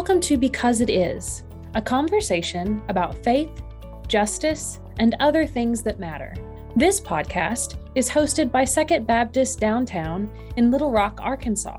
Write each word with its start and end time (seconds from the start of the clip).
Welcome 0.00 0.22
to 0.22 0.38
Because 0.38 0.80
It 0.80 0.88
Is, 0.88 1.44
a 1.74 1.82
conversation 1.82 2.82
about 2.88 3.22
faith, 3.22 3.50
justice, 4.08 4.80
and 4.98 5.14
other 5.20 5.46
things 5.46 5.82
that 5.82 6.00
matter. 6.00 6.34
This 6.74 6.98
podcast 6.98 7.76
is 7.94 8.08
hosted 8.08 8.50
by 8.50 8.64
Second 8.64 9.06
Baptist 9.06 9.60
Downtown 9.60 10.30
in 10.56 10.70
Little 10.70 10.90
Rock, 10.90 11.20
Arkansas. 11.22 11.78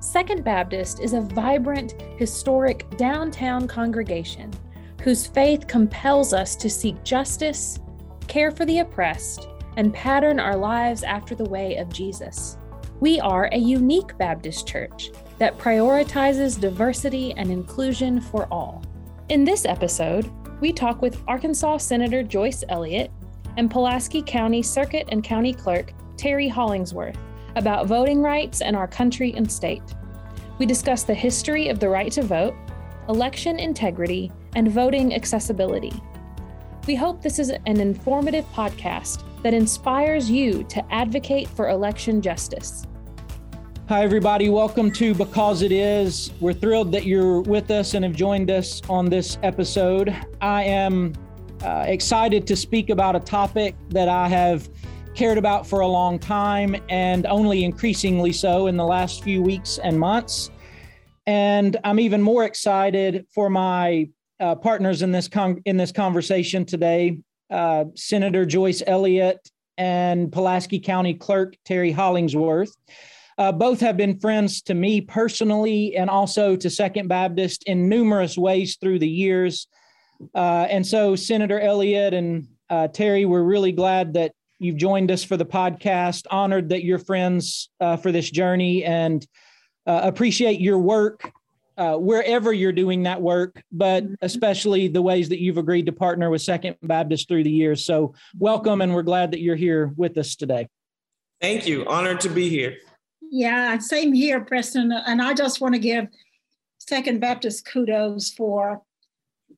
Second 0.00 0.44
Baptist 0.44 1.00
is 1.00 1.14
a 1.14 1.22
vibrant, 1.22 1.94
historic 2.18 2.94
downtown 2.98 3.66
congregation 3.66 4.52
whose 5.00 5.26
faith 5.26 5.66
compels 5.66 6.34
us 6.34 6.56
to 6.56 6.68
seek 6.68 7.02
justice, 7.04 7.78
care 8.28 8.50
for 8.50 8.66
the 8.66 8.80
oppressed, 8.80 9.48
and 9.78 9.94
pattern 9.94 10.38
our 10.38 10.56
lives 10.56 11.02
after 11.02 11.34
the 11.34 11.48
way 11.48 11.76
of 11.76 11.88
Jesus. 11.88 12.58
We 13.00 13.18
are 13.18 13.48
a 13.50 13.58
unique 13.58 14.18
Baptist 14.18 14.68
church 14.68 15.10
that 15.38 15.58
prioritizes 15.58 16.60
diversity 16.60 17.32
and 17.34 17.50
inclusion 17.50 18.20
for 18.20 18.46
all. 18.50 18.82
In 19.28 19.44
this 19.44 19.64
episode, 19.64 20.30
we 20.60 20.72
talk 20.72 21.02
with 21.02 21.22
Arkansas 21.26 21.78
Senator 21.78 22.22
Joyce 22.22 22.64
Elliott 22.68 23.10
and 23.56 23.70
Pulaski 23.70 24.22
County 24.22 24.62
Circuit 24.62 25.08
and 25.10 25.22
County 25.22 25.52
Clerk 25.52 25.92
Terry 26.16 26.48
Hollingsworth 26.48 27.18
about 27.56 27.86
voting 27.86 28.20
rights 28.20 28.60
in 28.60 28.74
our 28.74 28.86
country 28.86 29.32
and 29.34 29.50
state. 29.50 29.82
We 30.58 30.66
discuss 30.66 31.02
the 31.02 31.14
history 31.14 31.68
of 31.68 31.80
the 31.80 31.88
right 31.88 32.12
to 32.12 32.22
vote, 32.22 32.54
election 33.08 33.58
integrity, 33.58 34.32
and 34.54 34.70
voting 34.70 35.14
accessibility. 35.14 35.92
We 36.86 36.94
hope 36.94 37.20
this 37.20 37.38
is 37.38 37.50
an 37.50 37.80
informative 37.80 38.44
podcast 38.52 39.24
that 39.42 39.54
inspires 39.54 40.30
you 40.30 40.64
to 40.64 40.92
advocate 40.92 41.48
for 41.48 41.68
election 41.68 42.22
justice. 42.22 42.86
Hi, 43.88 44.02
everybody. 44.02 44.48
Welcome 44.48 44.90
to 44.94 45.14
Because 45.14 45.62
It 45.62 45.70
Is. 45.70 46.32
We're 46.40 46.52
thrilled 46.52 46.90
that 46.90 47.04
you're 47.04 47.42
with 47.42 47.70
us 47.70 47.94
and 47.94 48.04
have 48.04 48.14
joined 48.14 48.50
us 48.50 48.82
on 48.88 49.08
this 49.08 49.38
episode. 49.44 50.12
I 50.40 50.64
am 50.64 51.12
uh, 51.62 51.84
excited 51.86 52.48
to 52.48 52.56
speak 52.56 52.90
about 52.90 53.14
a 53.14 53.20
topic 53.20 53.76
that 53.90 54.08
I 54.08 54.26
have 54.26 54.68
cared 55.14 55.38
about 55.38 55.68
for 55.68 55.80
a 55.80 55.86
long 55.86 56.18
time 56.18 56.74
and 56.88 57.26
only 57.26 57.62
increasingly 57.62 58.32
so 58.32 58.66
in 58.66 58.76
the 58.76 58.84
last 58.84 59.22
few 59.22 59.40
weeks 59.40 59.78
and 59.78 60.00
months. 60.00 60.50
And 61.28 61.76
I'm 61.84 62.00
even 62.00 62.20
more 62.20 62.42
excited 62.42 63.24
for 63.32 63.48
my 63.48 64.08
uh, 64.40 64.56
partners 64.56 65.02
in 65.02 65.12
this 65.12 65.28
con- 65.28 65.62
in 65.64 65.76
this 65.76 65.92
conversation 65.92 66.64
today, 66.64 67.18
uh, 67.50 67.84
Senator 67.94 68.46
Joyce 68.46 68.82
Elliott 68.84 69.48
and 69.78 70.32
Pulaski 70.32 70.80
County 70.80 71.14
Clerk 71.14 71.54
Terry 71.64 71.92
Hollingsworth. 71.92 72.74
Uh, 73.38 73.52
both 73.52 73.80
have 73.80 73.96
been 73.96 74.18
friends 74.18 74.62
to 74.62 74.74
me 74.74 75.00
personally 75.00 75.96
and 75.96 76.08
also 76.08 76.56
to 76.56 76.70
Second 76.70 77.08
Baptist 77.08 77.64
in 77.64 77.88
numerous 77.88 78.38
ways 78.38 78.76
through 78.80 78.98
the 78.98 79.08
years. 79.08 79.66
Uh, 80.34 80.66
and 80.70 80.86
so, 80.86 81.14
Senator 81.14 81.60
Elliott 81.60 82.14
and 82.14 82.48
uh, 82.70 82.88
Terry, 82.88 83.26
we're 83.26 83.42
really 83.42 83.72
glad 83.72 84.14
that 84.14 84.32
you've 84.58 84.78
joined 84.78 85.10
us 85.10 85.22
for 85.22 85.36
the 85.36 85.44
podcast. 85.44 86.24
Honored 86.30 86.70
that 86.70 86.82
you're 86.82 86.98
friends 86.98 87.68
uh, 87.80 87.98
for 87.98 88.10
this 88.10 88.30
journey 88.30 88.84
and 88.84 89.26
uh, 89.86 90.00
appreciate 90.04 90.58
your 90.58 90.78
work 90.78 91.30
uh, 91.76 91.96
wherever 91.96 92.52
you're 92.54 92.72
doing 92.72 93.02
that 93.02 93.20
work, 93.20 93.62
but 93.70 94.04
especially 94.22 94.88
the 94.88 95.02
ways 95.02 95.28
that 95.28 95.40
you've 95.40 95.58
agreed 95.58 95.86
to 95.86 95.92
partner 95.92 96.30
with 96.30 96.40
Second 96.40 96.76
Baptist 96.82 97.28
through 97.28 97.44
the 97.44 97.50
years. 97.50 97.84
So, 97.84 98.14
welcome, 98.38 98.80
and 98.80 98.94
we're 98.94 99.02
glad 99.02 99.32
that 99.32 99.40
you're 99.40 99.56
here 99.56 99.92
with 99.96 100.16
us 100.16 100.36
today. 100.36 100.68
Thank 101.40 101.66
you. 101.66 101.84
Honored 101.86 102.20
to 102.20 102.30
be 102.30 102.48
here. 102.48 102.78
Yeah, 103.30 103.78
same 103.78 104.12
here, 104.12 104.40
Preston. 104.40 104.92
And 104.92 105.20
I 105.20 105.34
just 105.34 105.60
want 105.60 105.74
to 105.74 105.80
give 105.80 106.08
Second 106.78 107.20
Baptist 107.20 107.66
kudos 107.66 108.30
for 108.30 108.82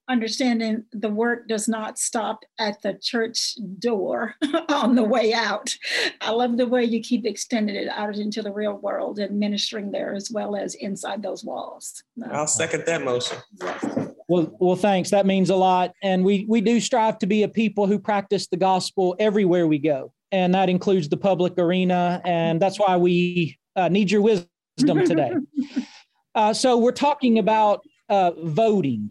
understanding 0.09 0.85
the 0.93 1.11
work 1.11 1.47
does 1.49 1.69
not 1.69 1.99
stop 1.99 2.41
at 2.59 2.81
the 2.81 2.95
church 2.95 3.57
door 3.79 4.35
on 4.71 4.95
the 4.95 5.05
way 5.05 5.35
out. 5.35 5.75
I 6.21 6.31
love 6.31 6.57
the 6.57 6.67
way 6.67 6.85
you 6.85 7.03
keep 7.03 7.27
extending 7.27 7.77
it 7.77 7.89
out 7.89 8.17
into 8.17 8.41
the 8.41 8.53
real 8.53 8.75
world 8.79 9.19
and 9.19 9.39
ministering 9.39 9.91
there 9.91 10.15
as 10.15 10.31
well 10.31 10.57
as 10.57 10.75
inside 10.77 11.23
those 11.23 11.45
walls. 11.45 12.03
I'll 12.31 12.47
second 12.47 12.85
that 12.87 13.05
motion. 13.05 13.37
Well, 14.29 14.55
well, 14.59 14.77
thanks. 14.77 15.11
That 15.11 15.27
means 15.27 15.51
a 15.51 15.57
lot. 15.57 15.93
And 16.03 16.25
we 16.25 16.47
we 16.49 16.61
do 16.61 16.81
strive 16.81 17.19
to 17.19 17.27
be 17.27 17.43
a 17.43 17.49
people 17.49 17.87
who 17.87 17.99
practice 17.99 18.47
the 18.47 18.57
gospel 18.57 19.15
everywhere 19.19 19.67
we 19.67 19.79
go 19.79 20.13
and 20.33 20.55
that 20.55 20.69
includes 20.69 21.09
the 21.09 21.17
public 21.17 21.55
arena. 21.59 22.21
And 22.25 22.61
that's 22.61 22.79
why 22.79 22.97
we 22.97 23.58
uh, 23.79 23.89
need 23.89 24.11
your 24.11 24.23
wisdom 24.23 24.49
today. 25.07 25.33
Uh, 26.35 26.55
so 26.55 26.79
we're 26.79 26.93
talking 26.93 27.41
about 27.41 27.81
uh, 28.09 28.31
voting, 28.45 29.11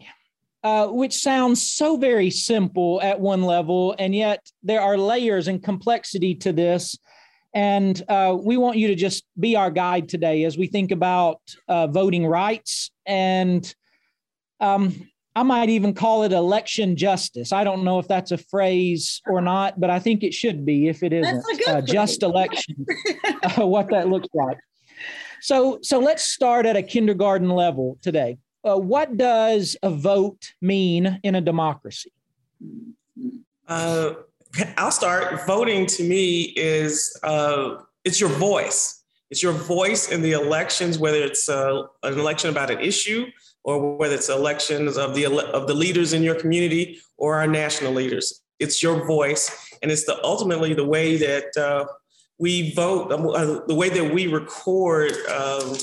uh, 0.62 0.86
which 0.86 1.12
sounds 1.12 1.60
so 1.70 1.98
very 1.98 2.30
simple 2.30 3.02
at 3.02 3.20
one 3.20 3.42
level, 3.42 3.94
and 3.98 4.14
yet 4.14 4.50
there 4.62 4.80
are 4.80 4.96
layers 4.96 5.46
and 5.46 5.62
complexity 5.62 6.34
to 6.34 6.54
this. 6.54 6.96
And 7.52 8.02
uh, 8.08 8.34
we 8.40 8.56
want 8.56 8.78
you 8.78 8.88
to 8.88 8.94
just 8.94 9.24
be 9.38 9.56
our 9.56 9.70
guide 9.70 10.08
today 10.08 10.44
as 10.44 10.56
we 10.56 10.68
think 10.68 10.90
about 10.90 11.40
uh, 11.66 11.86
voting 11.88 12.26
rights 12.26 12.90
and 13.04 13.74
um, 14.60 14.94
I 15.38 15.44
might 15.44 15.68
even 15.68 15.94
call 15.94 16.24
it 16.24 16.32
election 16.32 16.96
justice. 16.96 17.52
I 17.52 17.62
don't 17.62 17.84
know 17.84 18.00
if 18.00 18.08
that's 18.08 18.32
a 18.32 18.38
phrase 18.38 19.22
or 19.24 19.40
not, 19.40 19.78
but 19.78 19.88
I 19.88 20.00
think 20.00 20.24
it 20.24 20.34
should 20.34 20.66
be 20.66 20.88
if 20.88 21.04
it 21.04 21.12
isn't 21.12 21.68
uh, 21.68 21.80
just 21.80 22.24
election, 22.24 22.84
uh, 23.44 23.64
what 23.64 23.88
that 23.90 24.08
looks 24.08 24.26
like. 24.34 24.58
So, 25.40 25.78
so 25.80 26.00
let's 26.00 26.24
start 26.24 26.66
at 26.66 26.74
a 26.74 26.82
kindergarten 26.82 27.50
level 27.50 27.98
today. 28.02 28.38
Uh, 28.64 28.78
what 28.78 29.16
does 29.16 29.76
a 29.84 29.90
vote 29.90 30.54
mean 30.60 31.20
in 31.22 31.36
a 31.36 31.40
democracy? 31.40 32.10
Uh, 33.68 34.14
I'll 34.76 34.90
start. 34.90 35.46
Voting 35.46 35.86
to 35.86 36.02
me 36.02 36.52
is 36.56 37.16
uh, 37.22 37.76
it's 38.04 38.20
your 38.20 38.30
voice. 38.30 39.04
It's 39.30 39.44
your 39.44 39.52
voice 39.52 40.10
in 40.10 40.20
the 40.20 40.32
elections, 40.32 40.98
whether 40.98 41.22
it's 41.22 41.48
uh, 41.48 41.82
an 42.02 42.18
election 42.18 42.50
about 42.50 42.72
an 42.72 42.80
issue 42.80 43.26
or 43.64 43.96
whether 43.96 44.14
it's 44.14 44.28
elections 44.28 44.96
of 44.96 45.14
the 45.14 45.26
of 45.26 45.66
the 45.66 45.74
leaders 45.74 46.12
in 46.12 46.22
your 46.22 46.34
community 46.34 47.00
or 47.16 47.36
our 47.36 47.46
national 47.46 47.92
leaders. 47.92 48.42
It's 48.58 48.82
your 48.82 49.06
voice, 49.06 49.76
and 49.82 49.90
it's 49.90 50.04
the 50.04 50.22
ultimately 50.24 50.74
the 50.74 50.86
way 50.86 51.16
that 51.16 51.56
uh, 51.56 51.86
we 52.38 52.72
vote, 52.74 53.12
uh, 53.12 53.66
the 53.66 53.74
way 53.74 53.88
that 53.88 54.12
we 54.12 54.26
record, 54.26 55.12
um, 55.28 55.76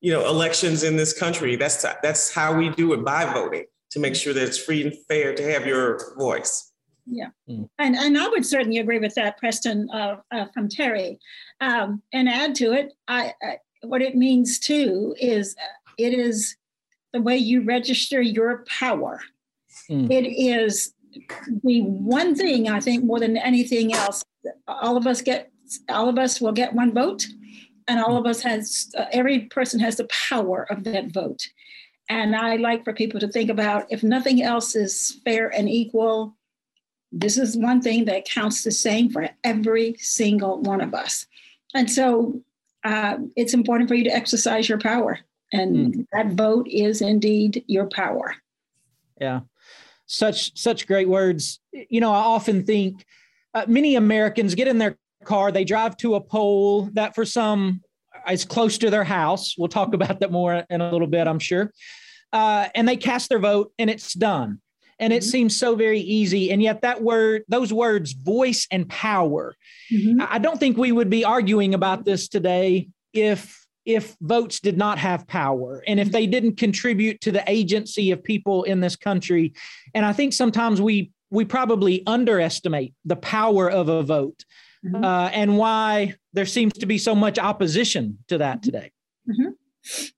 you 0.00 0.12
know, 0.12 0.26
elections 0.26 0.82
in 0.82 0.96
this 0.96 1.12
country. 1.12 1.56
That's 1.56 1.82
that's 2.02 2.32
how 2.32 2.56
we 2.56 2.70
do 2.70 2.92
it 2.92 3.04
by 3.04 3.24
voting 3.32 3.64
to 3.90 4.00
make 4.00 4.14
sure 4.14 4.32
that 4.32 4.42
it's 4.42 4.58
free 4.58 4.82
and 4.82 4.94
fair 5.08 5.34
to 5.34 5.42
have 5.52 5.66
your 5.66 6.14
voice. 6.16 6.72
Yeah, 7.06 7.28
mm. 7.48 7.68
and 7.78 7.94
and 7.94 8.18
I 8.18 8.28
would 8.28 8.44
certainly 8.44 8.78
agree 8.78 8.98
with 8.98 9.14
that, 9.14 9.38
Preston, 9.38 9.88
uh, 9.90 10.16
uh, 10.32 10.46
from 10.52 10.68
Terry, 10.68 11.18
um, 11.60 12.02
and 12.12 12.28
add 12.28 12.54
to 12.56 12.72
it. 12.72 12.94
I, 13.06 13.32
I, 13.42 13.58
what 13.82 14.02
it 14.02 14.16
means 14.16 14.58
too 14.58 15.14
is 15.18 15.54
uh, 15.58 15.92
it 15.98 16.12
is 16.12 16.56
the 17.16 17.22
way 17.22 17.36
you 17.36 17.62
register 17.62 18.20
your 18.20 18.64
power. 18.68 19.22
Mm. 19.88 20.10
It 20.10 20.26
is 20.26 20.92
the 21.64 21.80
one 21.82 22.34
thing 22.34 22.68
I 22.68 22.78
think 22.78 23.04
more 23.04 23.18
than 23.18 23.38
anything 23.38 23.94
else. 23.94 24.22
All 24.68 24.98
of 24.98 25.06
us 25.06 25.22
get, 25.22 25.50
all 25.88 26.10
of 26.10 26.18
us 26.18 26.40
will 26.42 26.52
get 26.52 26.74
one 26.74 26.92
vote, 26.92 27.26
and 27.88 27.98
all 28.00 28.18
of 28.18 28.26
us 28.26 28.42
has, 28.42 28.90
uh, 28.98 29.06
every 29.12 29.40
person 29.46 29.80
has 29.80 29.96
the 29.96 30.08
power 30.28 30.66
of 30.70 30.84
that 30.84 31.06
vote. 31.12 31.48
And 32.10 32.36
I 32.36 32.56
like 32.56 32.84
for 32.84 32.92
people 32.92 33.18
to 33.20 33.28
think 33.28 33.48
about 33.48 33.86
if 33.90 34.02
nothing 34.02 34.42
else 34.42 34.76
is 34.76 35.20
fair 35.24 35.48
and 35.48 35.68
equal, 35.68 36.36
this 37.10 37.38
is 37.38 37.56
one 37.56 37.80
thing 37.80 38.04
that 38.04 38.26
counts 38.26 38.62
the 38.62 38.70
same 38.70 39.08
for 39.08 39.30
every 39.42 39.94
single 39.98 40.60
one 40.60 40.82
of 40.82 40.92
us. 40.92 41.26
And 41.74 41.90
so 41.90 42.42
uh, 42.84 43.16
it's 43.36 43.54
important 43.54 43.88
for 43.88 43.94
you 43.94 44.04
to 44.04 44.14
exercise 44.14 44.68
your 44.68 44.78
power 44.78 45.20
and 45.52 45.94
mm. 45.94 46.06
that 46.12 46.32
vote 46.32 46.66
is 46.68 47.00
indeed 47.00 47.64
your 47.66 47.86
power. 47.86 48.34
Yeah. 49.20 49.40
Such 50.06 50.58
such 50.58 50.86
great 50.86 51.08
words. 51.08 51.60
You 51.72 52.00
know 52.00 52.12
i 52.12 52.18
often 52.18 52.64
think 52.64 53.04
uh, 53.54 53.64
many 53.66 53.96
americans 53.96 54.54
get 54.54 54.68
in 54.68 54.78
their 54.78 54.96
car 55.24 55.50
they 55.50 55.64
drive 55.64 55.96
to 55.96 56.14
a 56.14 56.20
poll 56.20 56.90
that 56.92 57.14
for 57.14 57.24
some 57.24 57.82
is 58.30 58.44
close 58.44 58.78
to 58.78 58.90
their 58.90 59.04
house. 59.04 59.54
We'll 59.56 59.68
talk 59.68 59.94
about 59.94 60.20
that 60.20 60.32
more 60.32 60.64
in 60.70 60.80
a 60.80 60.90
little 60.90 61.06
bit 61.06 61.26
i'm 61.26 61.38
sure. 61.38 61.72
Uh, 62.32 62.68
and 62.74 62.88
they 62.88 62.96
cast 62.96 63.28
their 63.28 63.38
vote 63.38 63.72
and 63.78 63.88
it's 63.88 64.12
done. 64.12 64.60
And 64.98 65.12
it 65.12 65.22
mm-hmm. 65.22 65.30
seems 65.30 65.58
so 65.58 65.76
very 65.76 66.00
easy. 66.00 66.50
And 66.50 66.62
yet 66.62 66.82
that 66.82 67.02
word 67.02 67.44
those 67.48 67.72
words 67.72 68.12
voice 68.12 68.66
and 68.70 68.88
power 68.88 69.54
mm-hmm. 69.92 70.22
i 70.28 70.38
don't 70.38 70.58
think 70.58 70.76
we 70.76 70.92
would 70.92 71.10
be 71.10 71.24
arguing 71.24 71.74
about 71.74 72.04
this 72.04 72.28
today 72.28 72.88
if 73.12 73.65
if 73.86 74.16
votes 74.20 74.60
did 74.60 74.76
not 74.76 74.98
have 74.98 75.26
power 75.28 75.82
and 75.86 75.98
if 75.98 76.10
they 76.10 76.26
didn't 76.26 76.56
contribute 76.56 77.20
to 77.22 77.32
the 77.32 77.44
agency 77.46 78.10
of 78.10 78.22
people 78.22 78.64
in 78.64 78.80
this 78.80 78.96
country. 78.96 79.54
And 79.94 80.04
I 80.04 80.12
think 80.12 80.32
sometimes 80.32 80.82
we 80.82 81.12
we 81.30 81.44
probably 81.44 82.02
underestimate 82.06 82.94
the 83.04 83.16
power 83.16 83.70
of 83.70 83.88
a 83.88 84.02
vote 84.02 84.44
mm-hmm. 84.84 85.04
uh, 85.04 85.28
and 85.28 85.56
why 85.56 86.14
there 86.32 86.46
seems 86.46 86.72
to 86.74 86.86
be 86.86 86.98
so 86.98 87.14
much 87.14 87.38
opposition 87.38 88.18
to 88.28 88.38
that 88.38 88.62
today. 88.62 88.92
Mm-hmm. 89.28 90.14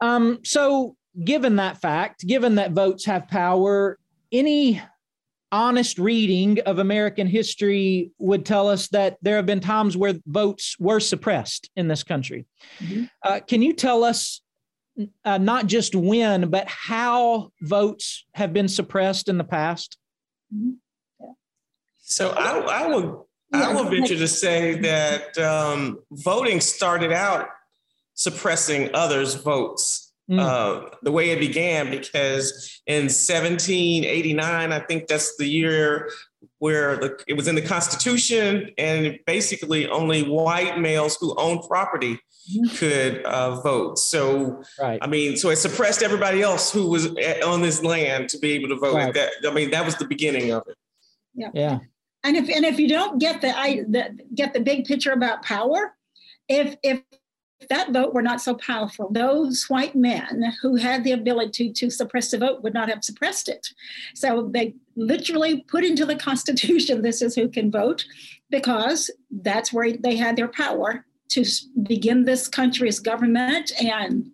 Um, 0.00 0.38
so, 0.44 0.96
given 1.24 1.56
that 1.56 1.80
fact, 1.80 2.24
given 2.26 2.56
that 2.56 2.70
votes 2.72 3.04
have 3.06 3.26
power, 3.26 3.98
any 4.30 4.80
honest 5.50 5.98
reading 5.98 6.60
of 6.60 6.78
American 6.78 7.26
history 7.26 8.10
would 8.18 8.44
tell 8.44 8.68
us 8.68 8.88
that 8.88 9.16
there 9.22 9.36
have 9.36 9.46
been 9.46 9.60
times 9.60 9.96
where 9.96 10.14
votes 10.26 10.76
were 10.78 11.00
suppressed 11.00 11.70
in 11.76 11.88
this 11.88 12.02
country. 12.02 12.46
Mm-hmm. 12.80 13.04
Uh, 13.22 13.40
can 13.46 13.62
you 13.62 13.72
tell 13.72 14.04
us 14.04 14.40
uh, 15.24 15.38
not 15.38 15.66
just 15.66 15.94
when, 15.94 16.50
but 16.50 16.66
how 16.68 17.52
votes 17.62 18.24
have 18.34 18.52
been 18.52 18.68
suppressed 18.68 19.28
in 19.28 19.38
the 19.38 19.44
past? 19.44 19.96
Mm-hmm. 20.54 20.72
So 21.98 22.30
I, 22.30 22.84
I 22.84 22.86
will 22.86 23.28
I 23.52 23.72
will 23.74 23.84
venture 23.84 24.16
to 24.16 24.28
say 24.28 24.78
that 24.80 25.36
um, 25.38 25.98
voting 26.10 26.60
started 26.60 27.12
out 27.12 27.48
suppressing 28.14 28.90
others' 28.94 29.34
votes. 29.34 30.07
Mm. 30.30 30.40
Uh, 30.40 30.90
the 31.02 31.12
way 31.12 31.30
it 31.30 31.40
began, 31.40 31.90
because 31.90 32.82
in 32.86 33.04
1789, 33.04 34.72
I 34.72 34.78
think 34.80 35.06
that's 35.06 35.36
the 35.36 35.46
year 35.46 36.10
where 36.58 36.96
the, 36.96 37.18
it 37.26 37.34
was 37.34 37.48
in 37.48 37.54
the 37.54 37.62
Constitution, 37.62 38.70
and 38.76 39.18
basically 39.26 39.88
only 39.88 40.22
white 40.22 40.78
males 40.78 41.16
who 41.18 41.34
owned 41.36 41.62
property 41.66 42.14
mm-hmm. 42.14 42.76
could 42.76 43.22
uh, 43.24 43.60
vote. 43.62 43.98
So, 43.98 44.62
right. 44.78 44.98
I 45.00 45.06
mean, 45.06 45.36
so 45.36 45.48
it 45.50 45.56
suppressed 45.56 46.02
everybody 46.02 46.42
else 46.42 46.70
who 46.70 46.88
was 46.88 47.06
on 47.44 47.62
this 47.62 47.82
land 47.82 48.28
to 48.30 48.38
be 48.38 48.52
able 48.52 48.68
to 48.68 48.76
vote. 48.76 48.96
Right. 48.96 49.14
That, 49.14 49.30
I 49.46 49.50
mean, 49.52 49.70
that 49.70 49.84
was 49.84 49.96
the 49.96 50.06
beginning 50.06 50.52
of 50.52 50.62
it. 50.68 50.76
Yeah. 51.34 51.50
Yeah. 51.54 51.78
And 52.24 52.36
if 52.36 52.50
and 52.50 52.64
if 52.64 52.78
you 52.80 52.88
don't 52.88 53.18
get 53.20 53.40
the 53.40 53.56
I 53.56 53.84
the, 53.88 54.18
get 54.34 54.52
the 54.52 54.60
big 54.60 54.84
picture 54.84 55.12
about 55.12 55.42
power, 55.42 55.94
if 56.48 56.76
if 56.82 57.00
that 57.68 57.92
vote 57.92 58.14
were 58.14 58.22
not 58.22 58.40
so 58.40 58.54
powerful, 58.54 59.10
those 59.10 59.64
white 59.68 59.94
men 59.94 60.54
who 60.62 60.76
had 60.76 61.04
the 61.04 61.12
ability 61.12 61.72
to 61.72 61.90
suppress 61.90 62.30
the 62.30 62.38
vote 62.38 62.62
would 62.62 62.74
not 62.74 62.88
have 62.88 63.04
suppressed 63.04 63.48
it. 63.48 63.68
So 64.14 64.48
they 64.52 64.74
literally 64.96 65.62
put 65.62 65.84
into 65.84 66.06
the 66.06 66.16
Constitution 66.28 67.02
this 67.02 67.22
is 67.22 67.34
who 67.34 67.48
can 67.48 67.70
vote 67.70 68.04
because 68.50 69.10
that's 69.30 69.72
where 69.72 69.92
they 69.92 70.16
had 70.16 70.36
their 70.36 70.48
power 70.48 71.04
to 71.30 71.44
begin 71.82 72.24
this 72.24 72.48
country's 72.48 73.00
government 73.00 73.72
and 73.82 74.30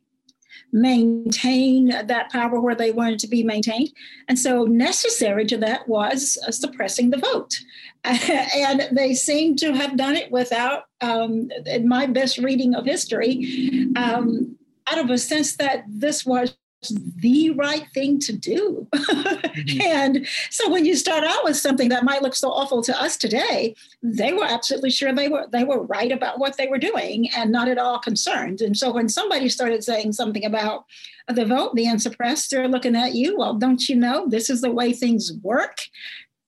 maintain 0.74 1.88
that 1.88 2.30
power 2.32 2.60
where 2.60 2.74
they 2.74 2.90
wanted 2.90 3.20
to 3.20 3.28
be 3.28 3.44
maintained. 3.44 3.90
And 4.28 4.38
so, 4.38 4.64
necessary 4.64 5.46
to 5.46 5.56
that 5.58 5.88
was 5.88 6.36
uh, 6.46 6.50
suppressing 6.50 7.10
the 7.10 7.18
vote. 7.18 7.54
and 8.04 8.88
they 8.92 9.14
seem 9.14 9.56
to 9.56 9.72
have 9.72 9.96
done 9.96 10.16
it 10.16 10.30
without, 10.30 10.84
um, 11.04 11.50
in 11.66 11.88
my 11.88 12.06
best 12.06 12.38
reading 12.38 12.74
of 12.74 12.84
history, 12.84 13.90
um, 13.96 14.56
out 14.90 14.98
of 14.98 15.10
a 15.10 15.18
sense 15.18 15.56
that 15.56 15.84
this 15.86 16.24
was 16.26 16.56
the 16.90 17.50
right 17.50 17.86
thing 17.94 18.18
to 18.20 18.32
do. 18.32 18.86
mm-hmm. 18.94 19.80
And 19.82 20.26
so 20.50 20.68
when 20.70 20.84
you 20.84 20.96
start 20.96 21.24
out 21.24 21.44
with 21.44 21.56
something 21.56 21.88
that 21.88 22.04
might 22.04 22.22
look 22.22 22.34
so 22.34 22.50
awful 22.50 22.82
to 22.82 23.00
us 23.00 23.16
today, 23.16 23.74
they 24.02 24.32
were 24.32 24.44
absolutely 24.44 24.90
sure 24.90 25.12
they 25.12 25.28
were 25.28 25.46
they 25.50 25.64
were 25.64 25.82
right 25.82 26.12
about 26.12 26.38
what 26.38 26.56
they 26.56 26.66
were 26.66 26.78
doing 26.78 27.30
and 27.36 27.50
not 27.50 27.68
at 27.68 27.78
all 27.78 27.98
concerned. 27.98 28.60
And 28.60 28.76
so 28.76 28.92
when 28.92 29.08
somebody 29.08 29.48
started 29.48 29.84
saying 29.84 30.12
something 30.12 30.44
about 30.44 30.84
the 31.28 31.46
vote 31.46 31.74
being 31.74 31.98
suppressed, 31.98 32.50
they're 32.50 32.68
looking 32.68 32.96
at 32.96 33.14
you, 33.14 33.38
well, 33.38 33.54
don't 33.54 33.88
you 33.88 33.96
know 33.96 34.28
this 34.28 34.50
is 34.50 34.60
the 34.60 34.70
way 34.70 34.92
things 34.92 35.32
work? 35.42 35.78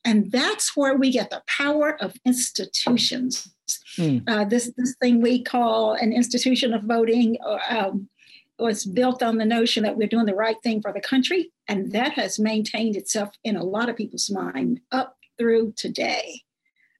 And 0.04 0.30
that's 0.30 0.76
where 0.76 0.96
we 0.96 1.10
get 1.10 1.30
the 1.30 1.42
power 1.46 2.00
of 2.02 2.14
institutions. 2.24 3.48
Mm. 3.96 4.22
Uh, 4.26 4.44
this, 4.44 4.72
this 4.76 4.94
thing 5.00 5.20
we 5.20 5.42
call 5.42 5.92
an 5.92 6.12
institution 6.12 6.74
of 6.74 6.82
voting, 6.82 7.38
um, 7.68 8.08
was 8.58 8.84
built 8.84 9.22
on 9.22 9.38
the 9.38 9.44
notion 9.44 9.82
that 9.82 9.96
we're 9.96 10.08
doing 10.08 10.26
the 10.26 10.34
right 10.34 10.56
thing 10.62 10.80
for 10.80 10.92
the 10.92 11.00
country. 11.00 11.52
And 11.68 11.92
that 11.92 12.12
has 12.12 12.38
maintained 12.38 12.96
itself 12.96 13.30
in 13.44 13.56
a 13.56 13.64
lot 13.64 13.88
of 13.88 13.96
people's 13.96 14.30
mind 14.30 14.80
up 14.92 15.16
through 15.38 15.74
today. 15.76 16.42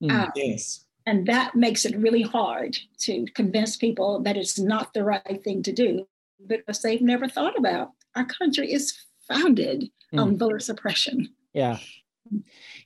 Mm, 0.01 0.11
um, 0.11 0.31
yes. 0.35 0.85
And 1.05 1.25
that 1.27 1.55
makes 1.55 1.85
it 1.85 1.97
really 1.97 2.21
hard 2.21 2.77
to 2.99 3.25
convince 3.33 3.77
people 3.77 4.21
that 4.23 4.37
it's 4.37 4.59
not 4.59 4.93
the 4.93 5.03
right 5.03 5.43
thing 5.43 5.63
to 5.63 5.71
do 5.71 6.07
because 6.45 6.81
they've 6.81 7.01
never 7.01 7.27
thought 7.27 7.57
about 7.57 7.91
our 8.15 8.25
country 8.25 8.71
is 8.71 8.93
founded 9.27 9.89
mm. 10.13 10.21
on 10.21 10.37
voter 10.37 10.59
suppression. 10.59 11.29
Yeah. 11.53 11.77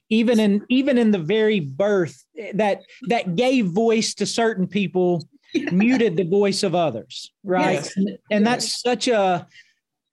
Even 0.10 0.40
in 0.40 0.66
even 0.70 0.98
in 0.98 1.12
the 1.12 1.20
very 1.20 1.60
birth 1.60 2.26
that 2.54 2.82
that 3.08 3.36
gave 3.36 3.68
voice 3.68 4.14
to 4.16 4.26
certain 4.26 4.68
people 4.68 5.26
muted 5.72 6.18
the 6.18 6.24
voice 6.24 6.64
of 6.64 6.76
others, 6.76 7.32
right? 7.44 7.74
Yes. 7.74 7.96
And, 7.96 8.18
and 8.30 8.48
that's 8.48 8.82
such 8.82 9.08
a. 9.08 9.48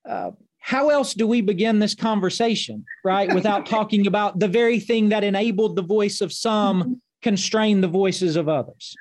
Uh, 0.08 0.30
how 0.60 0.90
else 0.90 1.14
do 1.14 1.26
we 1.26 1.40
begin 1.40 1.78
this 1.78 1.94
conversation, 1.94 2.84
right? 3.02 3.32
Without 3.34 3.64
talking 3.76 4.06
about 4.06 4.38
the 4.38 4.48
very 4.48 4.78
thing 4.78 5.08
that 5.08 5.24
enabled 5.24 5.76
the 5.76 5.82
voice 5.82 6.20
of 6.20 6.30
some 6.30 6.82
mm-hmm. 6.82 6.92
constrain 7.22 7.80
the 7.80 7.88
voices 7.88 8.36
of 8.36 8.48
others. 8.50 8.94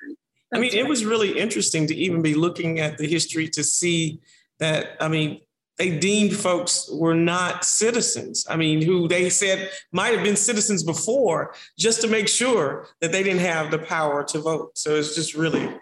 I 0.53 0.59
mean, 0.59 0.73
it 0.73 0.87
was 0.87 1.03
really 1.03 1.37
interesting 1.37 1.85
to 1.87 1.95
even 1.95 2.21
be 2.21 2.35
looking 2.35 2.79
at 2.79 2.97
the 2.97 3.05
history 3.05 3.49
to 3.49 3.63
see 3.65 4.21
that, 4.59 4.95
I 5.01 5.09
mean, 5.09 5.41
they 5.77 5.97
deemed 5.97 6.35
folks 6.35 6.89
were 6.91 7.15
not 7.15 7.63
citizens. 7.63 8.45
I 8.49 8.57
mean, 8.57 8.81
who 8.81 9.07
they 9.07 9.29
said 9.29 9.69
might 9.91 10.13
have 10.13 10.23
been 10.23 10.35
citizens 10.35 10.83
before, 10.83 11.53
just 11.77 12.01
to 12.01 12.07
make 12.07 12.27
sure 12.27 12.87
that 13.01 13.11
they 13.11 13.23
didn't 13.23 13.41
have 13.41 13.71
the 13.71 13.79
power 13.79 14.23
to 14.25 14.39
vote. 14.39 14.77
So 14.77 14.95
it's 14.95 15.15
just 15.15 15.35
really 15.35 15.77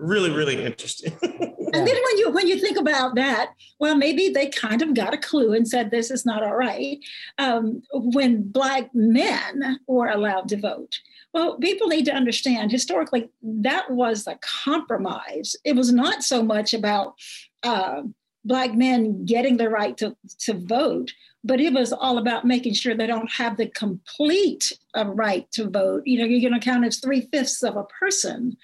really 0.00 0.30
really 0.30 0.64
interesting 0.64 1.12
and 1.22 1.86
then 1.86 1.86
when 1.86 2.18
you 2.18 2.30
when 2.30 2.46
you 2.46 2.58
think 2.58 2.78
about 2.78 3.14
that 3.14 3.52
well 3.78 3.94
maybe 3.94 4.30
they 4.30 4.48
kind 4.48 4.82
of 4.82 4.94
got 4.94 5.14
a 5.14 5.18
clue 5.18 5.52
and 5.52 5.68
said 5.68 5.90
this 5.90 6.10
is 6.10 6.24
not 6.24 6.42
all 6.42 6.56
right 6.56 6.98
um, 7.38 7.82
when 7.92 8.42
black 8.42 8.88
men 8.94 9.78
were 9.86 10.08
allowed 10.08 10.48
to 10.48 10.56
vote 10.56 10.98
well 11.34 11.58
people 11.58 11.86
need 11.86 12.06
to 12.06 12.14
understand 12.14 12.72
historically 12.72 13.28
that 13.42 13.90
was 13.90 14.26
a 14.26 14.38
compromise 14.40 15.54
it 15.64 15.76
was 15.76 15.92
not 15.92 16.22
so 16.22 16.42
much 16.42 16.72
about 16.72 17.14
uh, 17.62 18.02
black 18.44 18.74
men 18.74 19.24
getting 19.24 19.56
the 19.56 19.68
right 19.68 19.96
to, 19.98 20.16
to 20.38 20.54
vote 20.54 21.12
but 21.42 21.60
it 21.60 21.72
was 21.72 21.92
all 21.92 22.18
about 22.18 22.44
making 22.44 22.74
sure 22.74 22.94
they 22.94 23.06
don't 23.06 23.30
have 23.30 23.56
the 23.56 23.66
complete 23.66 24.72
uh, 24.96 25.06
right 25.06 25.50
to 25.52 25.70
vote. 25.70 26.02
You 26.04 26.18
know, 26.18 26.24
you're 26.26 26.48
going 26.48 26.60
to 26.60 26.64
count 26.64 26.84
as 26.84 26.98
three 26.98 27.28
fifths 27.32 27.62
of 27.62 27.76
a 27.76 27.84
person. 27.84 28.56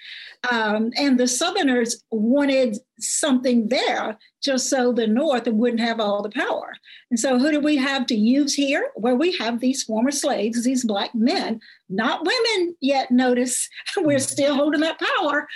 Um, 0.51 0.91
and 0.95 1.19
the 1.19 1.27
Southerners 1.27 2.03
wanted 2.11 2.77
something 2.99 3.67
there 3.69 4.17
just 4.43 4.69
so 4.69 4.93
the 4.93 5.07
North 5.07 5.47
wouldn't 5.47 5.81
have 5.81 5.99
all 5.99 6.21
the 6.21 6.29
power. 6.29 6.73
And 7.09 7.19
so, 7.19 7.39
who 7.39 7.51
do 7.51 7.59
we 7.59 7.77
have 7.77 8.05
to 8.07 8.15
use 8.15 8.53
here? 8.53 8.91
Well, 8.95 9.15
we 9.15 9.35
have 9.37 9.59
these 9.59 9.83
former 9.83 10.11
slaves, 10.11 10.63
these 10.63 10.85
Black 10.85 11.15
men, 11.15 11.59
not 11.89 12.25
women 12.25 12.75
yet. 12.79 13.09
Notice 13.09 13.67
we're 13.97 14.19
still 14.19 14.53
holding 14.53 14.81
that 14.81 15.01
power. 15.17 15.47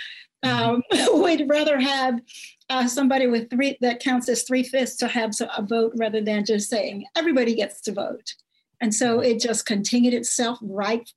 Um, 0.42 0.82
we'd 1.14 1.48
rather 1.48 1.78
have 1.80 2.20
uh, 2.68 2.86
somebody 2.88 3.26
with 3.26 3.50
three 3.50 3.76
that 3.80 4.00
counts 4.00 4.28
as 4.28 4.42
three 4.42 4.62
fifths 4.62 4.96
to 4.96 5.08
have 5.08 5.32
a 5.56 5.62
vote 5.62 5.92
rather 5.96 6.20
than 6.20 6.44
just 6.44 6.68
saying 6.68 7.04
everybody 7.14 7.54
gets 7.54 7.80
to 7.82 7.92
vote. 7.92 8.34
And 8.80 8.94
so 8.94 9.20
it 9.20 9.40
just 9.40 9.66
continued 9.66 10.14
itself 10.14 10.58
right 10.60 11.08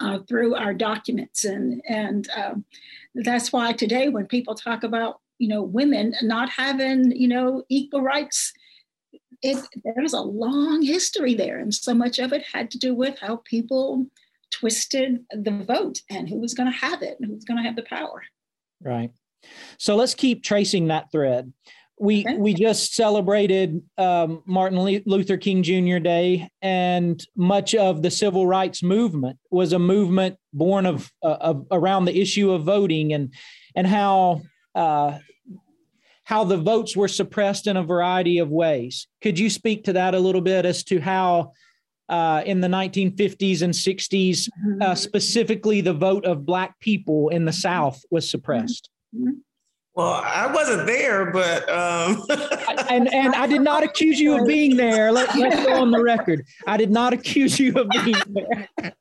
uh, 0.00 0.18
through 0.28 0.54
our 0.56 0.74
documents. 0.74 1.44
And, 1.44 1.80
and 1.88 2.28
um, 2.36 2.64
that's 3.14 3.52
why 3.52 3.72
today 3.72 4.08
when 4.08 4.26
people 4.26 4.54
talk 4.54 4.82
about, 4.82 5.20
you 5.38 5.48
know, 5.48 5.62
women 5.62 6.14
not 6.22 6.50
having, 6.50 7.12
you 7.12 7.28
know, 7.28 7.62
equal 7.68 8.02
rights, 8.02 8.52
it, 9.42 9.64
there's 9.84 10.12
a 10.12 10.20
long 10.20 10.82
history 10.82 11.34
there. 11.34 11.58
And 11.58 11.72
so 11.72 11.94
much 11.94 12.18
of 12.18 12.32
it 12.32 12.44
had 12.52 12.70
to 12.72 12.78
do 12.78 12.94
with 12.94 13.18
how 13.20 13.36
people 13.44 14.06
twisted 14.50 15.24
the 15.30 15.64
vote 15.66 16.00
and 16.10 16.28
who 16.28 16.38
was 16.38 16.54
going 16.54 16.70
to 16.70 16.78
have 16.78 17.02
it 17.02 17.18
and 17.18 17.28
who 17.28 17.34
was 17.34 17.44
going 17.44 17.58
to 17.58 17.64
have 17.64 17.76
the 17.76 17.82
power. 17.82 18.22
Right. 18.82 19.10
So 19.78 19.96
let's 19.96 20.14
keep 20.14 20.42
tracing 20.42 20.88
that 20.88 21.10
thread. 21.12 21.52
We 21.98 22.24
okay. 22.26 22.36
we 22.36 22.54
just 22.54 22.94
celebrated 22.94 23.80
um, 23.98 24.42
Martin 24.46 24.78
Luther 25.06 25.36
King 25.36 25.62
Jr. 25.62 25.98
Day, 25.98 26.48
and 26.60 27.24
much 27.36 27.74
of 27.74 28.02
the 28.02 28.10
civil 28.10 28.48
rights 28.48 28.82
movement 28.82 29.38
was 29.50 29.72
a 29.72 29.78
movement 29.78 30.36
born 30.52 30.86
of, 30.86 31.12
uh, 31.22 31.36
of 31.40 31.66
around 31.70 32.06
the 32.06 32.20
issue 32.20 32.50
of 32.50 32.64
voting 32.64 33.12
and 33.12 33.32
and 33.76 33.86
how 33.86 34.42
uh, 34.74 35.18
how 36.24 36.42
the 36.42 36.56
votes 36.56 36.96
were 36.96 37.08
suppressed 37.08 37.68
in 37.68 37.76
a 37.76 37.82
variety 37.82 38.38
of 38.38 38.50
ways. 38.50 39.06
Could 39.22 39.38
you 39.38 39.48
speak 39.48 39.84
to 39.84 39.92
that 39.92 40.14
a 40.14 40.18
little 40.18 40.40
bit 40.40 40.66
as 40.66 40.82
to 40.84 41.00
how 41.00 41.52
uh, 42.08 42.42
in 42.44 42.60
the 42.60 42.68
1950s 42.68 43.62
and 43.62 43.72
60s, 43.72 44.48
uh, 44.48 44.84
mm-hmm. 44.84 44.94
specifically 44.94 45.80
the 45.80 45.94
vote 45.94 46.24
of 46.24 46.44
Black 46.44 46.78
people 46.80 47.28
in 47.30 47.44
the 47.44 47.52
South 47.52 48.02
was 48.10 48.28
suppressed? 48.28 48.90
Mm-hmm. 49.14 49.38
Well, 49.94 50.22
I 50.24 50.52
wasn't 50.52 50.86
there, 50.86 51.30
but 51.30 51.68
um... 51.70 52.24
and 52.90 53.12
and 53.14 53.32
I 53.32 53.46
did 53.46 53.60
not 53.60 53.84
accuse 53.84 54.18
you 54.18 54.36
of 54.36 54.44
being 54.44 54.76
there. 54.76 55.12
Let, 55.12 55.36
let's 55.36 55.64
go 55.64 55.80
on 55.80 55.92
the 55.92 56.02
record. 56.02 56.44
I 56.66 56.76
did 56.76 56.90
not 56.90 57.12
accuse 57.12 57.60
you 57.60 57.72
of 57.78 57.88
being 58.04 58.16
there. 58.26 58.68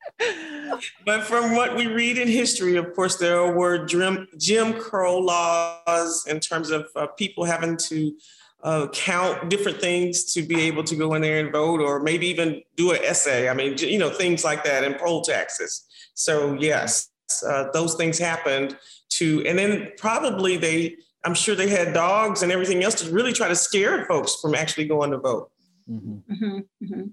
but 1.06 1.24
from 1.24 1.56
what 1.56 1.76
we 1.76 1.88
read 1.88 2.20
in 2.20 2.28
history, 2.28 2.76
of 2.76 2.94
course, 2.94 3.18
there 3.18 3.52
were 3.54 3.86
Jim, 3.86 4.28
Jim 4.38 4.74
Crow 4.74 5.18
laws 5.18 6.28
in 6.28 6.40
terms 6.40 6.70
of 6.70 6.88
uh, 6.96 7.08
people 7.08 7.44
having 7.44 7.76
to 7.78 8.16
uh, 8.64 8.88
count 8.94 9.50
different 9.50 9.80
things 9.80 10.34
to 10.34 10.42
be 10.42 10.62
able 10.62 10.84
to 10.86 10.96
go 10.96 11.14
in 11.14 11.22
there 11.22 11.40
and 11.40 11.52
vote, 11.52 11.82
or 11.82 12.00
maybe 12.00 12.28
even 12.28 12.62
do 12.78 12.92
an 12.92 13.00
essay. 13.04 13.50
I 13.50 13.54
mean, 13.54 13.78
you 13.78 14.00
know, 14.00 14.10
things 14.10 14.44
like 14.44 14.64
that, 14.64 14.84
and 14.84 14.98
poll 14.98 15.22
taxes. 15.22 15.86
So 16.14 16.54
yes, 16.54 17.10
uh, 17.46 17.66
those 17.74 17.96
things 17.96 18.18
happened 18.18 18.78
to, 19.10 19.46
and 19.46 19.58
then 19.60 19.92
probably 19.98 20.58
they, 20.58 20.96
I'm 21.26 21.34
sure 21.34 21.56
they 21.56 21.70
had 21.70 21.94
dogs 21.94 22.42
and 22.42 22.52
everything 22.52 22.84
else 22.84 22.96
to 23.04 23.12
really 23.12 23.34
try 23.34 23.48
to 23.48 23.56
scare 23.56 24.06
folks 24.06 24.36
from 24.42 24.56
actually 24.56 24.88
going 24.88 25.12
to 25.12 25.18
vote. 25.18 25.52
Mm-hmm. 25.90 26.34
Mm-hmm, 26.34 26.86
mm-hmm. 26.86 27.08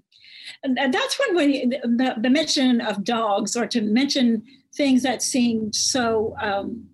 And 0.63 0.93
that's 0.93 1.19
when 1.19 1.35
we, 1.35 1.65
the, 1.65 2.15
the, 2.17 2.29
mention 2.29 2.81
of 2.81 3.03
dogs 3.03 3.55
or 3.55 3.67
to 3.67 3.81
mention 3.81 4.43
things 4.75 5.03
that 5.03 5.21
seemed 5.21 5.75
so 5.75 6.35
um, 6.41 6.87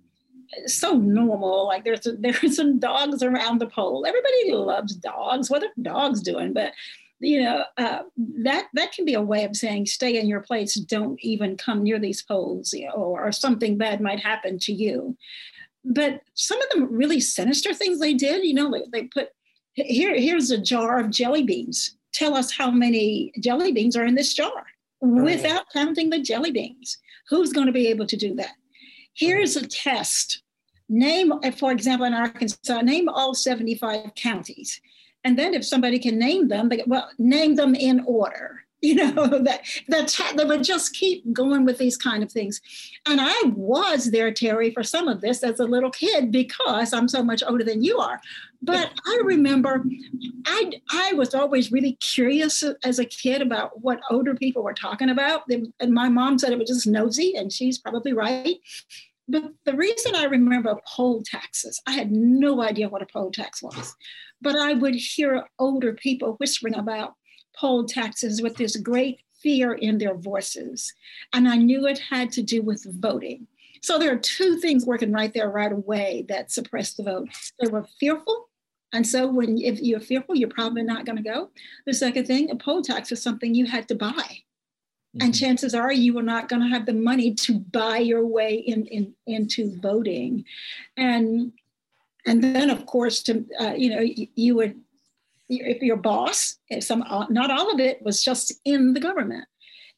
so 0.66 0.94
normal. 0.94 1.68
Like 1.68 1.84
there's 1.84 2.08
there's 2.20 2.56
some 2.56 2.80
dogs 2.80 3.24
around 3.24 3.60
the 3.60 3.68
poll. 3.68 4.06
Everybody 4.08 4.52
loves 4.52 4.96
dogs. 4.96 5.50
What 5.50 5.64
are 5.64 5.70
dogs 5.82 6.22
doing? 6.22 6.54
But 6.54 6.74
you 7.20 7.42
know 7.42 7.64
uh, 7.78 8.04
that 8.44 8.68
that 8.74 8.92
can 8.92 9.06
be 9.06 9.16
a 9.16 9.22
way 9.22 9.44
of 9.44 9.56
saying 9.56 9.88
stay 9.88 10.20
in 10.20 10.28
your 10.28 10.42
place. 10.42 10.76
Don't 10.76 11.20
even 11.22 11.58
come 11.58 11.84
near 11.84 12.00
these 12.00 12.22
polls, 12.22 12.74
you 12.74 12.88
know, 12.88 12.94
or, 12.94 13.28
or 13.28 13.32
something 13.32 13.78
bad 13.78 14.02
might 14.02 14.20
happen 14.20 14.60
to 14.60 14.74
you. 14.74 15.18
But 15.84 16.22
some 16.34 16.62
of 16.62 16.70
them 16.70 16.92
really 16.92 17.20
sinister 17.20 17.74
things 17.74 18.00
they 18.00 18.14
did. 18.14 18.44
You 18.44 18.54
know, 18.54 18.72
they, 18.72 18.84
they 18.92 19.08
put 19.08 19.30
here 19.74 20.16
here's 20.16 20.52
a 20.52 20.58
jar 20.58 21.00
of 21.00 21.10
jelly 21.10 21.44
beans. 21.44 21.96
Tell 22.14 22.36
us 22.36 22.52
how 22.52 22.72
many 22.72 23.32
jelly 23.40 23.72
beans 23.72 23.96
are 23.96 24.06
in 24.06 24.16
this 24.16 24.34
jar 24.34 24.66
without 25.02 25.66
counting 25.72 26.10
the 26.10 26.20
jelly 26.20 26.52
beans. 26.52 26.98
Who's 27.30 27.54
going 27.54 27.68
to 27.68 27.74
be 27.74 27.88
able 27.88 28.08
to 28.08 28.18
do 28.18 28.36
that? 28.36 28.54
Here's 29.14 29.56
a 29.56 29.68
test. 29.68 30.42
Name, 30.90 31.34
for 31.58 31.72
example, 31.72 32.06
in 32.06 32.14
Arkansas, 32.14 32.82
name 32.82 33.10
all 33.10 33.34
75 33.34 34.16
counties. 34.16 34.80
And 35.24 35.38
then 35.38 35.54
if 35.54 35.66
somebody 35.66 36.00
can 36.00 36.18
name 36.18 36.48
them, 36.48 36.70
they, 36.70 36.84
well, 36.88 37.10
name 37.18 37.56
them 37.56 37.76
in 37.76 38.04
order. 38.06 38.64
You 38.80 38.94
know, 38.94 39.28
that, 39.28 39.62
that 39.88 40.34
they 40.38 40.46
would 40.46 40.64
just 40.64 40.94
keep 40.94 41.34
going 41.34 41.66
with 41.66 41.80
these 41.80 41.98
kind 41.98 42.22
of 42.22 42.32
things. 42.32 42.62
And 43.08 43.20
I 43.20 43.36
was 43.56 44.12
there, 44.12 44.32
Terry, 44.32 44.70
for 44.70 44.84
some 44.84 45.08
of 45.08 45.20
this 45.20 45.42
as 45.42 45.60
a 45.60 45.66
little 45.66 45.90
kid 45.90 46.32
because 46.32 46.94
I'm 46.94 47.08
so 47.08 47.24
much 47.24 47.42
older 47.46 47.64
than 47.64 47.84
you 47.84 47.98
are. 47.98 48.22
But 48.62 48.92
I 49.08 49.20
remember 49.24 49.84
I, 50.46 50.74
I 50.92 51.14
was 51.14 51.34
always 51.34 51.72
really 51.72 51.94
curious 51.94 52.64
as 52.84 53.00
a 53.00 53.06
kid 53.06 53.42
about 53.42 53.82
what 53.82 54.00
older 54.12 54.36
people 54.36 54.62
were 54.64 54.76
talking 54.76 55.10
about. 55.10 55.44
And 55.80 55.94
my 55.94 56.08
mom 56.08 56.38
said 56.38 56.54
it 56.54 56.60
was 56.60 56.70
just 56.70 56.86
nosy, 56.86 57.34
and 57.36 57.52
she's 57.52 57.80
probably 57.80 58.14
right. 58.14 58.58
But 59.28 59.52
the 59.66 59.76
reason 59.76 60.16
I 60.16 60.24
remember 60.24 60.80
poll 60.88 61.22
taxes, 61.22 61.82
I 61.86 61.92
had 61.92 62.12
no 62.12 62.62
idea 62.62 62.90
what 62.90 63.02
a 63.02 63.08
poll 63.12 63.32
tax 63.32 63.62
was, 63.62 63.96
but 64.42 64.56
I 64.56 64.74
would 64.74 64.96
hear 64.96 65.46
older 65.60 65.94
people 65.94 66.36
whispering 66.40 66.76
about 66.76 67.14
poll 67.56 67.86
taxes 67.86 68.42
with 68.42 68.56
this 68.56 68.78
great 68.78 69.20
fear 69.42 69.74
in 69.74 69.98
their 69.98 70.16
voices. 70.16 70.94
And 71.34 71.48
I 71.48 71.58
knew 71.58 71.88
it 71.88 72.00
had 72.00 72.32
to 72.34 72.44
do 72.44 72.62
with 72.62 72.86
voting. 73.00 73.48
So 73.82 74.00
there 74.00 74.12
are 74.12 74.18
two 74.18 74.58
things 74.58 74.86
working 74.86 75.12
right 75.12 75.34
there 75.34 75.50
right 75.50 75.72
away 75.72 76.26
that 76.30 76.52
suppressed 76.52 76.98
the 76.98 77.04
vote. 77.04 77.30
They 77.60 77.70
were 77.70 77.86
fearful. 78.00 78.50
And 78.94 79.06
so 79.06 79.28
when 79.28 79.58
if 79.58 79.80
you're 79.82 80.00
fearful, 80.00 80.36
you're 80.36 80.50
probably 80.50 80.84
not 80.84 81.06
going 81.06 81.18
to 81.18 81.24
go. 81.24 81.50
The 81.86 81.94
second 81.94 82.26
thing, 82.26 82.50
a 82.50 82.56
poll 82.56 82.82
tax 82.82 83.12
is 83.12 83.22
something 83.22 83.54
you 83.54 83.66
had 83.66 83.88
to 83.90 83.96
buy. 83.96 84.40
Mm-hmm. 85.18 85.26
And 85.26 85.36
chances 85.36 85.74
are 85.74 85.92
you 85.92 86.18
are 86.20 86.24
not 86.24 86.48
going 86.48 86.62
to 86.62 86.68
have 86.68 86.86
the 86.86 86.94
money 86.94 87.34
to 87.34 87.60
buy 87.60 87.98
your 87.98 88.26
way 88.26 88.56
in, 88.56 88.86
in 88.86 89.14
into 89.26 89.76
voting. 89.80 90.46
And 90.96 91.54
and 92.28 92.44
then 92.44 92.70
of 92.70 92.86
course 92.86 93.24
to 93.24 93.46
uh, 93.60 93.74
you 93.76 93.90
know 93.90 94.02
you, 94.02 94.28
you 94.36 94.56
would 94.56 94.80
if 95.50 95.82
your 95.82 95.98
boss 95.98 96.58
if 96.70 96.84
some 96.84 97.02
uh, 97.04 97.26
not 97.30 97.50
all 97.50 97.74
of 97.74 97.80
it 97.80 98.02
was 98.02 98.24
just 98.24 98.54
in 98.66 98.94
the 98.94 99.00
government 99.00 99.46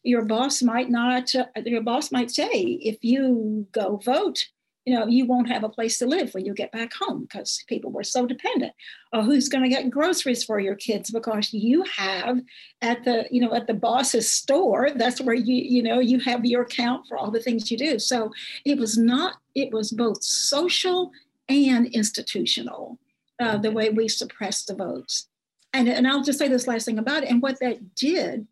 your 0.03 0.23
boss 0.23 0.61
might 0.61 0.89
not 0.89 1.33
uh, 1.35 1.45
your 1.65 1.81
boss 1.81 2.11
might 2.11 2.31
say 2.31 2.51
if 2.51 3.03
you 3.03 3.67
go 3.71 3.97
vote 3.97 4.47
you 4.85 4.95
know, 4.95 5.05
you 5.07 5.25
won't 5.25 5.49
have 5.49 5.63
a 5.63 5.69
place 5.69 5.99
to 5.99 6.07
live 6.07 6.33
when 6.33 6.45
you 6.45 6.53
get 6.53 6.71
back 6.71 6.93
home 6.93 7.21
because 7.21 7.63
people 7.67 7.91
were 7.91 8.03
so 8.03 8.25
dependent. 8.25 8.73
Or 9.13 9.21
who's 9.21 9.49
going 9.49 9.63
to 9.63 9.69
get 9.69 9.89
groceries 9.89 10.43
for 10.43 10.59
your 10.59 10.75
kids 10.75 11.11
because 11.11 11.53
you 11.53 11.83
have 11.95 12.39
at 12.81 13.03
the, 13.03 13.27
you 13.29 13.41
know, 13.41 13.53
at 13.53 13.67
the 13.67 13.73
boss's 13.73 14.31
store, 14.31 14.89
that's 14.95 15.21
where 15.21 15.35
you, 15.35 15.55
you 15.55 15.83
know, 15.83 15.99
you 15.99 16.19
have 16.21 16.45
your 16.45 16.63
account 16.63 17.07
for 17.07 17.17
all 17.17 17.29
the 17.29 17.41
things 17.41 17.69
you 17.69 17.77
do. 17.77 17.99
So 17.99 18.31
it 18.65 18.79
was 18.79 18.97
not, 18.97 19.35
it 19.53 19.71
was 19.71 19.91
both 19.91 20.23
social 20.23 21.11
and 21.49 21.87
institutional, 21.87 22.97
uh, 23.39 23.57
the 23.57 23.71
way 23.71 23.89
we 23.89 24.07
suppressed 24.07 24.67
the 24.67 24.75
votes. 24.75 25.27
And, 25.73 25.87
and 25.87 26.07
I'll 26.07 26.23
just 26.23 26.39
say 26.39 26.47
this 26.47 26.67
last 26.67 26.85
thing 26.85 26.99
about 26.99 27.23
it. 27.23 27.29
And 27.29 27.41
what 27.41 27.59
that 27.59 27.95
did 27.95 28.47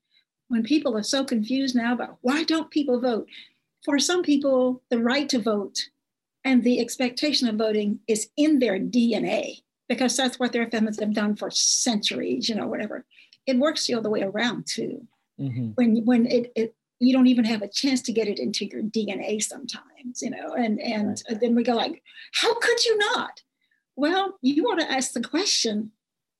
when 0.49 0.63
people 0.63 0.95
are 0.95 1.03
so 1.03 1.23
confused 1.23 1.75
now 1.75 1.93
about 1.93 2.17
why 2.21 2.43
don't 2.43 2.69
people 2.69 2.99
vote? 2.99 3.27
For 3.85 3.97
some 3.99 4.21
people, 4.21 4.81
the 4.89 5.01
right 5.01 5.29
to 5.29 5.39
vote 5.39 5.89
and 6.47 6.63
the 6.63 6.79
expectation 6.79 7.49
of 7.49 7.55
voting 7.55 7.99
is 8.07 8.29
in 8.37 8.59
their 8.59 8.79
DNA 8.79 9.63
because 9.89 10.15
that's 10.15 10.39
what 10.39 10.53
their 10.53 10.69
families 10.71 10.97
have 10.99 11.13
done 11.13 11.35
for 11.35 11.51
centuries, 11.51 12.47
you 12.47 12.55
know, 12.55 12.67
whatever. 12.67 13.05
It 13.45 13.57
works 13.57 13.85
the 13.85 13.95
other 13.95 14.09
way 14.09 14.21
around 14.21 14.65
too. 14.65 15.05
Mm-hmm. 15.39 15.71
When 15.75 16.05
when 16.05 16.25
it, 16.25 16.53
it 16.55 16.73
you 16.99 17.11
don't 17.11 17.27
even 17.27 17.43
have 17.43 17.61
a 17.61 17.67
chance 17.67 18.01
to 18.03 18.13
get 18.13 18.29
it 18.29 18.39
into 18.39 18.65
your 18.65 18.81
DNA 18.81 19.43
sometimes, 19.43 20.21
you 20.21 20.29
know, 20.29 20.53
and 20.53 20.79
and 20.79 21.21
right. 21.29 21.39
then 21.41 21.53
we 21.53 21.63
go 21.63 21.75
like, 21.75 22.01
how 22.33 22.53
could 22.59 22.85
you 22.85 22.97
not? 22.97 23.41
Well, 23.97 24.37
you 24.41 24.63
want 24.63 24.79
to 24.79 24.91
ask 24.91 25.11
the 25.11 25.21
question, 25.21 25.91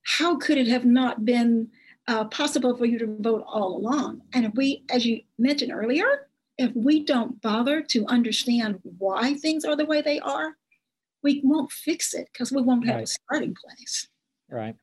how 0.04 0.38
could 0.38 0.58
it 0.58 0.68
have 0.68 0.86
not 0.86 1.26
been 1.26 1.68
uh, 2.08 2.26
possible 2.26 2.78
for 2.78 2.86
you 2.86 2.98
to 3.00 3.18
vote 3.20 3.44
all 3.46 3.76
along? 3.76 4.22
And 4.34 4.46
if 4.46 4.54
we, 4.56 4.86
as 4.90 5.06
you 5.06 5.22
mentioned 5.38 5.74
earlier, 5.74 6.30
if 6.58 6.72
we 6.76 7.04
don't 7.04 7.42
bother 7.42 7.82
to 7.82 8.06
understand 8.08 8.80
why 8.98 9.36
things 9.36 9.64
are 9.64 9.76
the 9.76 9.86
way 9.86 10.02
they 10.02 10.20
are, 10.20 10.56
we 11.24 11.42
won't 11.44 11.72
fix 11.72 12.14
it 12.14 12.30
because 12.32 12.52
we 12.52 12.62
won't 12.62 12.86
have 12.86 12.96
right. 12.96 13.04
a 13.04 13.08
starting 13.08 13.56
place. 13.56 14.08
Right. 14.50 14.76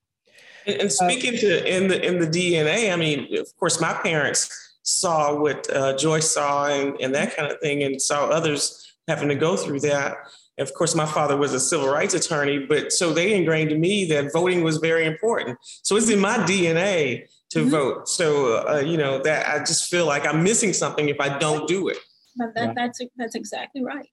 And, 0.66 0.82
and 0.82 0.92
speaking 0.92 1.34
uh, 1.34 1.38
to 1.38 1.76
in 1.76 1.88
the 1.88 2.04
in 2.04 2.18
the 2.18 2.26
DNA, 2.26 2.92
I 2.92 2.96
mean, 2.96 3.38
of 3.38 3.54
course, 3.56 3.80
my 3.80 3.92
parents 3.92 4.50
saw 4.82 5.34
what 5.34 5.68
uh, 5.74 5.96
Joyce 5.96 6.32
saw 6.32 6.66
and, 6.66 7.00
and 7.00 7.14
that 7.14 7.36
kind 7.36 7.50
of 7.50 7.58
thing, 7.60 7.82
and 7.82 8.00
saw 8.00 8.26
others 8.26 8.92
having 9.08 9.28
to 9.28 9.34
go 9.34 9.56
through 9.56 9.80
that. 9.80 10.16
And 10.56 10.66
of 10.66 10.74
course, 10.74 10.94
my 10.94 11.06
father 11.06 11.36
was 11.36 11.52
a 11.52 11.60
civil 11.60 11.88
rights 11.88 12.14
attorney, 12.14 12.60
but 12.60 12.92
so 12.92 13.12
they 13.12 13.34
ingrained 13.34 13.72
in 13.72 13.80
me 13.80 14.04
that 14.06 14.32
voting 14.32 14.62
was 14.62 14.78
very 14.78 15.04
important. 15.04 15.58
So 15.62 15.96
it's 15.96 16.08
in 16.08 16.20
my 16.20 16.38
DNA 16.38 17.26
to 17.50 17.60
mm-hmm. 17.60 17.70
vote. 17.70 18.08
So 18.08 18.66
uh, 18.68 18.80
you 18.80 18.96
know 18.96 19.18
that 19.22 19.48
I 19.48 19.58
just 19.60 19.90
feel 19.90 20.06
like 20.06 20.26
I'm 20.26 20.42
missing 20.42 20.72
something 20.72 21.08
if 21.08 21.20
I 21.20 21.38
don't 21.38 21.66
do 21.66 21.88
it. 21.88 21.98
But 22.36 22.54
that, 22.54 22.74
that's 22.74 23.00
that's 23.16 23.34
exactly 23.34 23.84
right. 23.84 24.08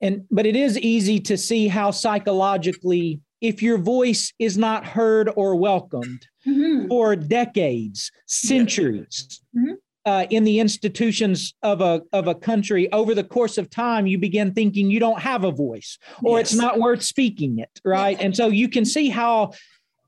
And 0.00 0.26
but 0.30 0.46
it 0.46 0.56
is 0.56 0.78
easy 0.78 1.20
to 1.20 1.36
see 1.38 1.68
how 1.68 1.90
psychologically, 1.90 3.20
if 3.40 3.62
your 3.62 3.78
voice 3.78 4.32
is 4.38 4.58
not 4.58 4.84
heard 4.84 5.30
or 5.34 5.56
welcomed 5.56 6.26
mm-hmm. 6.46 6.88
for 6.88 7.16
decades, 7.16 8.10
centuries. 8.26 9.40
Mm-hmm. 9.56 9.74
Uh, 10.06 10.26
in 10.28 10.44
the 10.44 10.60
institutions 10.60 11.54
of 11.62 11.80
a 11.80 12.02
of 12.12 12.28
a 12.28 12.34
country 12.34 12.92
over 12.92 13.14
the 13.14 13.24
course 13.24 13.56
of 13.56 13.70
time 13.70 14.06
you 14.06 14.18
begin 14.18 14.52
thinking 14.52 14.90
you 14.90 15.00
don't 15.00 15.18
have 15.18 15.44
a 15.44 15.50
voice 15.50 15.96
or 16.22 16.36
yes. 16.36 16.52
it's 16.52 16.60
not 16.60 16.78
worth 16.78 17.02
speaking 17.02 17.58
it 17.58 17.80
right 17.86 18.20
and 18.20 18.36
so 18.36 18.48
you 18.48 18.68
can 18.68 18.84
see 18.84 19.08
how 19.08 19.50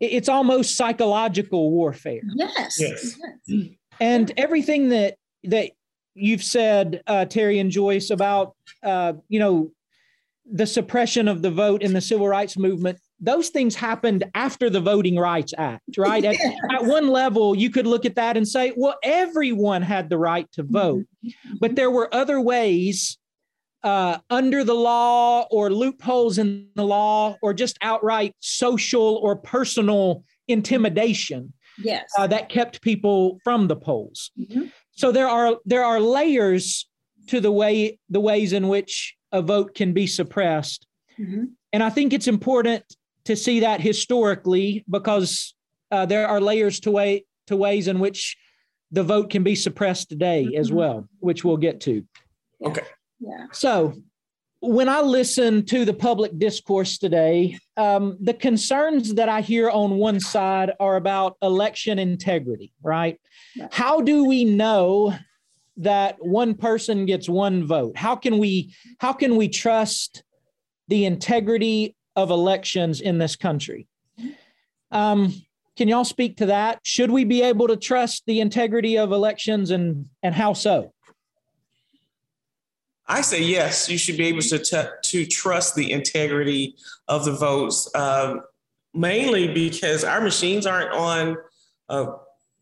it's 0.01 0.29
almost 0.29 0.77
psychological 0.77 1.71
warfare. 1.71 2.23
Yes. 2.35 2.77
Yes. 2.79 3.17
yes. 3.47 3.69
And 4.01 4.33
everything 4.37 4.91
that 4.91 5.17
that 5.45 5.71
you've 6.15 6.43
said, 6.43 7.03
uh, 7.07 7.25
Terry 7.25 7.59
and 7.59 7.71
Joyce, 7.71 8.11
about 8.11 8.55
uh, 8.83 9.15
you 9.29 9.39
know 9.39 9.71
the 10.51 10.67
suppression 10.67 11.29
of 11.29 11.43
the 11.43 11.51
vote 11.51 11.83
in 11.83 11.93
the 11.93 12.01
civil 12.01 12.29
rights 12.29 12.57
movement. 12.57 12.99
Those 13.19 13.49
things 13.49 13.75
happened 13.75 14.25
after 14.35 14.69
the 14.69 14.81
Voting 14.81 15.17
Rights 15.17 15.55
Act, 15.57 15.97
right? 15.97 16.23
Yes. 16.23 16.39
At, 16.71 16.83
at, 16.83 16.85
one 16.85 17.09
level, 17.09 17.57
you 17.57 17.71
could 17.71 17.87
look 17.87 18.05
at 18.05 18.15
that 18.17 18.37
and 18.37 18.47
say, 18.47 18.73
well, 18.77 18.97
everyone 19.03 19.83
had 19.83 20.11
the 20.11 20.19
right 20.19 20.47
to 20.53 20.63
vote. 20.63 21.05
Mm-hmm. 21.25 21.55
But 21.59 21.75
there 21.75 21.91
were 21.91 22.15
other 22.15 22.41
ways 22.41 23.19
uh, 23.87 24.19
under 24.31 24.65
the 24.65 24.75
law 24.75 25.47
or 25.49 25.71
loopholes 25.71 26.39
in 26.39 26.69
the 26.75 26.85
law 26.85 27.37
or 27.41 27.55
just 27.55 27.79
outright 27.83 28.35
social 28.41 29.21
or 29.23 29.37
personal 29.37 30.25
intimidation 30.49 31.53
yes. 31.79 32.11
Uh, 32.19 32.27
that 32.27 32.49
kept 32.49 32.83
people 32.83 33.39
from 33.45 33.69
the 33.69 33.77
polls. 33.77 34.33
Mm-hmm. 34.37 34.65
So 34.91 35.13
there 35.13 35.29
are 35.29 35.59
there 35.65 35.85
are 35.85 36.01
layers 36.01 36.89
to 37.29 37.41
the 37.41 37.53
way 37.53 38.01
the 38.09 38.19
ways 38.21 38.53
in 38.53 38.67
which 38.67 39.15
a 39.31 39.41
vote 39.41 39.75
can 39.77 39.93
be 39.93 40.09
suppressed, 40.09 40.87
mm-hmm. 41.19 41.45
and 41.73 41.83
I 41.83 41.91
think 41.91 42.13
it's 42.13 42.29
important 42.29 42.83
to 43.27 43.37
see 43.37 43.61
that 43.61 43.81
historically 43.81 44.85
because 44.91 45.55
uh, 45.93 46.07
there 46.07 46.27
are 46.27 46.41
layers 46.41 46.81
to 46.81 46.91
way 46.91 47.25
to 47.47 47.57
ways 47.57 47.87
in 47.87 48.01
which 48.01 48.37
the 48.91 49.05
vote 49.05 49.31
can 49.31 49.45
be 49.45 49.55
suppressed 49.55 50.09
today 50.09 50.45
mm-hmm. 50.45 50.61
as 50.61 50.73
well, 50.73 51.09
which 51.21 51.45
we'll 51.45 51.57
get 51.57 51.81
to. 51.83 52.05
Okay. 52.65 52.83
Yeah. 53.21 53.47
So 53.53 53.95
when 54.61 54.89
I 54.89 55.01
listen 55.01 55.65
to 55.67 55.85
the 55.85 55.95
public 55.95 56.39
discourse 56.39 56.99
today, 56.99 57.59
um, 57.77 58.17
the 58.21 58.35
concerns 58.35 59.15
that 59.15 59.29
I 59.29 59.41
hear 59.41 59.71
on 59.71 59.97
one 59.97 60.19
side 60.19 60.73
are 60.81 60.97
about 60.97 61.37
election 61.43 61.99
integrity, 61.99 62.73
right? 62.83 63.21
How 63.71 64.01
do 64.01 64.25
we 64.25 64.45
know 64.45 65.15
that 65.79 66.17
one 66.21 66.55
person 66.55 67.07
gets 67.07 67.29
one 67.29 67.67
vote? 67.67 67.97
How 67.97 68.17
can 68.17 68.39
we 68.39 68.75
how 68.99 69.13
can 69.13 69.37
we 69.37 69.49
trust 69.49 70.25
the 70.89 71.05
integrity 71.05 71.95
of 72.15 72.31
elections 72.31 73.01
in 73.01 73.19
this 73.19 73.37
country? 73.37 73.87
Um, 74.91 75.35
can 75.77 75.89
y'all 75.89 76.05
speak 76.05 76.39
to 76.39 76.47
that? 76.47 76.81
Should 76.83 77.11
we 77.11 77.25
be 77.25 77.43
able 77.43 77.69
to 77.69 77.77
trust 77.77 78.23
the 78.27 78.41
integrity 78.41 78.97
of 78.97 79.13
elections, 79.13 79.71
and 79.71 80.07
and 80.23 80.35
how 80.35 80.55
so? 80.55 80.93
I 83.09 83.21
say 83.21 83.43
yes. 83.43 83.89
You 83.89 83.99
should 83.99 84.17
be 84.17 84.27
able 84.27 84.43
to 84.43 84.59
t- 84.59 84.83
to 85.03 85.27
trust 85.27 85.75
the 85.75 85.93
integrity 85.93 86.77
of 87.09 87.25
the 87.25 87.33
votes, 87.33 87.89
uh, 87.95 88.37
mainly 88.95 89.53
because 89.53 90.05
our 90.05 90.21
machines 90.21 90.67
aren't 90.67 90.93
on 90.93 91.37
uh, 91.89 92.07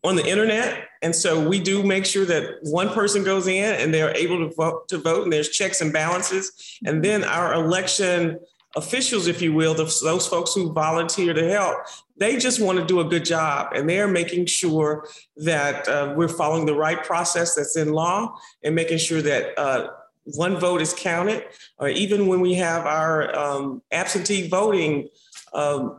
on 0.03 0.15
the 0.15 0.25
internet, 0.25 0.87
and 1.01 1.15
so 1.15 1.47
we 1.47 1.59
do 1.59 1.81
make 1.81 2.05
sure 2.05 2.25
that 2.25 2.59
one 2.61 2.89
person 2.89 3.23
goes 3.23 3.47
in 3.47 3.75
and 3.81 3.91
they're 3.91 4.15
able 4.15 4.47
to 4.47 4.53
vote 4.55 4.87
to 4.89 4.99
vote, 4.99 5.23
and 5.23 5.33
there's 5.33 5.49
checks 5.49 5.81
and 5.81 5.91
balances, 5.91 6.77
and 6.85 7.03
then 7.03 7.23
our 7.23 7.53
election 7.53 8.39
officials, 8.75 9.27
if 9.27 9.41
you 9.41 9.53
will, 9.53 9.73
those 9.73 10.27
folks 10.27 10.53
who 10.53 10.71
volunteer 10.73 11.33
to 11.33 11.49
help, 11.49 11.77
they 12.17 12.37
just 12.37 12.59
want 12.59 12.77
to 12.77 12.85
do 12.85 12.99
a 12.99 13.05
good 13.05 13.25
job 13.25 13.69
and 13.73 13.89
they're 13.89 14.07
making 14.07 14.45
sure 14.45 15.07
that 15.37 15.87
uh, 15.87 16.13
we're 16.15 16.27
following 16.27 16.65
the 16.65 16.75
right 16.75 17.03
process 17.03 17.55
that's 17.55 17.77
in 17.77 17.93
law 17.93 18.35
and 18.63 18.75
making 18.75 18.97
sure 18.97 19.21
that 19.21 19.57
uh, 19.57 19.87
one 20.25 20.59
vote 20.59 20.81
is 20.81 20.93
counted, 20.93 21.45
or 21.77 21.89
even 21.89 22.27
when 22.27 22.41
we 22.41 22.55
have 22.55 22.85
our 22.85 23.35
um, 23.37 23.81
absentee 23.91 24.47
voting 24.47 25.07
um, 25.53 25.97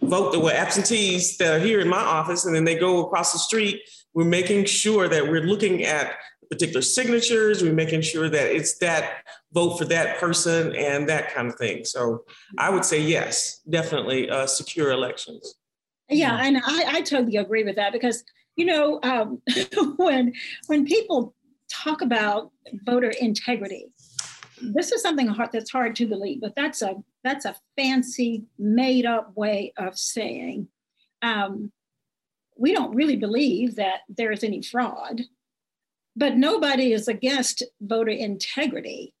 vote, 0.00 0.32
the 0.32 0.40
well 0.40 0.54
absentees 0.54 1.36
that 1.38 1.56
are 1.56 1.64
here 1.64 1.80
in 1.80 1.88
my 1.88 2.00
office 2.00 2.44
and 2.44 2.54
then 2.54 2.64
they 2.64 2.78
go 2.78 3.04
across 3.04 3.32
the 3.32 3.38
street, 3.38 3.82
we're 4.14 4.24
making 4.24 4.64
sure 4.64 5.08
that 5.08 5.28
we're 5.28 5.42
looking 5.42 5.84
at 5.84 6.14
particular 6.50 6.82
signatures, 6.82 7.62
we're 7.62 7.72
making 7.72 8.00
sure 8.00 8.28
that 8.28 8.54
it's 8.54 8.78
that 8.78 9.22
vote 9.52 9.76
for 9.76 9.84
that 9.86 10.18
person 10.18 10.74
and 10.74 11.08
that 11.08 11.34
kind 11.34 11.48
of 11.48 11.56
thing. 11.56 11.84
So 11.84 12.24
I 12.58 12.70
would 12.70 12.84
say 12.84 13.00
yes, 13.00 13.60
definitely 13.68 14.30
uh, 14.30 14.46
secure 14.46 14.90
elections. 14.90 15.56
Yeah, 16.08 16.38
and 16.40 16.58
I, 16.58 16.84
I 16.86 17.00
totally 17.02 17.36
agree 17.36 17.64
with 17.64 17.76
that 17.76 17.92
because 17.92 18.22
you 18.54 18.64
know 18.64 19.00
um, 19.02 19.42
when 19.96 20.32
when 20.66 20.84
people 20.84 21.34
talk 21.70 22.02
about 22.02 22.50
voter 22.84 23.10
integrity. 23.10 23.86
This 24.62 24.92
is 24.92 25.02
something 25.02 25.26
hard, 25.26 25.50
that's 25.52 25.70
hard 25.70 25.94
to 25.96 26.06
believe, 26.06 26.40
but 26.40 26.54
that's 26.56 26.82
a 26.82 26.96
that's 27.22 27.44
a 27.44 27.56
fancy, 27.76 28.44
made 28.58 29.04
up 29.04 29.36
way 29.36 29.72
of 29.76 29.98
saying 29.98 30.68
um, 31.22 31.72
we 32.56 32.72
don't 32.72 32.94
really 32.94 33.16
believe 33.16 33.76
that 33.76 34.00
there 34.08 34.32
is 34.32 34.44
any 34.44 34.62
fraud. 34.62 35.22
But 36.14 36.36
nobody 36.36 36.92
is 36.92 37.08
against 37.08 37.62
voter 37.80 38.10
integrity. 38.10 39.12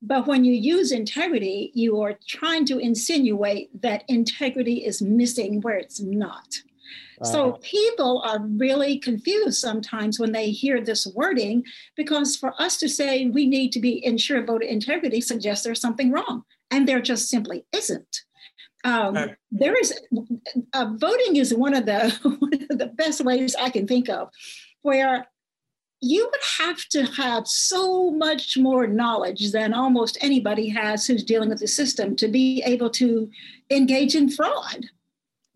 But 0.00 0.26
when 0.26 0.44
you 0.44 0.54
use 0.54 0.92
integrity, 0.92 1.70
you 1.74 2.00
are 2.00 2.18
trying 2.26 2.64
to 2.66 2.78
insinuate 2.78 3.82
that 3.82 4.04
integrity 4.08 4.86
is 4.86 5.02
missing 5.02 5.60
where 5.60 5.76
it's 5.76 6.00
not. 6.00 6.54
So 7.22 7.52
people 7.62 8.22
are 8.26 8.40
really 8.40 8.98
confused 8.98 9.58
sometimes 9.58 10.18
when 10.18 10.32
they 10.32 10.50
hear 10.50 10.82
this 10.82 11.06
wording 11.06 11.64
because 11.96 12.36
for 12.36 12.60
us 12.60 12.76
to 12.78 12.88
say 12.88 13.26
we 13.26 13.46
need 13.46 13.72
to 13.72 13.80
be 13.80 14.04
ensure 14.04 14.44
voter 14.44 14.66
integrity 14.66 15.20
suggests 15.20 15.64
there's 15.64 15.80
something 15.80 16.10
wrong, 16.10 16.42
and 16.70 16.86
there 16.86 17.00
just 17.00 17.28
simply 17.28 17.64
isn't. 17.72 18.22
Um. 18.84 19.30
There 19.50 19.74
is 19.78 19.98
uh, 20.74 20.92
voting 20.96 21.36
is 21.36 21.54
one 21.54 21.74
of 21.74 21.86
the 21.86 22.10
one 22.38 22.66
of 22.70 22.78
the 22.78 22.92
best 22.94 23.24
ways 23.24 23.56
I 23.58 23.70
can 23.70 23.86
think 23.86 24.08
of, 24.08 24.28
where 24.82 25.26
you 26.00 26.28
would 26.30 26.42
have 26.58 26.84
to 26.90 27.04
have 27.04 27.46
so 27.48 28.10
much 28.10 28.56
more 28.56 28.86
knowledge 28.86 29.50
than 29.52 29.72
almost 29.72 30.18
anybody 30.20 30.68
has 30.68 31.06
who's 31.06 31.24
dealing 31.24 31.48
with 31.48 31.60
the 31.60 31.66
system 31.66 32.14
to 32.16 32.28
be 32.28 32.62
able 32.66 32.90
to 32.90 33.30
engage 33.70 34.14
in 34.14 34.28
fraud. 34.28 34.86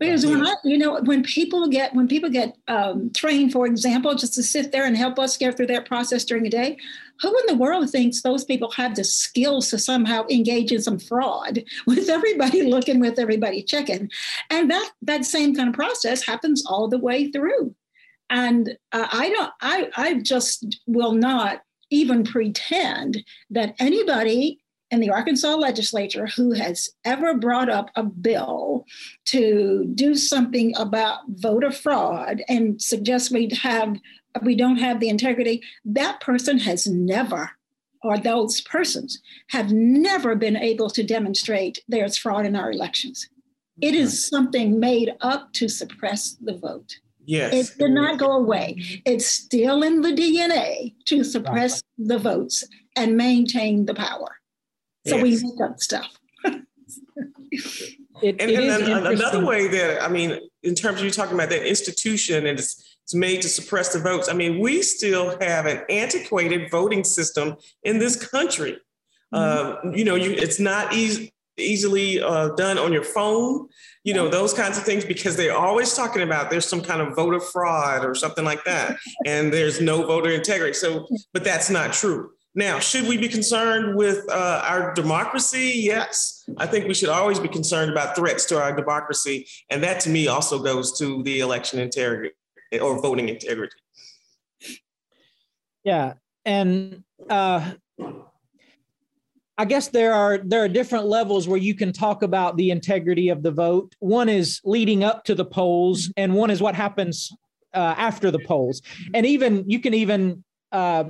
Because 0.01 0.25
when 0.25 0.47
I, 0.47 0.55
you 0.65 0.79
know, 0.79 0.99
when 1.03 1.23
people 1.23 1.69
get 1.69 1.95
when 1.95 2.09
people 2.09 2.31
get 2.31 2.57
um, 2.69 3.11
trained, 3.15 3.53
for 3.53 3.67
example, 3.67 4.15
just 4.15 4.33
to 4.35 4.43
sit 4.43 4.73
there 4.73 4.87
and 4.87 4.97
help 4.97 5.19
us 5.19 5.37
get 5.37 5.59
through 5.59 5.67
that 5.67 5.85
process 5.85 6.25
during 6.25 6.43
the 6.43 6.49
day, 6.49 6.79
who 7.21 7.29
in 7.29 7.45
the 7.47 7.63
world 7.63 7.91
thinks 7.91 8.23
those 8.23 8.43
people 8.43 8.71
have 8.71 8.97
the 8.97 9.05
skills 9.05 9.69
to 9.69 9.79
somehow 9.79 10.25
engage 10.31 10.73
in 10.73 10.81
some 10.81 10.99
fraud 10.99 11.63
with 11.87 12.09
everybody 12.09 12.63
looking, 12.63 12.99
with 12.99 13.19
everybody 13.19 13.63
checking, 13.63 14.11
and 14.49 14.71
that 14.71 14.91
that 15.03 15.27
same 15.27 15.55
kind 15.55 15.69
of 15.69 15.75
process 15.75 16.25
happens 16.25 16.65
all 16.67 16.89
the 16.89 16.99
way 16.99 17.31
through. 17.31 17.75
And 18.31 18.79
uh, 18.93 19.07
I 19.13 19.29
don't, 19.29 19.53
I, 19.61 19.91
I 19.97 20.15
just 20.21 20.79
will 20.87 21.13
not 21.13 21.61
even 21.91 22.25
pretend 22.25 23.23
that 23.51 23.75
anybody 23.79 24.61
in 24.91 25.01
the 25.01 25.11
Arkansas 25.11 25.55
legislature 25.55 26.27
who 26.27 26.53
has 26.53 26.91
ever 27.05 27.35
brought 27.35 27.69
up 27.69 27.91
a 27.95 28.03
bill 28.03 28.85
to 29.27 29.91
do 29.95 30.15
something 30.15 30.75
about 30.77 31.21
voter 31.29 31.71
fraud 31.71 32.43
and 32.49 32.81
suggest 32.81 33.31
we 33.31 33.51
have 33.63 33.97
we 34.43 34.55
don't 34.55 34.77
have 34.77 35.01
the 35.01 35.09
integrity, 35.09 35.63
that 35.85 36.21
person 36.21 36.59
has 36.59 36.87
never, 36.87 37.51
or 38.03 38.17
those 38.17 38.61
persons 38.61 39.21
have 39.49 39.73
never 39.73 40.35
been 40.37 40.57
able 40.57 40.89
to 40.91 41.03
demonstrate 41.03 41.83
there's 41.89 42.17
fraud 42.17 42.47
in 42.47 42.57
our 42.57 42.71
elections. 42.71 43.29
It 43.81 43.95
is 43.95 44.29
something 44.29 44.79
made 44.79 45.13
up 45.21 45.53
to 45.55 45.69
suppress 45.69 46.37
the 46.41 46.57
vote. 46.57 46.99
Yes. 47.25 47.53
It 47.53 47.79
did 47.79 47.91
not 47.93 48.19
go 48.19 48.33
away. 48.33 48.77
It's 49.05 49.27
still 49.27 49.83
in 49.83 50.01
the 50.01 50.13
DNA 50.13 50.95
to 51.07 51.23
suppress 51.25 51.83
the 51.99 52.19
votes 52.19 52.65
and 52.97 53.17
maintain 53.17 53.87
the 53.87 53.95
power. 53.95 54.40
So 55.07 55.17
yes. 55.17 55.23
we 55.23 55.51
make 55.51 55.61
up 55.63 55.81
stuff. 55.81 56.07
it, 58.23 58.41
and, 58.41 58.51
and 58.51 59.07
another 59.07 59.45
way 59.45 59.69
that 59.69 60.03
I 60.03 60.09
mean, 60.09 60.39
in 60.63 60.75
terms 60.75 60.99
of 60.99 61.05
you 61.05 61.11
talking 61.11 61.35
about 61.35 61.49
that 61.51 61.67
institution 61.67 62.47
and 62.47 62.59
it's, 62.59 62.99
it's 63.03 63.15
made 63.15 63.43
to 63.43 63.49
suppress 63.49 63.93
the 63.93 63.99
votes. 63.99 64.29
I 64.29 64.35
mean, 64.35 64.61
we 64.61 64.83
still 64.83 65.39
have 65.41 65.67
an 65.67 65.83
antiquated 65.89 66.71
voting 66.71 67.03
system 67.03 67.57
in 67.83 67.99
this 67.99 68.17
country. 68.17 68.79
Mm-hmm. 69.33 69.89
Uh, 69.89 69.93
you 69.93 70.05
know, 70.05 70.17
you 70.17 70.33
it's 70.33 70.61
not 70.61 70.93
easy 70.93 71.33
easily 71.61 72.23
uh, 72.23 72.49
done 72.51 72.79
on 72.79 72.93
your 72.93 73.03
phone, 73.03 73.69
you 74.05 74.15
know, 74.15 74.29
those 74.29 74.53
kinds 74.55 74.79
of 74.79 74.85
things, 74.85 75.05
because 75.05 75.37
they're 75.37 75.57
always 75.57 75.95
talking 75.95 76.23
about 76.23 76.51
there's 76.51 76.67
some 76.67 76.81
kind 76.81 77.01
of 77.01 77.15
voter 77.15 77.41
fraud 77.41 78.05
or 78.05 78.15
something 78.15 78.45
like 78.45 78.65
that, 78.65 78.97
and 79.27 79.53
there's 79.53 79.81
no 79.81 80.07
voter 80.07 80.31
integrity. 80.31 80.75
So, 80.75 81.07
but 81.33 81.45
that's 81.45 81.71
not 81.71 81.93
true. 81.93 82.31
Now, 82.55 82.81
should 82.81 83.07
we 83.07 83.17
be 83.17 83.29
concerned 83.29 83.97
with 83.97 84.29
uh, 84.29 84.63
our 84.67 84.93
democracy? 84.95 85.73
Yes. 85.77 86.45
I 86.57 86.67
think 86.67 86.89
we 86.89 86.95
should 86.95 87.09
always 87.09 87.39
be 87.39 87.49
concerned 87.49 87.93
about 87.93 88.17
threats 88.17 88.45
to 88.47 88.61
our 88.61 88.75
democracy. 88.75 89.47
And 89.71 89.83
that 89.85 90.01
to 90.01 90.11
me 90.11 90.27
also 90.27 90.59
goes 90.59 90.99
to 90.99 91.23
the 91.23 91.41
election 91.41 91.79
integrity 91.79 92.35
or 92.81 93.01
voting 93.01 93.29
integrity. 93.29 93.77
Yeah. 95.85 96.15
And 96.45 97.05
uh, 97.29 97.73
I 99.57 99.65
guess 99.65 99.89
there 99.89 100.13
are 100.13 100.39
there 100.39 100.65
are 100.65 100.69
different 100.69 101.07
levels 101.07 101.47
where 101.47 101.59
you 101.59 101.75
can 101.75 101.93
talk 101.93 102.23
about 102.23 102.57
the 102.57 102.71
integrity 102.71 103.29
of 103.29 103.43
the 103.43 103.51
vote. 103.51 103.95
One 104.01 104.29
is 104.29 104.61
leading 104.65 105.05
up 105.05 105.23
to 105.25 105.35
the 105.35 105.45
polls, 105.45 106.11
and 106.17 106.35
one 106.35 106.51
is 106.51 106.63
what 106.63 106.75
happens 106.75 107.31
uh, 107.75 107.95
after 107.97 108.31
the 108.31 108.39
polls. 108.39 108.83
And 109.15 109.27
even 109.27 109.69
you 109.69 109.79
can 109.79 109.95
even 109.95 110.43
uh, 110.73 111.05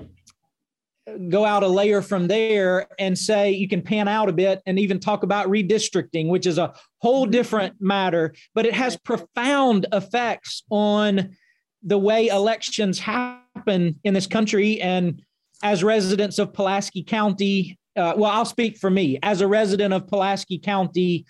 go 1.28 1.44
out 1.44 1.62
a 1.62 1.68
layer 1.68 2.02
from 2.02 2.26
there 2.26 2.86
and 2.98 3.16
say 3.16 3.50
you 3.50 3.68
can 3.68 3.82
pan 3.82 4.08
out 4.08 4.28
a 4.28 4.32
bit 4.32 4.62
and 4.66 4.78
even 4.78 4.98
talk 4.98 5.22
about 5.22 5.48
redistricting, 5.48 6.28
which 6.28 6.46
is 6.46 6.58
a 6.58 6.72
whole 6.98 7.26
different 7.26 7.74
matter, 7.80 8.34
but 8.54 8.66
it 8.66 8.74
has 8.74 8.96
profound 8.96 9.86
effects 9.92 10.62
on 10.70 11.36
the 11.82 11.98
way 11.98 12.28
elections 12.28 12.98
happen 12.98 13.98
in 14.04 14.14
this 14.14 14.26
country. 14.26 14.80
And 14.80 15.22
as 15.62 15.82
residents 15.82 16.38
of 16.38 16.52
Pulaski 16.52 17.02
County, 17.02 17.78
uh, 17.96 18.14
well, 18.16 18.30
I'll 18.30 18.44
speak 18.44 18.78
for 18.78 18.90
me. 18.90 19.18
As 19.22 19.40
a 19.40 19.48
resident 19.48 19.92
of 19.92 20.06
Pulaski 20.06 20.58
County, 20.58 21.26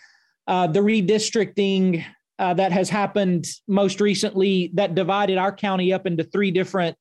uh, 0.47 0.66
the 0.66 0.81
redistricting 0.81 2.05
uh, 2.38 2.55
that 2.55 2.73
has 2.73 2.88
happened 2.88 3.47
most 3.69 4.01
recently 4.01 4.71
that 4.75 4.95
divided 4.95 5.38
our 5.38 5.55
county 5.55 5.93
up 5.93 6.07
into 6.07 6.25
three 6.25 6.51
different. 6.51 6.97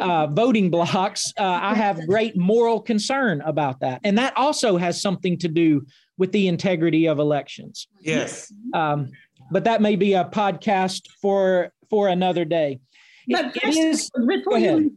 Uh, 0.00 0.26
voting 0.28 0.70
blocks, 0.70 1.32
uh, 1.38 1.42
I 1.62 1.74
have 1.74 2.06
great 2.06 2.36
moral 2.36 2.80
concern 2.80 3.40
about 3.42 3.80
that. 3.80 4.00
And 4.04 4.16
that 4.18 4.36
also 4.36 4.76
has 4.76 5.00
something 5.00 5.38
to 5.38 5.48
do 5.48 5.84
with 6.16 6.32
the 6.32 6.46
integrity 6.46 7.06
of 7.06 7.18
elections. 7.18 7.88
Yes. 8.00 8.52
Um, 8.72 9.10
but 9.50 9.64
that 9.64 9.82
may 9.82 9.96
be 9.96 10.14
a 10.14 10.24
podcast 10.24 11.08
for 11.20 11.72
for 11.90 12.08
another 12.08 12.44
day. 12.44 12.80
But 13.28 13.56
it, 13.56 13.64
it 13.64 13.76
is, 13.76 14.10
before, 14.26 14.58
you, 14.58 14.94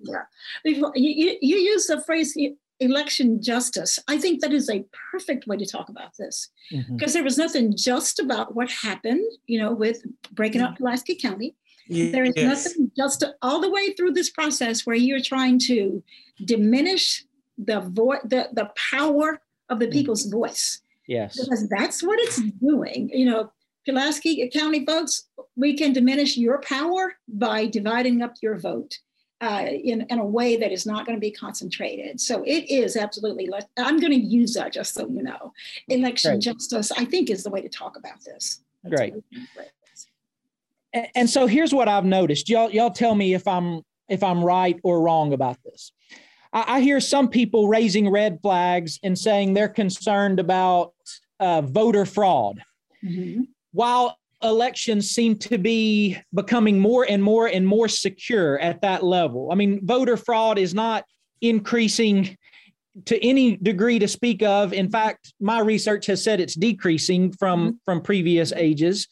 before 0.63 0.91
you, 0.95 1.11
you, 1.11 1.37
you 1.41 1.57
use 1.57 1.87
the 1.87 2.01
phrase 2.01 2.37
election 2.79 3.41
justice, 3.41 3.99
I 4.07 4.17
think 4.17 4.41
that 4.41 4.53
is 4.53 4.69
a 4.69 4.85
perfect 5.11 5.47
way 5.47 5.57
to 5.57 5.65
talk 5.65 5.89
about 5.89 6.11
this 6.17 6.49
because 6.69 6.87
mm-hmm. 6.87 7.13
there 7.13 7.23
was 7.23 7.37
nothing 7.37 7.75
just 7.75 8.19
about 8.19 8.55
what 8.55 8.69
happened, 8.69 9.25
you 9.47 9.59
know, 9.59 9.73
with 9.73 10.03
breaking 10.31 10.61
up 10.61 10.77
Pulaski 10.77 11.15
County. 11.15 11.55
Yes. 11.89 12.11
There 12.11 12.23
is 12.23 12.35
nothing 12.35 12.91
just 12.95 13.23
all 13.41 13.61
the 13.61 13.69
way 13.69 13.93
through 13.93 14.11
this 14.11 14.29
process 14.29 14.85
where 14.85 14.95
you're 14.95 15.21
trying 15.21 15.59
to 15.59 16.03
diminish 16.43 17.23
the 17.57 17.81
voice, 17.81 18.19
the, 18.23 18.49
the 18.53 18.71
power 18.91 19.41
of 19.69 19.79
the 19.79 19.85
mm-hmm. 19.85 19.93
people's 19.93 20.25
voice. 20.25 20.81
Yes. 21.07 21.39
Because 21.39 21.67
that's 21.69 22.03
what 22.03 22.19
it's 22.19 22.41
doing. 22.59 23.09
You 23.13 23.25
know, 23.25 23.51
Pulaski 23.85 24.49
County 24.53 24.83
votes, 24.83 25.27
we 25.55 25.75
can 25.75 25.93
diminish 25.93 26.37
your 26.37 26.59
power 26.61 27.15
by 27.27 27.65
dividing 27.65 28.21
up 28.21 28.35
your 28.41 28.57
vote 28.57 28.99
uh, 29.39 29.65
in, 29.69 30.01
in 30.09 30.19
a 30.19 30.25
way 30.25 30.57
that 30.57 30.71
is 30.71 30.85
not 30.85 31.05
going 31.05 31.15
to 31.15 31.21
be 31.21 31.31
concentrated. 31.31 32.19
So 32.19 32.43
it 32.43 32.69
is 32.69 32.97
absolutely, 32.97 33.49
I'm 33.77 33.99
going 33.99 34.11
to 34.11 34.19
use 34.19 34.53
that 34.55 34.73
just 34.73 34.93
so 34.93 35.07
you 35.07 35.23
know. 35.23 35.53
Election 35.87 36.31
Great. 36.33 36.41
justice, 36.41 36.91
I 36.91 37.05
think, 37.05 37.29
is 37.29 37.43
the 37.43 37.49
way 37.49 37.61
to 37.61 37.69
talk 37.69 37.97
about 37.97 38.23
this. 38.25 38.61
That's 38.83 38.95
Great. 38.95 39.13
And, 41.15 41.29
so 41.29 41.47
here's 41.47 41.73
what 41.73 41.87
I've 41.87 42.05
noticed. 42.05 42.49
Y'all, 42.49 42.69
y'all 42.69 42.91
tell 42.91 43.15
me 43.15 43.33
if 43.33 43.47
I'm 43.47 43.81
if 44.09 44.23
I'm 44.23 44.43
right 44.43 44.79
or 44.83 45.01
wrong 45.01 45.33
about 45.33 45.57
this. 45.63 45.91
I, 46.53 46.77
I 46.77 46.81
hear 46.81 46.99
some 46.99 47.27
people 47.27 47.67
raising 47.67 48.09
red 48.09 48.39
flags 48.41 48.99
and 49.03 49.17
saying 49.17 49.53
they're 49.53 49.67
concerned 49.67 50.39
about 50.39 50.93
uh, 51.39 51.61
voter 51.61 52.05
fraud. 52.05 52.63
Mm-hmm. 53.03 53.43
While 53.73 54.17
elections 54.43 55.09
seem 55.09 55.35
to 55.35 55.57
be 55.57 56.17
becoming 56.33 56.79
more 56.79 57.05
and 57.09 57.21
more 57.21 57.47
and 57.47 57.67
more 57.67 57.87
secure 57.87 58.59
at 58.59 58.81
that 58.81 59.03
level. 59.03 59.49
I 59.51 59.55
mean, 59.55 59.85
voter 59.85 60.17
fraud 60.17 60.59
is 60.59 60.73
not 60.73 61.05
increasing 61.41 62.37
to 63.05 63.23
any 63.25 63.57
degree 63.57 63.99
to 63.99 64.07
speak 64.07 64.41
of. 64.43 64.73
In 64.73 64.89
fact, 64.89 65.33
my 65.39 65.59
research 65.59 66.05
has 66.07 66.23
said 66.23 66.39
it's 66.39 66.55
decreasing 66.55 67.31
from 67.33 67.59
mm-hmm. 67.59 67.77
from 67.85 68.01
previous 68.01 68.51
ages. 68.53 69.07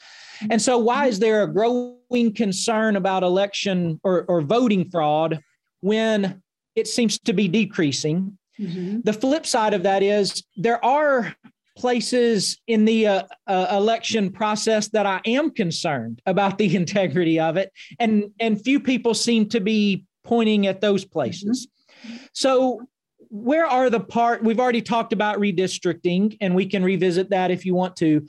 And 0.50 0.62
so 0.62 0.78
why 0.78 1.08
is 1.08 1.20
there 1.20 1.44
a 1.44 1.52
growing 1.52 2.34
concern 2.34 2.96
about 2.96 3.24
election 3.24 4.00
or, 4.04 4.26
or 4.28 4.42
voting 4.42 4.90
fraud 4.90 5.40
when 5.82 6.42
it 6.76 6.88
seems 6.88 7.20
to 7.20 7.34
be 7.34 7.48
decreasing? 7.48 8.38
Mm-hmm. 8.60 9.02
The 9.04 9.14
flip 9.14 9.46
side 9.46 9.74
of 9.74 9.84
that 9.84 10.04
is 10.04 10.44
there 10.56 10.84
are 10.84 11.36
places 11.78 12.58
in 12.68 12.86
the 12.86 13.08
uh, 13.08 13.24
uh, 13.48 13.68
election 13.72 14.32
process 14.32 14.88
that 14.90 15.06
I 15.06 15.20
am 15.26 15.52
concerned 15.52 16.22
about 16.26 16.58
the 16.58 16.76
integrity 16.82 17.40
of 17.40 17.58
it, 17.58 17.72
and 18.00 18.32
and 18.40 18.62
few 18.62 18.80
people 18.80 19.14
seem 19.14 19.50
to 19.50 19.60
be 19.60 20.06
pointing 20.24 20.68
at 20.68 20.82
those 20.82 21.06
places. 21.06 21.68
Mm-hmm. 22.06 22.16
So 22.34 22.82
where 23.30 23.66
are 23.66 23.90
the 23.90 24.00
part 24.00 24.44
we've 24.44 24.60
already 24.60 24.82
talked 24.82 25.12
about 25.12 25.40
redistricting 25.40 26.38
and 26.40 26.56
we 26.56 26.66
can 26.66 26.84
revisit 26.84 27.30
that 27.30 27.52
if 27.52 27.66
you 27.66 27.76
want 27.76 27.96
to 27.98 28.26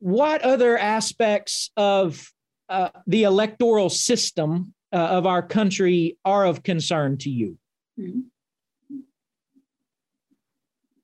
what 0.00 0.42
other 0.42 0.78
aspects 0.78 1.70
of 1.76 2.32
uh, 2.68 2.90
the 3.06 3.24
electoral 3.24 3.88
system 3.88 4.74
uh, 4.92 4.96
of 4.96 5.26
our 5.26 5.42
country 5.42 6.18
are 6.24 6.46
of 6.46 6.62
concern 6.62 7.16
to 7.18 7.30
you 7.30 7.58
mm-hmm. 7.98 8.20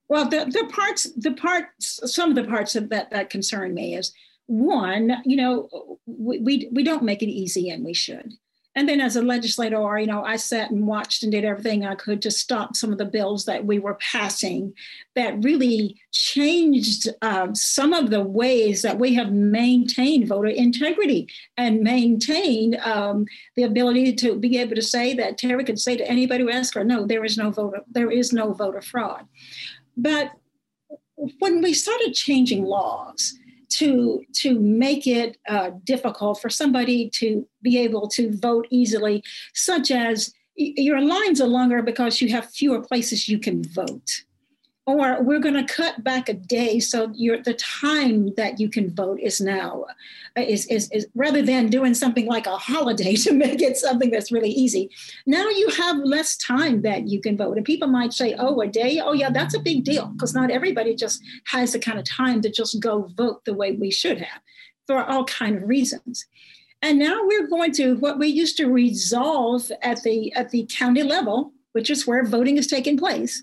Well, 0.09 0.29
the, 0.29 0.45
the 0.45 0.71
parts, 0.71 1.11
the 1.17 1.33
parts, 1.33 1.99
some 2.13 2.31
of 2.31 2.37
the 2.37 2.45
parts 2.45 2.77
of 2.77 2.91
that 2.91 3.11
that 3.11 3.31
concern 3.31 3.75
me 3.75 3.97
is 3.97 4.13
one, 4.47 5.17
you 5.25 5.37
know, 5.37 5.99
we, 6.07 6.39
we, 6.39 6.69
we 6.73 6.85
don't 6.85 7.03
make 7.03 7.23
it 7.23 7.29
easy 7.29 7.71
and 7.71 7.85
we 7.85 7.95
should. 7.95 8.35
And 8.77 8.89
then 8.89 9.01
as 9.01 9.15
a 9.15 9.23
legislator, 9.23 9.99
you 9.99 10.07
know, 10.07 10.25
I 10.25 10.37
sat 10.37 10.71
and 10.71 10.87
watched 10.87 11.23
and 11.23 11.31
did 11.31 11.45
everything 11.45 11.87
I 11.87 11.95
could 11.95 12.21
to 12.23 12.31
stop 12.31 12.75
some 12.75 12.91
of 12.91 12.99
the 12.99 13.05
bills 13.05 13.45
that 13.45 13.65
we 13.65 13.79
were 13.79 13.95
passing 13.95 14.75
that 15.15 15.43
really 15.45 16.01
changed 16.11 17.09
uh, 17.23 17.49
some 17.55 17.93
of 17.93 18.11
the 18.11 18.23
ways 18.23 18.83
that 18.83 18.99
we 18.99 19.15
have 19.15 19.33
maintained 19.33 20.27
voter 20.27 20.49
integrity 20.49 21.29
and 21.57 21.83
maintained 21.83 22.77
um, 22.77 23.27
the 23.55 23.63
ability 23.63 24.13
to 24.15 24.37
be 24.37 24.59
able 24.59 24.75
to 24.75 24.83
say 24.83 25.15
that 25.15 25.39
Terry 25.39 25.65
could 25.65 25.79
say 25.79 25.97
to 25.97 26.09
anybody 26.09 26.43
who 26.43 26.51
asked 26.51 26.75
her, 26.75 26.83
no, 26.83 27.07
there 27.07 27.25
is 27.25 27.39
no 27.39 27.51
voter, 27.51 27.83
there 27.91 28.11
is 28.11 28.33
no 28.33 28.53
voter 28.53 28.83
fraud. 28.83 29.27
But 29.97 30.33
when 31.39 31.63
we 31.63 31.73
started 31.75 32.15
changing 32.15 32.65
laws 32.65 33.39
to, 33.79 34.23
to 34.33 34.59
make 34.59 35.07
it 35.07 35.39
uh, 35.49 35.71
difficult 35.85 36.41
for 36.41 36.51
somebody 36.51 37.11
to 37.11 37.47
be 37.63 37.79
able 37.79 38.09
to 38.09 38.37
vote 38.37 38.67
easily, 38.71 39.23
such 39.55 39.91
as 39.91 40.33
your 40.57 41.01
lines 41.01 41.41
are 41.41 41.49
longer 41.49 41.83
because 41.83 42.21
you 42.21 42.29
have 42.29 42.51
fewer 42.51 42.81
places 42.81 43.29
you 43.29 43.39
can 43.39 43.65
vote 43.65 44.24
or 44.87 45.23
we're 45.23 45.41
going 45.41 45.55
to 45.55 45.75
cut 45.75 46.05
back 46.05 46.29
a 46.29 46.35
day 46.35 46.79
so 46.79 47.07
the 47.07 47.57
time 47.59 48.35
that 48.35 48.61
you 48.61 48.69
can 48.69 48.95
vote 48.95 49.19
is 49.21 49.41
now 49.41 49.85
uh, 50.37 50.43
is, 50.43 50.67
is, 50.67 50.91
is 50.91 51.07
rather 51.15 51.41
than 51.41 51.69
doing 51.69 51.95
something 51.95 52.27
like 52.27 52.47
a 52.47 52.57
holiday 52.57 53.15
to 53.25 53.33
make 53.33 53.63
it 53.63 53.77
something 53.77 54.11
that's 54.11 54.31
really 54.31 54.51
easy 54.51 54.91
now 55.27 55.49
you 55.49 55.69
have 55.71 55.97
less 55.99 56.37
time 56.37 56.83
that 56.83 57.09
you 57.09 57.21
can 57.21 57.37
vote. 57.37 57.57
And 57.57 57.65
people 57.65 57.89
might 57.89 58.13
say 58.13 58.35
oh 58.39 58.61
a 58.61 58.67
day? 58.67 59.01
Oh 59.03 59.13
yeah 59.13 59.31
that's 59.31 59.55
a 59.55 59.61
big 59.61 59.85
deal 59.85 60.07
because 60.09 60.35
not 60.35 60.51
everybody 60.51 60.95
just 60.95 61.23
has 61.47 61.73
the 61.73 61.79
kind 61.79 61.99
of 61.99 62.05
time 62.05 62.41
to 62.43 62.51
just 62.51 62.81
go 62.81 63.11
vote 63.17 63.45
the 63.45 63.55
way 63.55 63.73
we 63.73 63.91
should 63.91 64.19
have 64.19 64.43
for 64.87 65.03
all 65.05 65.25
kind 65.25 65.57
of 65.57 65.69
reasons. 65.69 66.27
And 66.83 66.99
now 66.99 67.19
we're 67.23 67.47
going 67.47 67.73
to 67.73 67.97
what 67.97 68.19
we 68.19 68.29
used 68.29 68.59
to 68.59 68.67
resolve 68.67 69.71
at 69.83 70.03
the 70.03 70.33
at 70.35 70.51
the 70.51 70.67
county 70.71 71.03
level 71.03 71.53
which 71.73 71.91
is 71.91 72.07
where 72.07 72.25
voting 72.25 72.57
is 72.57 72.69
taking 72.69 72.97
place 72.97 73.43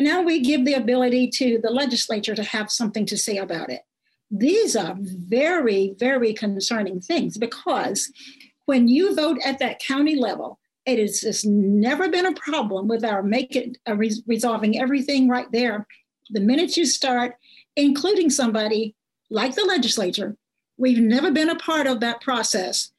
and 0.00 0.08
now 0.08 0.22
we 0.22 0.40
give 0.40 0.64
the 0.64 0.72
ability 0.72 1.28
to 1.28 1.60
the 1.62 1.68
legislature 1.68 2.34
to 2.34 2.42
have 2.42 2.70
something 2.70 3.04
to 3.04 3.18
say 3.18 3.36
about 3.36 3.68
it. 3.68 3.82
These 4.30 4.74
are 4.74 4.96
very, 4.98 5.94
very 5.98 6.32
concerning 6.32 7.02
things 7.02 7.36
because 7.36 8.10
when 8.64 8.88
you 8.88 9.14
vote 9.14 9.36
at 9.44 9.58
that 9.58 9.78
county 9.78 10.16
level, 10.16 10.58
it 10.86 10.98
has 10.98 11.20
just 11.20 11.44
never 11.44 12.08
been 12.08 12.24
a 12.24 12.32
problem 12.32 12.88
with 12.88 13.04
our 13.04 13.22
make 13.22 13.54
it 13.54 13.76
uh, 13.86 13.94
re- 13.94 14.22
resolving 14.26 14.80
everything 14.80 15.28
right 15.28 15.52
there. 15.52 15.86
The 16.30 16.40
minute 16.40 16.78
you 16.78 16.86
start, 16.86 17.34
including 17.76 18.30
somebody 18.30 18.94
like 19.28 19.54
the 19.54 19.66
legislature, 19.66 20.34
we've 20.78 21.02
never 21.02 21.30
been 21.30 21.50
a 21.50 21.56
part 21.56 21.86
of 21.86 22.00
that 22.00 22.22
process. 22.22 22.90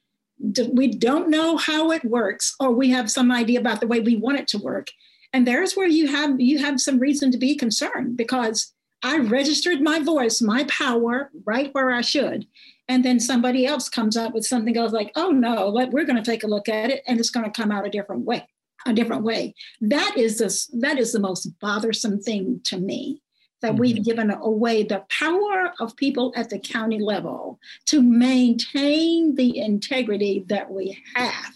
We 0.72 0.90
don't 0.90 1.32
know 1.32 1.58
how 1.58 1.90
it 1.90 2.06
works, 2.06 2.56
or 2.60 2.70
we 2.70 2.92
have 2.92 3.10
some 3.10 3.32
idea 3.32 3.60
about 3.60 3.80
the 3.80 3.88
way 3.88 4.02
we 4.02 4.18
want 4.18 4.38
it 4.38 4.48
to 4.50 4.60
work 4.60 4.90
and 5.34 5.48
there's 5.48 5.76
where 5.76 5.88
you 5.88 6.08
have 6.08 6.40
you 6.40 6.60
have 6.60 6.80
some 6.80 7.00
reason 7.00 7.32
to 7.32 7.38
be 7.38 7.56
concerned 7.56 8.18
because 8.18 8.74
i 9.04 9.18
registered 9.18 9.82
my 9.82 10.00
voice 10.00 10.42
my 10.42 10.64
power 10.66 11.32
right 11.46 11.74
where 11.74 11.92
i 11.92 12.02
should. 12.02 12.48
And 12.90 13.06
then 13.06 13.22
somebody 13.22 13.66
else 13.66 13.88
comes 13.88 14.18
up 14.18 14.34
with 14.34 14.46
something 14.46 14.76
else 14.76 14.92
like 14.92 15.12
oh 15.16 15.32
no 15.32 15.70
let, 15.70 15.92
we're 15.92 16.06
going 16.06 16.22
to 16.22 16.32
take 16.32 16.44
a 16.44 16.48
look 16.48 16.68
at 16.68 16.90
it 16.90 17.04
and 17.08 17.20
it's 17.20 17.30
going 17.30 17.50
to 17.50 17.62
come 17.62 17.72
out 17.72 17.88
a 17.88 17.90
different 17.90 18.26
way 18.26 18.46
a 18.86 18.94
different 18.94 19.24
way. 19.24 19.54
That 19.80 20.18
is 20.18 20.40
this 20.40 20.68
that 20.80 20.98
is 20.98 21.12
the 21.12 21.20
most 21.20 21.48
bothersome 21.60 22.20
thing 22.20 22.62
to 22.66 22.78
me 22.78 23.22
that 23.62 23.74
mm-hmm. 23.74 23.80
we've 23.80 24.04
given 24.04 24.32
away 24.32 24.84
the 24.84 25.04
power 25.10 25.74
of 25.80 25.96
people 25.96 26.34
at 26.36 26.50
the 26.50 26.60
county 26.60 27.00
level 27.00 27.60
to 27.86 28.02
maintain 28.02 29.36
the 29.36 29.58
integrity 29.60 30.44
that 30.48 30.70
we 30.70 30.98
have 31.16 31.54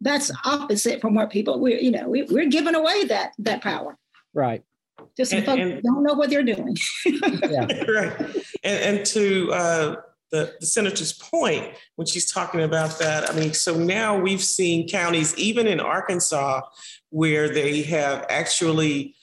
that's 0.00 0.30
opposite 0.44 1.00
from 1.00 1.14
what 1.14 1.30
people 1.30 1.60
we're 1.60 1.78
you 1.78 1.90
know 1.90 2.08
we, 2.08 2.22
we're 2.22 2.48
giving 2.48 2.74
away 2.74 3.04
that 3.04 3.32
that 3.38 3.62
power. 3.62 3.96
Right. 4.34 4.62
Just 5.16 5.30
some 5.30 5.42
folks 5.42 5.60
and, 5.60 5.82
don't 5.82 6.02
know 6.02 6.14
what 6.14 6.30
they're 6.30 6.42
doing. 6.42 6.76
Yeah. 7.04 7.66
right. 7.88 8.20
And, 8.62 8.98
and 8.98 9.06
to 9.06 9.52
uh, 9.52 9.96
the, 10.30 10.54
the 10.60 10.66
senator's 10.66 11.12
point 11.12 11.74
when 11.96 12.06
she's 12.06 12.30
talking 12.30 12.62
about 12.62 12.98
that 12.98 13.28
i 13.28 13.32
mean 13.34 13.52
so 13.52 13.76
now 13.76 14.18
we've 14.18 14.42
seen 14.42 14.88
counties 14.88 15.36
even 15.36 15.66
in 15.66 15.80
arkansas 15.80 16.60
where 17.10 17.48
they 17.52 17.82
have 17.82 18.24
actually 18.28 19.14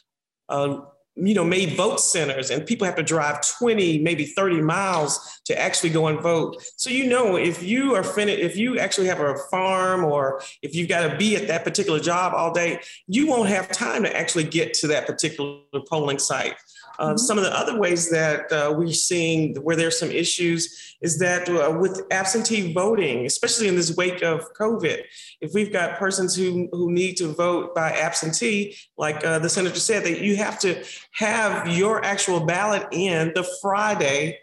uh, 0.50 0.80
you 1.20 1.34
know, 1.34 1.44
made 1.44 1.76
vote 1.76 2.00
centers 2.00 2.50
and 2.52 2.66
people 2.66 2.86
have 2.86 2.96
to 2.96 3.04
drive 3.04 3.42
20, 3.60 4.00
maybe 4.00 4.26
30 4.26 4.62
miles 4.62 5.42
to 5.46 5.60
actually 5.60 5.90
go 5.90 6.08
and 6.08 6.22
vote. 6.22 6.62
So, 6.76 6.90
you 6.90 7.08
know, 7.08 7.36
if 7.36 7.64
you 7.64 7.96
are 7.96 8.04
finished, 8.04 8.40
if 8.40 8.56
you 8.56 8.78
actually 8.78 9.08
have 9.08 9.20
a 9.20 9.36
farm 9.50 10.04
or 10.04 10.42
if 10.62 10.76
you've 10.76 10.90
got 10.90 11.10
to 11.10 11.18
be 11.18 11.36
at 11.36 11.48
that 11.48 11.64
particular 11.64 12.00
job 12.00 12.34
all 12.36 12.54
day, 12.54 12.82
you 13.08 13.28
won't 13.28 13.50
have 13.50 13.72
time 13.72 14.04
to 14.04 14.16
actually 14.16 14.44
get 14.44 14.74
to 14.76 14.88
that 14.88 15.08
particular 15.08 15.62
polling 15.88 16.20
site. 16.20 16.56
Uh, 17.00 17.10
mm-hmm. 17.10 17.18
Some 17.18 17.38
of 17.38 17.44
the 17.44 17.58
other 17.58 17.78
ways 17.78 18.10
that 18.10 18.52
uh, 18.52 18.74
we're 18.76 18.92
seeing 18.92 19.56
where 19.58 19.76
there's 19.76 20.00
some 20.00 20.12
issues 20.12 20.96
is 21.02 21.20
that 21.20 21.48
uh, 21.50 21.78
with 21.80 22.02
absentee 22.12 22.74
voting, 22.74 23.26
especially 23.26 23.68
in 23.68 23.76
this 23.76 23.96
wake 23.96 24.24
of 24.24 24.52
COVID, 24.54 25.04
if 25.42 25.54
we've 25.54 25.72
got 25.72 26.00
persons 26.00 26.36
who, 26.36 26.68
who 26.72 26.92
need 26.92 27.16
to 27.18 27.28
vote 27.28 27.76
by 27.76 27.92
absentee, 27.92 28.76
like 28.98 29.24
uh, 29.24 29.40
the 29.40 29.50
senator 29.50 29.80
said, 29.80 30.04
that 30.04 30.22
you 30.22 30.36
have 30.38 30.60
to 30.60 30.84
have 31.12 31.68
your 31.68 32.04
actual 32.04 32.40
ballot 32.40 32.88
in 32.92 33.32
the 33.36 33.48
Friday 33.62 34.40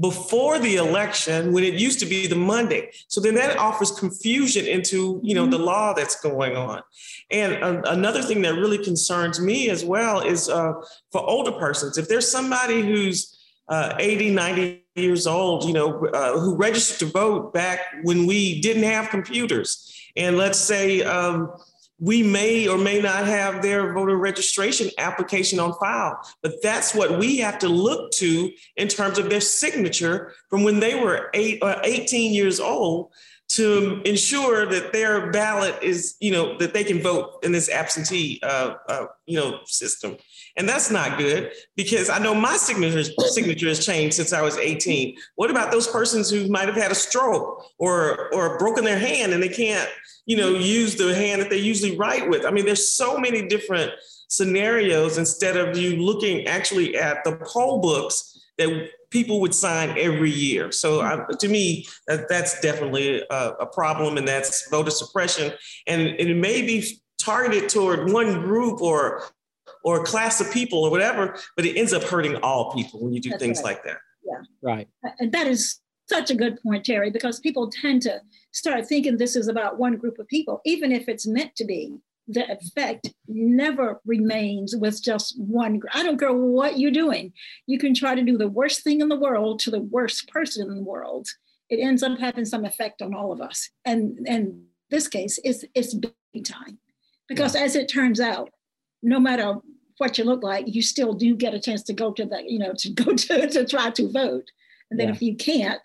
before 0.00 0.58
the 0.58 0.76
election 0.76 1.52
when 1.52 1.64
it 1.64 1.74
used 1.74 1.98
to 2.00 2.06
be 2.06 2.26
the 2.26 2.36
Monday. 2.36 2.90
So 3.08 3.20
then 3.20 3.34
that 3.34 3.58
offers 3.58 3.90
confusion 3.90 4.66
into, 4.66 5.20
you 5.22 5.34
know, 5.34 5.46
the 5.46 5.56
mm-hmm. 5.56 5.66
law 5.66 5.92
that's 5.92 6.20
going 6.20 6.56
on. 6.56 6.82
And 7.30 7.62
uh, 7.62 7.82
another 7.86 8.22
thing 8.22 8.40
that 8.42 8.54
really 8.54 8.82
concerns 8.82 9.38
me 9.38 9.68
as 9.68 9.84
well 9.84 10.20
is 10.20 10.48
uh, 10.48 10.72
for 11.10 11.28
older 11.28 11.52
persons, 11.52 11.98
if 11.98 12.08
there's 12.08 12.30
somebody 12.30 12.80
who's 12.80 13.38
uh, 13.68 13.94
80, 13.98 14.30
90 14.30 14.82
years 14.94 15.26
old, 15.26 15.64
you 15.64 15.72
know, 15.72 16.06
uh, 16.06 16.38
who 16.38 16.56
registered 16.56 16.98
to 17.08 17.12
vote 17.12 17.52
back 17.52 17.80
when 18.02 18.26
we 18.26 18.60
didn't 18.60 18.84
have 18.84 19.10
computers. 19.10 19.88
And 20.16 20.36
let's 20.36 20.58
say 20.58 21.02
um, 21.02 21.52
we 22.02 22.20
may 22.20 22.66
or 22.66 22.76
may 22.76 23.00
not 23.00 23.26
have 23.26 23.62
their 23.62 23.92
voter 23.92 24.16
registration 24.16 24.90
application 24.98 25.60
on 25.60 25.72
file, 25.74 26.18
but 26.42 26.60
that's 26.60 26.96
what 26.96 27.16
we 27.16 27.38
have 27.38 27.60
to 27.60 27.68
look 27.68 28.10
to 28.10 28.50
in 28.76 28.88
terms 28.88 29.18
of 29.18 29.30
their 29.30 29.40
signature 29.40 30.34
from 30.50 30.64
when 30.64 30.80
they 30.80 30.96
were 31.00 31.30
eight 31.32 31.60
or 31.62 31.68
uh, 31.68 31.80
18 31.84 32.34
years 32.34 32.58
old 32.58 33.12
to 33.50 34.02
ensure 34.04 34.66
that 34.66 34.92
their 34.92 35.30
ballot 35.30 35.80
is, 35.80 36.16
you 36.18 36.32
know, 36.32 36.58
that 36.58 36.74
they 36.74 36.82
can 36.82 37.00
vote 37.00 37.38
in 37.44 37.52
this 37.52 37.68
absentee, 37.68 38.40
uh, 38.42 38.74
uh, 38.88 39.06
you 39.26 39.38
know, 39.38 39.60
system. 39.66 40.16
And 40.56 40.68
that's 40.68 40.90
not 40.90 41.18
good 41.18 41.52
because 41.76 42.10
I 42.10 42.18
know 42.18 42.34
my 42.34 42.56
signature, 42.56 43.04
signature 43.04 43.68
has 43.68 43.84
changed 43.84 44.16
since 44.16 44.32
I 44.32 44.42
was 44.42 44.58
18. 44.58 45.16
What 45.36 45.50
about 45.50 45.70
those 45.70 45.86
persons 45.86 46.30
who 46.30 46.48
might 46.48 46.68
have 46.68 46.76
had 46.76 46.90
a 46.90 46.94
stroke 46.94 47.64
or, 47.78 48.32
or 48.34 48.58
broken 48.58 48.84
their 48.84 48.98
hand 48.98 49.32
and 49.32 49.42
they 49.42 49.48
can't, 49.48 49.88
you 50.26 50.36
know, 50.36 50.50
use 50.50 50.96
the 50.96 51.14
hand 51.14 51.40
that 51.40 51.50
they 51.50 51.58
usually 51.58 51.96
write 51.96 52.28
with? 52.28 52.44
I 52.44 52.50
mean, 52.50 52.66
there's 52.66 52.92
so 52.92 53.18
many 53.18 53.46
different 53.48 53.92
scenarios 54.28 55.18
instead 55.18 55.56
of 55.56 55.76
you 55.76 55.96
looking 55.96 56.46
actually 56.46 56.96
at 56.96 57.24
the 57.24 57.36
poll 57.44 57.80
books 57.80 58.38
that 58.58 58.90
people 59.10 59.40
would 59.40 59.54
sign 59.54 59.96
every 59.98 60.30
year. 60.30 60.72
So 60.72 61.00
uh, 61.00 61.26
to 61.26 61.48
me, 61.48 61.86
that, 62.06 62.28
that's 62.28 62.60
definitely 62.60 63.22
a, 63.30 63.50
a, 63.60 63.66
problem 63.66 64.16
and 64.16 64.26
that's 64.26 64.68
voter 64.70 64.90
suppression. 64.90 65.52
And, 65.86 66.00
and 66.00 66.30
it 66.30 66.36
may 66.36 66.62
be 66.62 67.02
targeted 67.20 67.68
toward 67.68 68.10
one 68.10 68.40
group 68.40 68.80
or 68.80 69.22
or 69.84 70.00
a 70.00 70.04
class 70.04 70.40
of 70.40 70.52
people 70.52 70.84
or 70.84 70.90
whatever, 70.90 71.36
but 71.56 71.64
it 71.64 71.76
ends 71.76 71.92
up 71.92 72.02
hurting 72.02 72.36
all 72.36 72.72
people 72.72 73.02
when 73.02 73.12
you 73.12 73.20
do 73.20 73.30
That's 73.30 73.42
things 73.42 73.58
right. 73.58 73.74
like 73.74 73.84
that. 73.84 73.98
Yeah. 74.24 74.42
Right. 74.62 74.88
And 75.18 75.32
that 75.32 75.46
is 75.46 75.80
such 76.08 76.30
a 76.30 76.34
good 76.34 76.60
point, 76.62 76.84
Terry, 76.84 77.10
because 77.10 77.40
people 77.40 77.70
tend 77.70 78.02
to 78.02 78.20
start 78.52 78.86
thinking 78.86 79.16
this 79.16 79.36
is 79.36 79.48
about 79.48 79.78
one 79.78 79.96
group 79.96 80.18
of 80.18 80.28
people, 80.28 80.60
even 80.64 80.92
if 80.92 81.08
it's 81.08 81.26
meant 81.26 81.56
to 81.56 81.64
be. 81.64 81.96
The 82.28 82.48
effect 82.52 83.10
never 83.26 84.00
remains 84.06 84.76
with 84.76 85.02
just 85.02 85.34
one. 85.40 85.80
I 85.92 86.04
don't 86.04 86.18
care 86.18 86.32
what 86.32 86.78
you're 86.78 86.92
doing. 86.92 87.32
You 87.66 87.80
can 87.80 87.94
try 87.94 88.14
to 88.14 88.22
do 88.22 88.38
the 88.38 88.48
worst 88.48 88.84
thing 88.84 89.00
in 89.00 89.08
the 89.08 89.18
world 89.18 89.58
to 89.60 89.72
the 89.72 89.80
worst 89.80 90.28
person 90.28 90.70
in 90.70 90.76
the 90.76 90.84
world. 90.84 91.26
It 91.68 91.80
ends 91.80 92.04
up 92.04 92.18
having 92.20 92.44
some 92.44 92.64
effect 92.64 93.02
on 93.02 93.12
all 93.12 93.32
of 93.32 93.40
us. 93.40 93.68
And 93.84 94.20
and 94.28 94.62
this 94.88 95.08
case, 95.08 95.40
it's 95.42 95.64
it's 95.74 95.94
big 95.94 96.44
time, 96.44 96.78
because 97.28 97.56
yeah. 97.56 97.62
as 97.62 97.74
it 97.74 97.88
turns 97.88 98.20
out, 98.20 98.50
no 99.02 99.18
matter 99.18 99.56
what 100.02 100.18
you 100.18 100.24
look 100.24 100.42
like, 100.42 100.64
you 100.66 100.82
still 100.82 101.14
do 101.14 101.36
get 101.36 101.54
a 101.54 101.60
chance 101.60 101.82
to 101.84 101.92
go 101.92 102.12
to 102.12 102.26
the, 102.26 102.42
you 102.44 102.58
know, 102.58 102.74
to 102.76 102.90
go 102.90 103.12
to 103.24 103.48
to 103.48 103.64
try 103.64 103.90
to 103.90 104.10
vote. 104.10 104.50
And 104.90 104.98
then 104.98 105.08
yeah. 105.08 105.14
if 105.14 105.22
you 105.22 105.36
can't, 105.36 105.80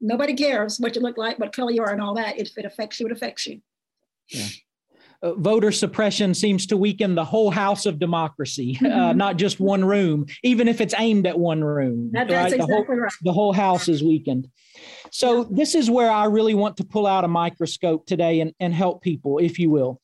nobody 0.00 0.34
cares 0.34 0.78
what 0.78 0.94
you 0.94 1.00
look 1.00 1.16
like, 1.16 1.38
what 1.38 1.56
color 1.56 1.72
you 1.72 1.82
are, 1.82 1.90
and 1.90 2.02
all 2.02 2.14
that. 2.14 2.38
If 2.38 2.56
it 2.58 2.66
affects 2.66 3.00
you, 3.00 3.06
it 3.06 3.12
affects 3.12 3.46
you. 3.46 3.62
Yeah. 4.28 4.46
Uh, 5.22 5.34
voter 5.34 5.70
suppression 5.70 6.34
seems 6.34 6.66
to 6.66 6.76
weaken 6.76 7.14
the 7.14 7.24
whole 7.24 7.50
house 7.50 7.86
of 7.86 7.98
democracy, 7.98 8.76
uh, 8.80 8.84
mm-hmm. 8.84 9.00
uh, 9.00 9.12
not 9.12 9.36
just 9.36 9.60
one 9.60 9.84
room, 9.84 10.26
even 10.42 10.68
if 10.68 10.80
it's 10.80 10.94
aimed 10.98 11.26
at 11.26 11.38
one 11.38 11.64
room. 11.64 12.10
That, 12.12 12.28
that's 12.28 12.52
right? 12.52 12.60
exactly 12.60 12.66
the 12.66 12.84
whole, 12.84 12.96
right. 12.96 13.12
The 13.22 13.32
whole 13.32 13.52
house 13.52 13.88
is 13.88 14.02
weakened. 14.02 14.48
So, 15.10 15.42
yeah. 15.42 15.48
this 15.52 15.74
is 15.74 15.90
where 15.90 16.10
I 16.10 16.24
really 16.26 16.54
want 16.54 16.76
to 16.78 16.84
pull 16.84 17.06
out 17.06 17.24
a 17.24 17.28
microscope 17.28 18.04
today 18.06 18.40
and, 18.40 18.52
and 18.60 18.74
help 18.74 19.02
people, 19.02 19.38
if 19.38 19.58
you 19.58 19.70
will. 19.70 20.00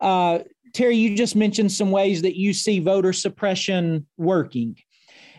Uh, 0.00 0.40
Terry, 0.72 0.96
you 0.96 1.16
just 1.16 1.36
mentioned 1.36 1.72
some 1.72 1.90
ways 1.90 2.22
that 2.22 2.38
you 2.38 2.52
see 2.52 2.80
voter 2.80 3.12
suppression 3.12 4.06
working. 4.16 4.76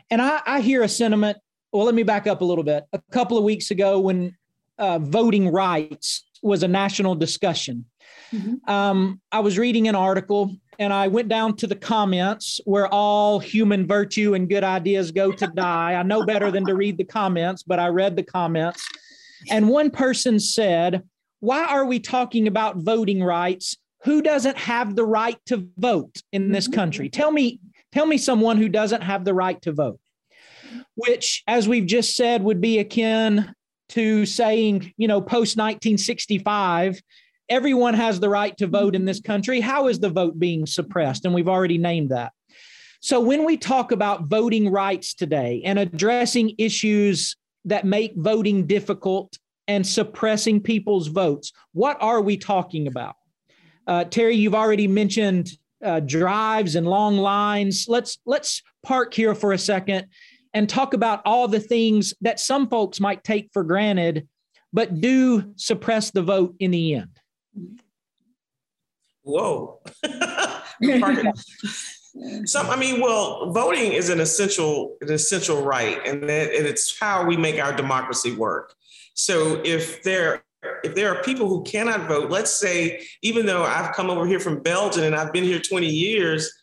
And 0.10 0.22
I, 0.22 0.42
I 0.46 0.62
hear 0.62 0.84
a 0.84 0.90
sentiment. 0.90 1.38
Well, 1.72 1.86
let 1.86 1.96
me 1.96 2.04
back 2.04 2.28
up 2.28 2.42
a 2.42 2.46
little 2.46 2.64
bit. 2.64 2.86
A 2.94 3.02
couple 3.12 3.38
of 3.38 3.44
weeks 3.44 3.72
ago, 3.72 4.00
when 4.00 4.36
uh, 4.78 5.00
voting 5.00 5.50
rights 5.50 6.26
was 6.42 6.64
a 6.64 6.68
national 6.68 7.16
discussion, 7.16 7.86
mm-hmm. 8.34 8.70
um, 8.70 9.22
I 9.32 9.40
was 9.40 9.58
reading 9.58 9.88
an 9.88 9.96
article 9.96 10.56
and 10.80 10.94
I 10.94 11.08
went 11.10 11.28
down 11.28 11.58
to 11.58 11.68
the 11.68 11.76
comments 11.76 12.62
where 12.64 12.88
all 12.88 13.40
human 13.40 13.86
virtue 13.86 14.34
and 14.34 14.50
good 14.50 14.64
ideas 14.64 15.12
go 15.12 15.32
to 15.32 15.48
die. 15.56 15.94
I 15.94 16.04
know 16.04 16.26
better 16.26 16.50
than 16.50 16.66
to 16.66 16.76
read 16.76 16.98
the 16.98 17.04
comments, 17.04 17.64
but 17.64 17.80
I 17.80 17.88
read 17.88 18.16
the 18.16 18.24
comments. 18.24 18.88
And 19.52 19.70
one 19.70 19.92
person 19.92 20.40
said, 20.40 21.04
Why 21.42 21.66
are 21.66 21.86
we 21.86 22.00
talking 22.00 22.48
about 22.48 22.78
voting 22.78 23.22
rights 23.22 23.78
who 24.04 24.22
doesn't 24.22 24.58
have 24.58 24.96
the 24.96 25.06
right 25.06 25.38
to 25.48 25.68
vote 25.78 26.22
in 26.32 26.52
this 26.52 26.68
mm-hmm. 26.68 26.76
country? 26.76 27.10
Tell 27.10 27.32
me, 27.32 27.60
tell 27.92 28.06
me 28.06 28.18
someone 28.18 28.58
who 28.58 28.70
doesn't 28.70 29.02
have 29.02 29.26
the 29.26 29.34
right 29.34 29.62
to 29.64 29.72
vote, 29.72 30.00
which, 30.96 31.44
as 31.48 31.68
we've 31.68 31.86
just 31.86 32.16
said, 32.16 32.44
would 32.44 32.62
be 32.62 32.80
akin 32.80 33.54
to 33.90 34.26
saying, 34.26 34.94
you 34.98 35.08
know, 35.08 35.20
post 35.20 35.58
1965, 35.58 37.02
everyone 37.50 37.96
has 37.96 38.20
the 38.20 38.30
right 38.30 38.56
to 38.58 38.68
vote 38.68 38.96
in 38.96 39.06
this 39.06 39.20
country. 39.20 39.60
How 39.60 39.88
is 39.88 40.00
the 40.00 40.10
vote 40.10 40.40
being 40.40 40.66
suppressed? 40.66 41.26
And 41.26 41.34
we've 41.34 41.48
already 41.48 41.78
named 41.78 42.10
that. 42.10 42.32
So 43.02 43.20
when 43.20 43.46
we 43.46 43.58
talk 43.58 43.92
about 43.92 44.26
voting 44.26 44.70
rights 44.70 45.14
today 45.14 45.62
and 45.66 45.80
addressing 45.80 46.54
issues 46.58 47.36
that 47.66 47.86
make 47.86 48.14
voting 48.16 48.68
difficult 48.68 49.38
and 49.68 49.86
suppressing 49.86 50.62
people's 50.62 51.08
votes, 51.08 51.52
what 51.74 51.98
are 52.02 52.22
we 52.22 52.38
talking 52.38 52.88
about? 52.88 53.16
Uh, 53.90 54.04
Terry, 54.04 54.36
you've 54.36 54.54
already 54.54 54.88
mentioned 54.88 55.50
uh, 55.84 56.00
drives 56.00 56.76
and 56.76 56.86
long 56.86 57.18
lines. 57.18 57.88
Let's 57.88 58.20
let's 58.24 58.62
park 58.84 59.16
here 59.16 59.34
for 59.34 59.52
a 59.52 59.58
second 59.58 60.06
and 60.54 60.70
talk 60.70 60.94
about 60.94 61.24
all 61.26 61.48
the 61.48 61.60
things 61.60 62.14
that 62.22 62.40
some 62.40 62.70
folks 62.70 63.00
might 63.00 63.24
take 63.24 63.50
for 63.52 63.64
granted, 63.64 64.28
but 64.72 65.02
do 65.02 65.54
suppress 65.56 66.12
the 66.12 66.22
vote 66.22 66.54
in 66.60 66.70
the 66.70 66.94
end. 66.96 67.20
Whoa. 69.24 69.82
Some, 72.46 72.70
I 72.70 72.76
mean, 72.76 73.02
well, 73.02 73.52
voting 73.52 73.94
is 73.94 74.10
an 74.10 74.20
essential, 74.20 74.98
an 75.02 75.12
essential 75.12 75.64
right, 75.64 76.00
and 76.06 76.24
that, 76.24 76.54
and 76.54 76.68
it's 76.68 77.00
how 77.00 77.26
we 77.26 77.38
make 77.38 77.64
our 77.64 77.74
democracy 77.74 78.36
work. 78.36 78.74
So, 79.14 79.62
if 79.64 80.04
there 80.04 80.44
if 80.84 80.96
there 80.96 81.14
are 81.14 81.24
people 81.24 81.48
who 81.48 81.64
cannot 81.64 82.08
vote, 82.08 82.30
let's 82.30 82.54
say, 82.54 83.06
even 83.22 83.46
though 83.46 83.64
I've 83.64 83.96
come 83.96 84.10
over 84.10 84.26
here 84.26 84.40
from 84.40 84.62
Belgium 84.62 85.04
and 85.04 85.16
I've 85.16 85.34
been 85.34 85.44
here 85.44 85.60
20 85.60 85.88
years, 85.88 86.54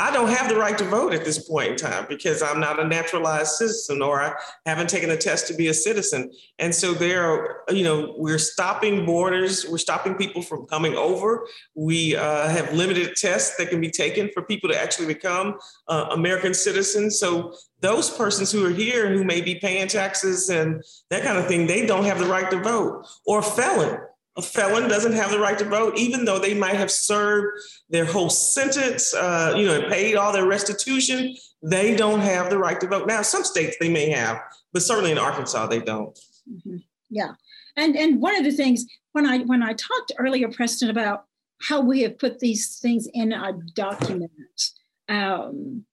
I 0.00 0.10
don't 0.10 0.30
have 0.30 0.48
the 0.48 0.56
right 0.56 0.78
to 0.78 0.84
vote 0.84 1.12
at 1.12 1.26
this 1.26 1.46
point 1.46 1.72
in 1.72 1.76
time 1.76 2.06
because 2.08 2.42
I'm 2.42 2.58
not 2.58 2.80
a 2.80 2.88
naturalized 2.88 3.50
citizen 3.50 4.00
or 4.00 4.22
I 4.22 4.32
haven't 4.64 4.88
taken 4.88 5.10
a 5.10 5.16
test 5.16 5.46
to 5.48 5.54
be 5.54 5.68
a 5.68 5.74
citizen. 5.74 6.32
And 6.58 6.74
so 6.74 6.94
there 6.94 7.22
are, 7.22 7.64
you 7.68 7.84
know, 7.84 8.14
we're 8.16 8.38
stopping 8.38 9.04
borders, 9.04 9.66
we're 9.68 9.76
stopping 9.76 10.14
people 10.14 10.40
from 10.40 10.64
coming 10.64 10.94
over. 10.94 11.46
We 11.74 12.16
uh, 12.16 12.48
have 12.48 12.72
limited 12.72 13.14
tests 13.14 13.58
that 13.58 13.68
can 13.68 13.82
be 13.82 13.90
taken 13.90 14.30
for 14.32 14.40
people 14.40 14.70
to 14.70 14.80
actually 14.80 15.06
become 15.06 15.58
uh, 15.86 16.06
American 16.12 16.54
citizens. 16.54 17.18
So 17.18 17.52
those 17.80 18.08
persons 18.08 18.50
who 18.50 18.64
are 18.64 18.70
here 18.70 19.12
who 19.12 19.22
may 19.22 19.42
be 19.42 19.56
paying 19.56 19.86
taxes 19.86 20.48
and 20.48 20.82
that 21.10 21.24
kind 21.24 21.36
of 21.36 21.46
thing, 21.46 21.66
they 21.66 21.84
don't 21.84 22.04
have 22.04 22.18
the 22.18 22.26
right 22.26 22.50
to 22.50 22.58
vote 22.58 23.06
or 23.26 23.42
felon 23.42 24.00
a 24.36 24.42
felon 24.42 24.88
doesn't 24.88 25.12
have 25.12 25.30
the 25.30 25.38
right 25.38 25.58
to 25.58 25.64
vote, 25.64 25.96
even 25.96 26.24
though 26.24 26.38
they 26.38 26.54
might 26.54 26.76
have 26.76 26.90
served 26.90 27.60
their 27.88 28.04
whole 28.04 28.30
sentence, 28.30 29.12
uh, 29.14 29.54
you 29.56 29.66
know, 29.66 29.88
paid 29.88 30.16
all 30.16 30.32
their 30.32 30.46
restitution. 30.46 31.36
They 31.62 31.96
don't 31.96 32.20
have 32.20 32.48
the 32.48 32.58
right 32.58 32.80
to 32.80 32.86
vote. 32.86 33.06
Now, 33.06 33.22
some 33.22 33.44
states 33.44 33.76
they 33.80 33.90
may 33.90 34.08
have, 34.10 34.40
but 34.72 34.82
certainly 34.82 35.10
in 35.10 35.18
Arkansas 35.18 35.66
they 35.66 35.80
don't. 35.80 36.18
Mm-hmm. 36.50 36.76
Yeah, 37.10 37.32
and 37.76 37.96
and 37.96 38.20
one 38.20 38.36
of 38.36 38.44
the 38.44 38.52
things 38.52 38.86
when 39.12 39.26
I 39.26 39.38
when 39.38 39.62
I 39.62 39.72
talked 39.74 40.12
earlier, 40.18 40.48
Preston, 40.48 40.90
about 40.90 41.24
how 41.60 41.80
we 41.80 42.02
have 42.02 42.18
put 42.18 42.38
these 42.38 42.78
things 42.78 43.08
in 43.12 43.32
our 43.32 43.52
documents. 43.74 44.78
Um, 45.08 45.84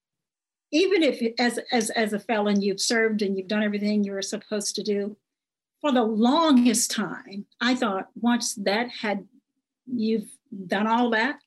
even 0.71 1.01
if 1.01 1.21
as, 1.39 1.59
as 1.71 1.89
as 1.91 2.13
a 2.13 2.19
felon 2.19 2.61
you've 2.61 2.81
served 2.81 3.21
and 3.21 3.37
you've 3.37 3.47
done 3.47 3.63
everything 3.63 4.03
you 4.03 4.11
were 4.11 4.21
supposed 4.21 4.75
to 4.75 4.83
do 4.83 5.17
for 5.81 5.91
the 5.91 6.03
longest 6.03 6.91
time, 6.91 7.45
I 7.61 7.75
thought 7.75 8.07
once 8.19 8.55
that 8.55 8.89
had 8.89 9.27
you've 9.85 10.29
done 10.67 10.87
all 10.87 11.09
that, 11.11 11.39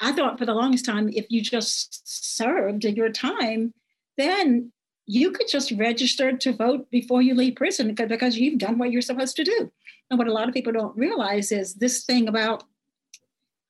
I 0.00 0.12
thought 0.12 0.38
for 0.38 0.46
the 0.46 0.54
longest 0.54 0.84
time, 0.84 1.08
if 1.12 1.26
you 1.30 1.40
just 1.40 2.02
served 2.36 2.84
your 2.84 3.10
time, 3.10 3.72
then 4.18 4.72
you 5.06 5.30
could 5.30 5.48
just 5.48 5.72
register 5.72 6.36
to 6.36 6.52
vote 6.52 6.90
before 6.90 7.22
you 7.22 7.34
leave 7.34 7.56
prison 7.56 7.94
because 7.94 8.36
you've 8.36 8.58
done 8.58 8.78
what 8.78 8.90
you're 8.90 9.02
supposed 9.02 9.36
to 9.36 9.44
do. 9.44 9.70
And 10.10 10.18
what 10.18 10.28
a 10.28 10.32
lot 10.32 10.48
of 10.48 10.54
people 10.54 10.72
don't 10.72 10.96
realize 10.96 11.52
is 11.52 11.74
this 11.74 12.04
thing 12.04 12.28
about 12.28 12.64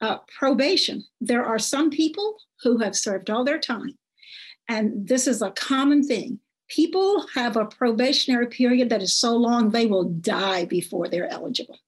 uh, 0.00 0.18
probation. 0.36 1.04
There 1.20 1.44
are 1.44 1.58
some 1.58 1.90
people 1.90 2.36
who 2.62 2.78
have 2.78 2.96
served 2.96 3.30
all 3.30 3.44
their 3.44 3.58
time, 3.58 3.96
and 4.68 5.06
this 5.06 5.26
is 5.26 5.42
a 5.42 5.52
common 5.52 6.02
thing 6.02 6.40
people 6.72 7.26
have 7.34 7.56
a 7.56 7.66
probationary 7.66 8.46
period 8.46 8.88
that 8.88 9.02
is 9.02 9.14
so 9.14 9.36
long 9.36 9.70
they 9.70 9.86
will 9.86 10.04
die 10.04 10.64
before 10.64 11.06
they're 11.06 11.30
eligible. 11.30 11.78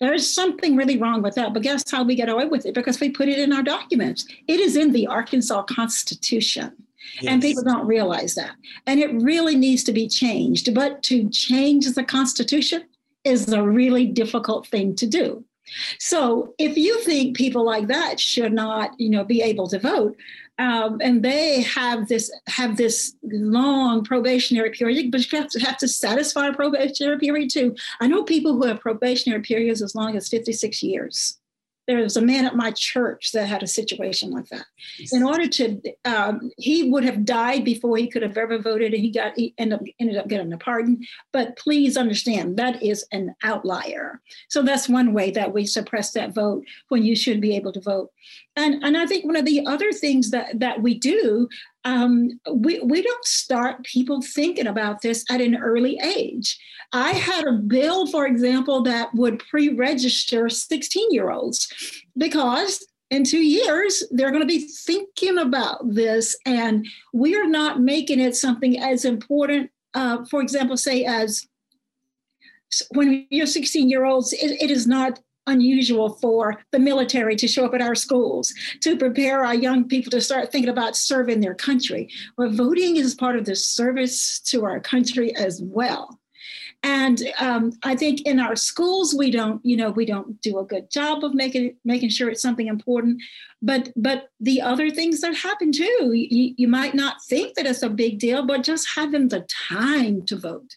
There 0.00 0.12
is 0.12 0.34
something 0.34 0.76
really 0.76 0.98
wrong 0.98 1.22
with 1.22 1.36
that, 1.36 1.54
but 1.54 1.62
guess 1.62 1.88
how 1.90 2.02
we 2.02 2.16
get 2.16 2.28
away 2.28 2.46
with 2.46 2.66
it? 2.66 2.74
Because 2.74 3.00
we 3.00 3.10
put 3.10 3.28
it 3.28 3.38
in 3.38 3.52
our 3.52 3.62
documents. 3.62 4.26
It 4.48 4.60
is 4.60 4.76
in 4.76 4.92
the 4.92 5.06
Arkansas 5.06 5.62
Constitution. 5.62 6.74
Yes. 7.20 7.32
And 7.32 7.40
people 7.40 7.62
don't 7.62 7.86
realize 7.86 8.34
that. 8.34 8.56
And 8.86 8.98
it 8.98 9.12
really 9.22 9.54
needs 9.54 9.84
to 9.84 9.92
be 9.92 10.08
changed. 10.08 10.74
But 10.74 11.02
to 11.04 11.30
change 11.30 11.86
the 11.92 12.04
Constitution 12.04 12.84
is 13.24 13.50
a 13.52 13.62
really 13.62 14.06
difficult 14.06 14.66
thing 14.66 14.96
to 14.96 15.06
do. 15.06 15.44
So 15.98 16.54
if 16.58 16.76
you 16.76 17.00
think 17.02 17.36
people 17.36 17.64
like 17.64 17.86
that 17.88 18.20
should 18.20 18.52
not, 18.52 18.90
you 18.98 19.08
know, 19.08 19.24
be 19.24 19.40
able 19.40 19.68
to 19.68 19.78
vote, 19.78 20.16
um, 20.58 20.98
and 21.02 21.22
they 21.22 21.62
have 21.62 22.08
this 22.08 22.32
have 22.46 22.76
this 22.76 23.14
long 23.22 24.04
probationary 24.04 24.70
period, 24.70 25.10
but 25.10 25.30
you 25.30 25.38
have 25.38 25.50
to 25.50 25.60
have 25.60 25.76
to 25.78 25.88
satisfy 25.88 26.48
a 26.48 26.52
probationary 26.52 27.18
period 27.18 27.50
too. 27.50 27.74
I 28.00 28.06
know 28.06 28.22
people 28.22 28.54
who 28.54 28.64
have 28.66 28.80
probationary 28.80 29.42
periods 29.42 29.82
as 29.82 29.94
long 29.94 30.16
as 30.16 30.28
56 30.28 30.82
years 30.82 31.38
there 31.86 31.98
was 31.98 32.16
a 32.16 32.22
man 32.22 32.44
at 32.44 32.56
my 32.56 32.72
church 32.72 33.32
that 33.32 33.46
had 33.46 33.62
a 33.62 33.66
situation 33.66 34.30
like 34.30 34.48
that. 34.48 34.66
In 35.12 35.22
order 35.22 35.46
to, 35.46 35.80
um, 36.04 36.50
he 36.58 36.90
would 36.90 37.04
have 37.04 37.24
died 37.24 37.64
before 37.64 37.96
he 37.96 38.08
could 38.08 38.22
have 38.22 38.36
ever 38.36 38.58
voted, 38.58 38.92
and 38.92 39.02
he 39.02 39.10
got 39.10 39.36
he 39.36 39.54
ended 39.58 39.78
up 39.78 39.86
ended 40.00 40.16
up 40.16 40.28
getting 40.28 40.52
a 40.52 40.58
pardon. 40.58 41.00
But 41.32 41.56
please 41.56 41.96
understand 41.96 42.56
that 42.56 42.82
is 42.82 43.06
an 43.12 43.34
outlier. 43.42 44.20
So 44.48 44.62
that's 44.62 44.88
one 44.88 45.12
way 45.12 45.30
that 45.32 45.52
we 45.52 45.66
suppress 45.66 46.12
that 46.12 46.34
vote 46.34 46.64
when 46.88 47.04
you 47.04 47.14
should 47.14 47.40
be 47.40 47.54
able 47.56 47.72
to 47.72 47.80
vote. 47.80 48.10
And 48.56 48.82
and 48.82 48.96
I 48.96 49.06
think 49.06 49.24
one 49.24 49.36
of 49.36 49.44
the 49.44 49.64
other 49.66 49.92
things 49.92 50.30
that 50.30 50.58
that 50.58 50.82
we 50.82 50.98
do 50.98 51.48
um, 51.86 52.40
we, 52.52 52.80
we 52.80 53.00
don't 53.00 53.24
start 53.24 53.84
people 53.84 54.20
thinking 54.20 54.66
about 54.66 55.02
this 55.02 55.24
at 55.30 55.40
an 55.40 55.54
early 55.56 55.98
age. 56.02 56.58
I 56.92 57.12
had 57.12 57.46
a 57.46 57.52
bill, 57.52 58.08
for 58.08 58.26
example, 58.26 58.82
that 58.82 59.14
would 59.14 59.38
pre 59.38 59.72
register 59.72 60.48
16 60.48 61.12
year 61.12 61.30
olds 61.30 61.72
because 62.18 62.84
in 63.10 63.22
two 63.22 63.40
years 63.40 64.02
they're 64.10 64.32
going 64.32 64.42
to 64.42 64.46
be 64.46 64.66
thinking 64.66 65.38
about 65.38 65.78
this, 65.94 66.36
and 66.44 66.84
we 67.14 67.36
are 67.36 67.46
not 67.46 67.80
making 67.80 68.18
it 68.18 68.34
something 68.34 68.80
as 68.80 69.04
important, 69.04 69.70
uh, 69.94 70.24
for 70.28 70.42
example, 70.42 70.76
say, 70.76 71.04
as 71.04 71.46
when 72.94 73.28
you're 73.30 73.46
16 73.46 73.88
year 73.88 74.04
olds, 74.04 74.32
it, 74.32 74.60
it 74.60 74.72
is 74.72 74.88
not 74.88 75.20
unusual 75.46 76.10
for 76.10 76.60
the 76.72 76.78
military 76.78 77.36
to 77.36 77.48
show 77.48 77.64
up 77.64 77.74
at 77.74 77.82
our 77.82 77.94
schools 77.94 78.52
to 78.80 78.96
prepare 78.96 79.44
our 79.44 79.54
young 79.54 79.86
people 79.88 80.10
to 80.10 80.20
start 80.20 80.50
thinking 80.50 80.70
about 80.70 80.96
serving 80.96 81.40
their 81.40 81.54
country. 81.54 82.08
Well, 82.36 82.50
voting 82.50 82.96
is 82.96 83.14
part 83.14 83.36
of 83.36 83.44
the 83.44 83.56
service 83.56 84.40
to 84.40 84.64
our 84.64 84.80
country 84.80 85.34
as 85.36 85.62
well. 85.62 86.18
And 86.82 87.22
um, 87.40 87.72
I 87.82 87.96
think 87.96 88.22
in 88.22 88.38
our 88.38 88.54
schools 88.54 89.14
we 89.14 89.30
don't, 89.30 89.64
you 89.64 89.76
know, 89.76 89.90
we 89.90 90.04
don't 90.04 90.40
do 90.40 90.58
a 90.58 90.64
good 90.64 90.90
job 90.90 91.24
of 91.24 91.34
making 91.34 91.76
making 91.84 92.10
sure 92.10 92.28
it's 92.28 92.42
something 92.42 92.68
important. 92.68 93.22
But 93.62 93.90
but 93.96 94.28
the 94.38 94.60
other 94.60 94.90
things 94.90 95.20
that 95.22 95.34
happen 95.34 95.72
too, 95.72 96.12
you, 96.12 96.54
you 96.56 96.68
might 96.68 96.94
not 96.94 97.16
think 97.28 97.54
that 97.54 97.66
it's 97.66 97.82
a 97.82 97.90
big 97.90 98.18
deal, 98.18 98.46
but 98.46 98.62
just 98.62 98.86
having 98.94 99.28
the 99.28 99.46
time 99.68 100.22
to 100.26 100.36
vote 100.36 100.76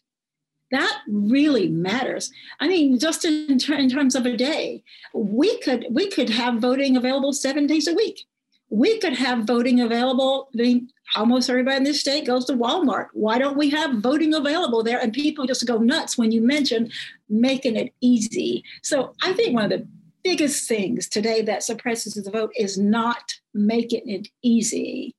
that 0.71 1.01
really 1.07 1.67
matters. 1.69 2.31
I 2.59 2.67
mean 2.67 2.99
just 2.99 3.25
in, 3.25 3.57
ter- 3.57 3.75
in 3.75 3.89
terms 3.89 4.15
of 4.15 4.25
a 4.25 4.37
day 4.37 4.83
we 5.13 5.59
could 5.59 5.85
we 5.89 6.09
could 6.09 6.29
have 6.29 6.59
voting 6.59 6.97
available 6.97 7.33
seven 7.33 7.67
days 7.67 7.87
a 7.87 7.93
week. 7.93 8.25
We 8.69 8.99
could 8.99 9.13
have 9.13 9.45
voting 9.45 9.81
available 9.81 10.49
I 10.53 10.57
mean, 10.57 10.89
almost 11.15 11.49
everybody 11.49 11.77
in 11.77 11.83
this 11.83 12.01
state 12.01 12.27
goes 12.27 12.45
to 12.45 12.53
walmart. 12.53 13.07
Why 13.13 13.39
don't 13.39 13.57
we 13.57 13.69
have 13.71 13.95
voting 13.95 14.33
available 14.33 14.83
there? 14.83 14.99
And 14.99 15.11
people 15.11 15.47
just 15.47 15.65
go 15.65 15.77
nuts 15.77 16.17
when 16.17 16.31
you 16.31 16.41
mention 16.41 16.91
making 17.29 17.75
it 17.75 17.93
easy. 18.01 18.63
So 18.83 19.13
i 19.21 19.33
think 19.33 19.53
one 19.53 19.65
of 19.65 19.71
the 19.71 19.87
biggest 20.23 20.67
things 20.67 21.07
today 21.07 21.41
that 21.41 21.63
suppresses 21.63 22.13
the 22.13 22.29
vote 22.29 22.51
is 22.55 22.77
not 22.77 23.33
making 23.53 24.07
it 24.09 24.27
easy. 24.41 25.15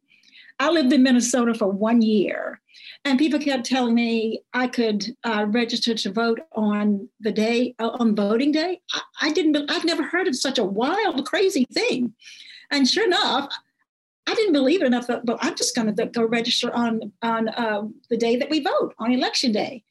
I 0.59 0.71
lived 0.71 0.93
in 0.93 1.03
minnesota 1.03 1.55
for 1.55 1.69
one 1.69 2.03
year 2.03 2.61
and 3.05 3.19
people 3.19 3.41
kept 3.41 3.65
telling 3.65 3.95
me 3.95 4.43
I 4.53 4.67
could 4.67 5.05
uh, 5.25 5.47
register 5.49 5.95
to 5.95 6.13
vote 6.13 6.41
on 6.53 7.09
the 7.21 7.33
day, 7.33 7.75
uh, 7.79 7.91
on 7.99 8.15
voting 8.15 8.53
day. 8.53 8.81
I, 8.93 9.01
I 9.23 9.33
didn't, 9.33 9.71
I've 9.71 9.85
never 9.85 10.03
heard 10.03 10.29
of 10.29 10.37
such 10.37 10.59
a 10.59 10.65
wild, 10.65 11.27
crazy 11.27 11.67
thing. 11.73 12.15
And 12.71 12.89
sure 12.89 13.07
enough, 13.07 13.53
I 14.27 14.35
didn't 14.35 14.53
believe 14.53 14.83
it 14.83 14.87
enough, 14.87 15.07
that, 15.07 15.25
but 15.25 15.39
I'm 15.41 15.57
just 15.57 15.75
going 15.75 15.95
to 15.95 16.07
go 16.07 16.25
register 16.25 16.73
on, 16.75 17.13
on 17.23 17.49
uh, 17.49 17.83
the 18.11 18.17
day 18.17 18.37
that 18.37 18.51
we 18.51 18.61
vote, 18.61 18.95
on 18.99 19.13
election 19.13 19.51
day. 19.53 19.83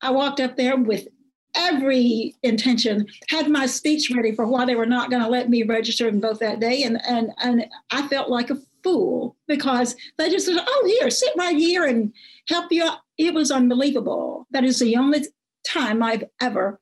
I 0.00 0.10
walked 0.10 0.40
up 0.40 0.56
there 0.56 0.76
with 0.76 1.06
every 1.54 2.34
intention, 2.42 3.06
had 3.28 3.48
my 3.48 3.66
speech 3.66 4.10
ready 4.10 4.34
for 4.34 4.46
why 4.46 4.64
they 4.64 4.74
were 4.74 4.86
not 4.86 5.10
going 5.10 5.22
to 5.22 5.28
let 5.28 5.48
me 5.48 5.62
register 5.62 6.08
and 6.08 6.20
vote 6.20 6.40
that 6.40 6.60
day. 6.60 6.82
And, 6.82 7.00
and, 7.06 7.30
and 7.38 7.66
I 7.90 8.08
felt 8.08 8.30
like 8.30 8.50
a 8.50 8.56
fool 8.84 9.36
because 9.48 9.96
they 10.18 10.30
just 10.30 10.46
said, 10.46 10.58
oh, 10.60 10.84
here, 10.86 11.10
sit 11.10 11.32
right 11.36 11.56
here 11.56 11.84
and 11.84 12.12
help 12.48 12.70
you 12.70 12.84
out. 12.84 12.98
It 13.18 13.34
was 13.34 13.50
unbelievable. 13.50 14.46
That 14.50 14.64
is 14.64 14.78
the 14.78 14.96
only 14.96 15.26
time 15.66 16.02
I've 16.02 16.24
ever 16.40 16.80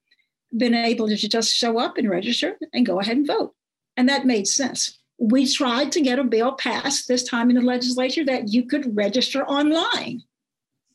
been 0.54 0.74
able 0.74 1.08
to 1.08 1.16
just 1.16 1.54
show 1.54 1.78
up 1.78 1.96
and 1.96 2.10
register 2.10 2.58
and 2.72 2.84
go 2.84 3.00
ahead 3.00 3.16
and 3.16 3.26
vote. 3.26 3.54
And 3.96 4.08
that 4.08 4.26
made 4.26 4.46
sense. 4.46 4.98
We 5.18 5.50
tried 5.50 5.92
to 5.92 6.00
get 6.00 6.18
a 6.18 6.24
bill 6.24 6.52
passed 6.52 7.08
this 7.08 7.22
time 7.22 7.48
in 7.48 7.56
the 7.56 7.62
legislature 7.62 8.24
that 8.24 8.48
you 8.48 8.66
could 8.66 8.96
register 8.96 9.44
online. 9.46 10.22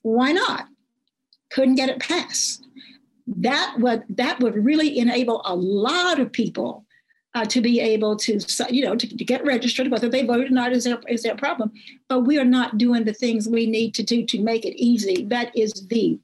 Why 0.01 0.31
not? 0.31 0.67
Couldn't 1.49 1.75
get 1.75 1.89
it 1.89 1.99
passed. 1.99 2.65
That 3.27 3.75
would 3.79 4.03
that 4.09 4.39
would 4.39 4.55
really 4.55 4.97
enable 4.97 5.41
a 5.45 5.55
lot 5.55 6.19
of 6.19 6.31
people 6.31 6.85
uh, 7.37 7.45
to 7.45 7.61
be 7.61 7.79
able 7.79 8.15
to, 8.15 8.39
you 8.71 8.83
know, 8.83 8.95
to, 8.95 9.07
to, 9.07 9.23
get 9.23 9.45
registered. 9.45 9.91
Whether 9.91 10.09
they 10.09 10.25
voted 10.25 10.49
or 10.49 10.55
not 10.55 10.71
is 10.71 10.85
their, 10.85 10.99
is 11.07 11.21
their 11.21 11.35
problem. 11.35 11.71
But 12.09 12.21
we 12.21 12.39
are 12.39 12.45
not 12.45 12.79
doing 12.79 13.03
the 13.03 13.13
things 13.13 13.47
we 13.47 13.67
need 13.67 13.93
to 13.95 14.03
do 14.03 14.25
to 14.25 14.41
make 14.41 14.65
it 14.65 14.75
easy. 14.75 15.23
That 15.25 15.55
is 15.55 15.85
the 15.87 16.19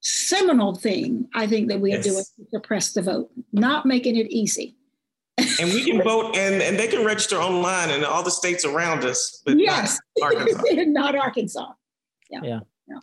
seminal 0.00 0.74
thing 0.74 1.28
I 1.34 1.46
think 1.46 1.68
that 1.68 1.80
we 1.80 1.92
are 1.92 1.96
yes. 1.96 2.04
doing 2.04 2.24
to 2.24 2.50
suppress 2.50 2.92
the 2.92 3.02
vote, 3.02 3.30
not 3.52 3.86
making 3.86 4.16
it 4.16 4.28
easy. 4.30 4.74
and 5.38 5.72
we 5.72 5.84
can 5.84 6.02
vote 6.02 6.36
and, 6.36 6.60
and 6.60 6.76
they 6.78 6.88
can 6.88 7.04
register 7.04 7.36
online 7.36 7.90
in 7.90 8.04
all 8.04 8.24
the 8.24 8.30
states 8.30 8.64
around 8.64 9.04
us, 9.04 9.40
but 9.46 9.56
yes. 9.56 10.00
not 10.18 10.34
Arkansas. 10.34 10.62
not 10.86 11.14
Arkansas. 11.14 11.72
Yeah. 12.28 12.40
Yeah. 12.42 12.60
Yeah, 12.88 12.98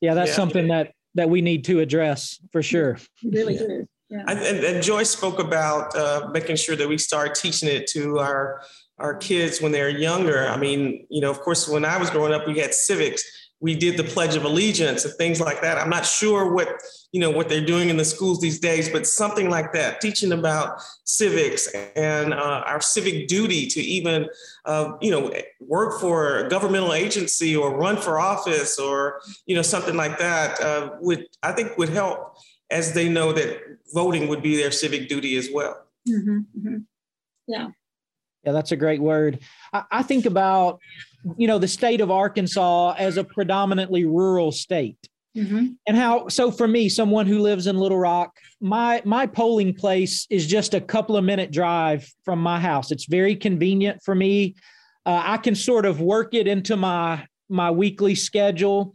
yeah 0.00 0.14
that's 0.14 0.30
yeah. 0.30 0.36
something 0.36 0.68
that 0.68 0.92
that 1.16 1.28
we 1.28 1.40
need 1.42 1.64
to 1.64 1.80
address 1.80 2.38
for 2.52 2.62
sure. 2.62 2.98
really 3.24 3.54
yeah. 3.54 3.66
do. 3.66 3.88
Yeah. 4.10 4.24
And, 4.26 4.64
and, 4.64 4.82
Joyce 4.82 5.10
spoke 5.10 5.38
about 5.38 5.94
uh, 5.94 6.30
making 6.32 6.56
sure 6.56 6.74
that 6.76 6.88
we 6.88 6.96
start 6.96 7.34
teaching 7.34 7.68
it 7.68 7.86
to 7.88 8.18
our 8.18 8.62
our 8.98 9.14
kids 9.14 9.60
when 9.60 9.70
they're 9.70 9.90
younger. 9.90 10.48
I 10.48 10.56
mean, 10.56 11.06
you 11.08 11.20
know, 11.20 11.30
of 11.30 11.40
course, 11.40 11.68
when 11.68 11.84
I 11.84 11.98
was 11.98 12.10
growing 12.10 12.32
up, 12.32 12.46
we 12.46 12.58
had 12.58 12.74
civics. 12.74 13.22
We 13.60 13.74
did 13.74 13.96
the 13.96 14.04
Pledge 14.04 14.34
of 14.34 14.44
Allegiance 14.44 15.04
and 15.04 15.14
things 15.14 15.40
like 15.40 15.62
that. 15.62 15.78
I'm 15.78 15.90
not 15.90 16.06
sure 16.06 16.52
what 16.52 16.68
you 17.12 17.20
know 17.20 17.30
what 17.30 17.48
they're 17.48 17.64
doing 17.64 17.90
in 17.90 17.96
the 17.96 18.04
schools 18.04 18.40
these 18.40 18.58
days, 18.60 18.88
but 18.88 19.06
something 19.06 19.50
like 19.50 19.72
that, 19.72 20.00
teaching 20.00 20.32
about 20.32 20.80
civics 21.04 21.68
and 21.96 22.32
uh, 22.32 22.62
our 22.66 22.80
civic 22.80 23.28
duty 23.28 23.66
to 23.66 23.80
even 23.80 24.28
uh, 24.64 24.92
you 25.02 25.10
know 25.10 25.32
work 25.60 26.00
for 26.00 26.38
a 26.38 26.48
governmental 26.48 26.94
agency 26.94 27.54
or 27.54 27.76
run 27.76 27.96
for 27.96 28.18
office 28.18 28.78
or 28.78 29.20
you 29.44 29.54
know 29.54 29.62
something 29.62 29.96
like 29.96 30.18
that 30.18 30.60
uh, 30.62 30.90
would 31.00 31.26
I 31.42 31.52
think 31.52 31.76
would 31.76 31.90
help 31.90 32.36
as 32.70 32.92
they 32.92 33.08
know 33.08 33.32
that 33.32 33.60
voting 33.94 34.28
would 34.28 34.42
be 34.42 34.56
their 34.56 34.70
civic 34.70 35.08
duty 35.08 35.36
as 35.36 35.48
well. 35.52 35.86
Mm-hmm, 36.08 36.38
mm-hmm. 36.58 36.76
Yeah. 37.46 37.68
Yeah, 38.44 38.52
that's 38.52 38.72
a 38.72 38.76
great 38.76 39.00
word. 39.00 39.40
I, 39.72 39.84
I, 39.90 40.02
think 40.02 40.24
about, 40.26 40.80
you 41.36 41.48
know, 41.48 41.58
the 41.58 41.68
state 41.68 42.00
of 42.00 42.10
Arkansas 42.10 42.94
as 42.98 43.16
a 43.16 43.24
predominantly 43.24 44.04
rural 44.04 44.52
state. 44.52 44.98
Mm-hmm. 45.36 45.66
And 45.86 45.96
how 45.96 46.28
so 46.28 46.50
for 46.50 46.66
me, 46.66 46.88
someone 46.88 47.26
who 47.26 47.40
lives 47.40 47.66
in 47.66 47.76
Little 47.76 47.98
Rock, 47.98 48.36
my 48.60 49.02
my 49.04 49.26
polling 49.26 49.74
place 49.74 50.26
is 50.30 50.46
just 50.46 50.74
a 50.74 50.80
couple 50.80 51.16
of 51.16 51.24
minute 51.24 51.52
drive 51.52 52.10
from 52.24 52.40
my 52.40 52.58
house. 52.58 52.90
It's 52.90 53.04
very 53.04 53.36
convenient 53.36 54.02
for 54.02 54.14
me. 54.14 54.56
Uh, 55.04 55.22
I 55.24 55.36
can 55.36 55.54
sort 55.54 55.86
of 55.86 56.00
work 56.00 56.34
it 56.34 56.48
into 56.48 56.76
my 56.76 57.26
my 57.48 57.70
weekly 57.70 58.14
schedule. 58.14 58.94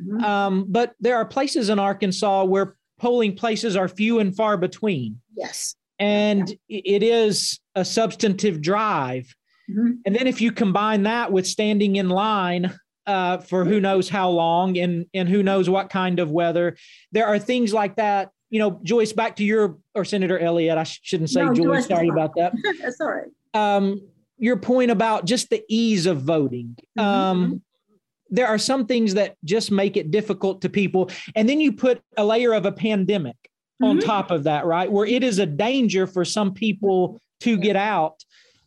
Mm-hmm. 0.00 0.24
Um, 0.24 0.66
but 0.68 0.94
there 1.00 1.16
are 1.16 1.24
places 1.24 1.68
in 1.68 1.78
Arkansas 1.78 2.44
where 2.44 2.76
polling 3.04 3.36
places 3.36 3.76
are 3.76 3.86
few 3.86 4.18
and 4.18 4.34
far 4.34 4.56
between. 4.56 5.20
Yes. 5.36 5.76
And 5.98 6.48
yeah. 6.68 6.80
it 6.96 7.02
is 7.02 7.60
a 7.74 7.84
substantive 7.84 8.62
drive. 8.62 9.26
Mm-hmm. 9.70 9.90
And 10.06 10.16
then 10.16 10.26
if 10.26 10.40
you 10.40 10.50
combine 10.50 11.02
that 11.02 11.30
with 11.30 11.46
standing 11.46 11.96
in 11.96 12.08
line 12.08 12.72
uh, 13.06 13.38
for 13.38 13.66
who 13.66 13.78
knows 13.78 14.08
how 14.08 14.30
long 14.30 14.78
and, 14.78 15.04
and 15.12 15.28
who 15.28 15.42
knows 15.42 15.68
what 15.68 15.90
kind 15.90 16.18
of 16.18 16.30
weather, 16.30 16.78
there 17.12 17.26
are 17.26 17.38
things 17.38 17.74
like 17.74 17.96
that. 17.96 18.30
You 18.48 18.60
know, 18.60 18.80
Joyce, 18.82 19.12
back 19.12 19.36
to 19.36 19.44
your, 19.44 19.76
or 19.94 20.06
Senator 20.06 20.38
Elliott, 20.38 20.78
I 20.78 20.84
shouldn't 20.84 21.28
say 21.28 21.44
no, 21.44 21.52
Joyce, 21.52 21.88
sorry 21.88 22.08
about 22.08 22.32
that. 22.36 22.54
That's 22.80 23.02
all 23.02 23.12
right. 23.12 23.28
Um, 23.52 24.00
your 24.38 24.56
point 24.56 24.90
about 24.90 25.26
just 25.26 25.50
the 25.50 25.62
ease 25.68 26.06
of 26.06 26.22
voting. 26.22 26.74
Mm-hmm. 26.98 27.00
Um, 27.00 27.62
there 28.34 28.48
are 28.48 28.58
some 28.58 28.86
things 28.86 29.14
that 29.14 29.36
just 29.44 29.70
make 29.70 29.96
it 29.96 30.10
difficult 30.10 30.60
to 30.62 30.68
people. 30.68 31.10
And 31.36 31.48
then 31.48 31.60
you 31.60 31.72
put 31.72 32.02
a 32.16 32.24
layer 32.24 32.52
of 32.52 32.66
a 32.66 32.72
pandemic 32.72 33.36
mm-hmm. 33.80 33.84
on 33.84 33.98
top 34.00 34.30
of 34.30 34.44
that, 34.44 34.66
right? 34.66 34.90
Where 34.90 35.06
it 35.06 35.22
is 35.22 35.38
a 35.38 35.46
danger 35.46 36.06
for 36.06 36.24
some 36.24 36.52
people 36.52 37.20
to 37.40 37.56
get 37.56 37.76
out. 37.76 38.24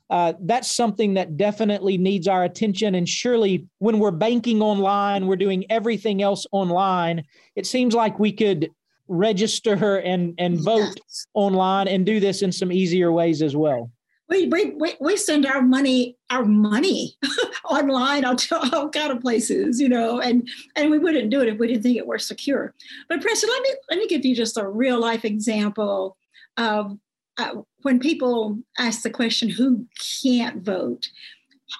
Uh, 0.09 0.33
that's 0.39 0.73
something 0.73 1.15
that 1.15 1.35
definitely 1.35 1.97
needs 1.97 2.29
our 2.29 2.45
attention. 2.45 2.95
And 2.95 3.07
surely, 3.09 3.67
when 3.79 3.99
we're 3.99 4.11
banking 4.11 4.61
online, 4.61 5.27
we're 5.27 5.35
doing 5.35 5.65
everything 5.69 6.21
else 6.21 6.45
online. 6.53 7.25
It 7.57 7.67
seems 7.67 7.93
like 7.93 8.17
we 8.17 8.31
could 8.31 8.69
register 9.09 9.97
and 9.99 10.33
and 10.37 10.59
vote 10.59 10.93
yes. 10.95 11.27
online 11.33 11.87
and 11.87 12.05
do 12.05 12.19
this 12.19 12.41
in 12.41 12.51
some 12.51 12.71
easier 12.71 13.11
ways 13.11 13.41
as 13.41 13.55
well. 13.55 13.91
We, 14.29 14.47
we, 14.47 14.71
we, 14.71 14.93
we 14.99 15.15
send 15.15 15.45
our 15.45 15.61
money 15.61 16.17
our 16.29 16.43
money 16.43 17.17
online 17.65 18.23
to 18.23 18.59
all 18.73 18.89
kind 18.89 19.11
of 19.11 19.21
places, 19.21 19.79
you 19.79 19.89
know, 19.89 20.19
and 20.19 20.47
and 20.75 20.91
we 20.91 20.99
wouldn't 20.99 21.29
do 21.29 21.41
it 21.41 21.47
if 21.47 21.57
we 21.57 21.67
didn't 21.67 21.83
think 21.83 21.97
it 21.97 22.07
were 22.07 22.19
secure. 22.19 22.73
But 23.09 23.21
Preston, 23.21 23.49
let 23.49 23.61
me 23.61 23.69
let 23.89 23.99
me 23.99 24.07
give 24.07 24.25
you 24.25 24.35
just 24.35 24.57
a 24.57 24.67
real 24.67 24.99
life 24.99 25.23
example 25.23 26.17
of 26.57 26.97
uh, 27.37 27.61
when 27.83 27.99
people 27.99 28.59
ask 28.77 29.01
the 29.01 29.09
question, 29.09 29.49
"Who 29.49 29.87
can't 30.21 30.63
vote?" 30.63 31.09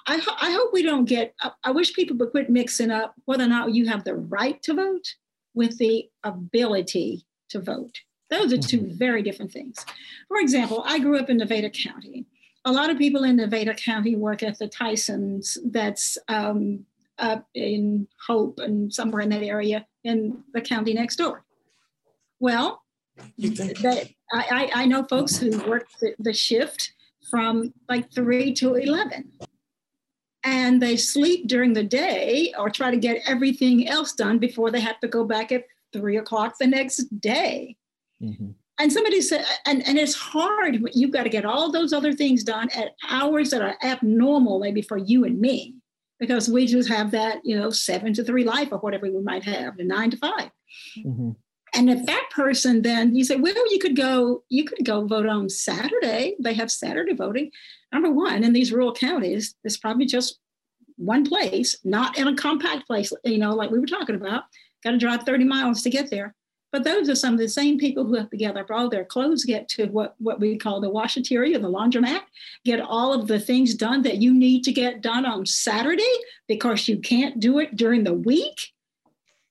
I, 0.06 0.20
I 0.40 0.52
hope 0.52 0.72
we 0.72 0.82
don't 0.82 1.06
get. 1.06 1.34
I, 1.40 1.50
I 1.64 1.70
wish 1.70 1.92
people 1.92 2.16
would 2.16 2.30
quit 2.30 2.50
mixing 2.50 2.90
up 2.90 3.14
whether 3.24 3.44
or 3.44 3.48
not 3.48 3.74
you 3.74 3.86
have 3.86 4.04
the 4.04 4.14
right 4.14 4.62
to 4.62 4.74
vote 4.74 5.14
with 5.54 5.78
the 5.78 6.08
ability 6.24 7.26
to 7.50 7.60
vote. 7.60 8.00
Those 8.30 8.52
are 8.52 8.58
2 8.58 8.78
mm-hmm. 8.78 8.96
very 8.96 9.22
different 9.22 9.52
things. 9.52 9.84
For 10.28 10.38
example, 10.38 10.82
I 10.86 10.98
grew 10.98 11.18
up 11.18 11.30
in 11.30 11.38
Nevada 11.38 11.70
County. 11.70 12.26
A 12.68 12.72
lot 12.72 12.90
of 12.90 12.98
people 12.98 13.24
in 13.24 13.36
Nevada 13.36 13.72
County 13.72 14.14
work 14.14 14.42
at 14.42 14.58
the 14.58 14.68
Tysons 14.68 15.56
that's 15.72 16.18
um, 16.28 16.84
up 17.18 17.46
in 17.54 18.06
Hope 18.26 18.58
and 18.58 18.92
somewhere 18.92 19.22
in 19.22 19.30
that 19.30 19.42
area 19.42 19.86
in 20.04 20.44
the 20.52 20.60
county 20.60 20.92
next 20.92 21.16
door. 21.16 21.46
Well, 22.40 22.82
that, 23.38 24.10
I, 24.30 24.70
I 24.74 24.84
know 24.84 25.02
folks 25.04 25.38
who 25.38 25.58
work 25.66 25.86
the, 25.98 26.14
the 26.18 26.34
shift 26.34 26.92
from 27.30 27.72
like 27.88 28.12
3 28.12 28.52
to 28.56 28.74
11 28.74 29.32
and 30.44 30.82
they 30.82 30.98
sleep 30.98 31.48
during 31.48 31.72
the 31.72 31.82
day 31.82 32.52
or 32.58 32.68
try 32.68 32.90
to 32.90 32.98
get 32.98 33.22
everything 33.26 33.88
else 33.88 34.12
done 34.12 34.38
before 34.38 34.70
they 34.70 34.80
have 34.80 35.00
to 35.00 35.08
go 35.08 35.24
back 35.24 35.52
at 35.52 35.64
three 35.94 36.18
o'clock 36.18 36.58
the 36.60 36.66
next 36.66 37.04
day. 37.18 37.76
Mm-hmm. 38.22 38.50
And 38.78 38.92
somebody 38.92 39.20
said, 39.20 39.44
and, 39.66 39.86
and 39.86 39.98
it's 39.98 40.14
hard. 40.14 40.78
You've 40.92 41.10
got 41.10 41.24
to 41.24 41.28
get 41.28 41.44
all 41.44 41.72
those 41.72 41.92
other 41.92 42.12
things 42.12 42.44
done 42.44 42.68
at 42.74 42.94
hours 43.08 43.50
that 43.50 43.62
are 43.62 43.76
abnormal, 43.82 44.60
maybe 44.60 44.82
for 44.82 44.96
you 44.96 45.24
and 45.24 45.40
me, 45.40 45.74
because 46.20 46.48
we 46.48 46.66
just 46.66 46.88
have 46.88 47.10
that, 47.10 47.38
you 47.44 47.58
know, 47.58 47.70
seven 47.70 48.14
to 48.14 48.24
three 48.24 48.44
life 48.44 48.68
or 48.70 48.78
whatever 48.78 49.10
we 49.10 49.20
might 49.20 49.44
have, 49.44 49.76
the 49.76 49.84
nine 49.84 50.10
to 50.10 50.16
5 50.16 50.50
mm-hmm. 50.98 51.30
And 51.74 51.90
if 51.90 52.06
that 52.06 52.28
person 52.30 52.82
then 52.82 53.14
you 53.14 53.24
say, 53.24 53.36
well, 53.36 53.70
you 53.70 53.78
could 53.78 53.96
go, 53.96 54.42
you 54.48 54.64
could 54.64 54.84
go 54.84 55.06
vote 55.06 55.26
on 55.26 55.48
Saturday. 55.50 56.34
They 56.40 56.54
have 56.54 56.70
Saturday 56.70 57.14
voting. 57.14 57.50
Number 57.92 58.10
one, 58.10 58.42
in 58.42 58.52
these 58.52 58.72
rural 58.72 58.94
counties, 58.94 59.54
it's 59.64 59.76
probably 59.76 60.06
just 60.06 60.38
one 60.96 61.26
place, 61.26 61.76
not 61.84 62.18
in 62.18 62.26
a 62.26 62.34
compact 62.34 62.86
place, 62.86 63.12
you 63.24 63.38
know, 63.38 63.54
like 63.54 63.70
we 63.70 63.78
were 63.78 63.86
talking 63.86 64.14
about. 64.14 64.44
Got 64.84 64.92
to 64.92 64.98
drive 64.98 65.24
30 65.24 65.44
miles 65.44 65.82
to 65.82 65.90
get 65.90 66.10
there. 66.10 66.34
But 66.70 66.84
those 66.84 67.08
are 67.08 67.14
some 67.14 67.34
of 67.34 67.40
the 67.40 67.48
same 67.48 67.78
people 67.78 68.04
who 68.04 68.14
have 68.16 68.28
to 68.30 68.36
gather 68.36 68.60
up 68.60 68.70
all 68.70 68.90
their 68.90 69.04
clothes, 69.04 69.44
get 69.44 69.68
to 69.70 69.86
what, 69.86 70.14
what 70.18 70.38
we 70.38 70.58
call 70.58 70.80
the 70.80 70.90
washateria, 70.90 71.56
or 71.56 71.60
the 71.60 71.70
laundromat, 71.70 72.22
get 72.64 72.80
all 72.80 73.14
of 73.14 73.26
the 73.26 73.40
things 73.40 73.74
done 73.74 74.02
that 74.02 74.18
you 74.18 74.34
need 74.34 74.64
to 74.64 74.72
get 74.72 75.00
done 75.00 75.24
on 75.24 75.46
Saturday 75.46 76.02
because 76.46 76.86
you 76.86 76.98
can't 76.98 77.40
do 77.40 77.58
it 77.58 77.76
during 77.76 78.04
the 78.04 78.12
week. 78.12 78.72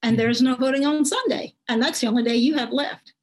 And 0.02 0.12
mm-hmm. 0.12 0.22
there's 0.22 0.40
no 0.40 0.54
voting 0.54 0.86
on 0.86 1.04
Sunday. 1.04 1.54
And 1.68 1.82
that's 1.82 2.00
the 2.00 2.06
only 2.06 2.22
day 2.22 2.36
you 2.36 2.56
have 2.56 2.72
left. 2.72 3.14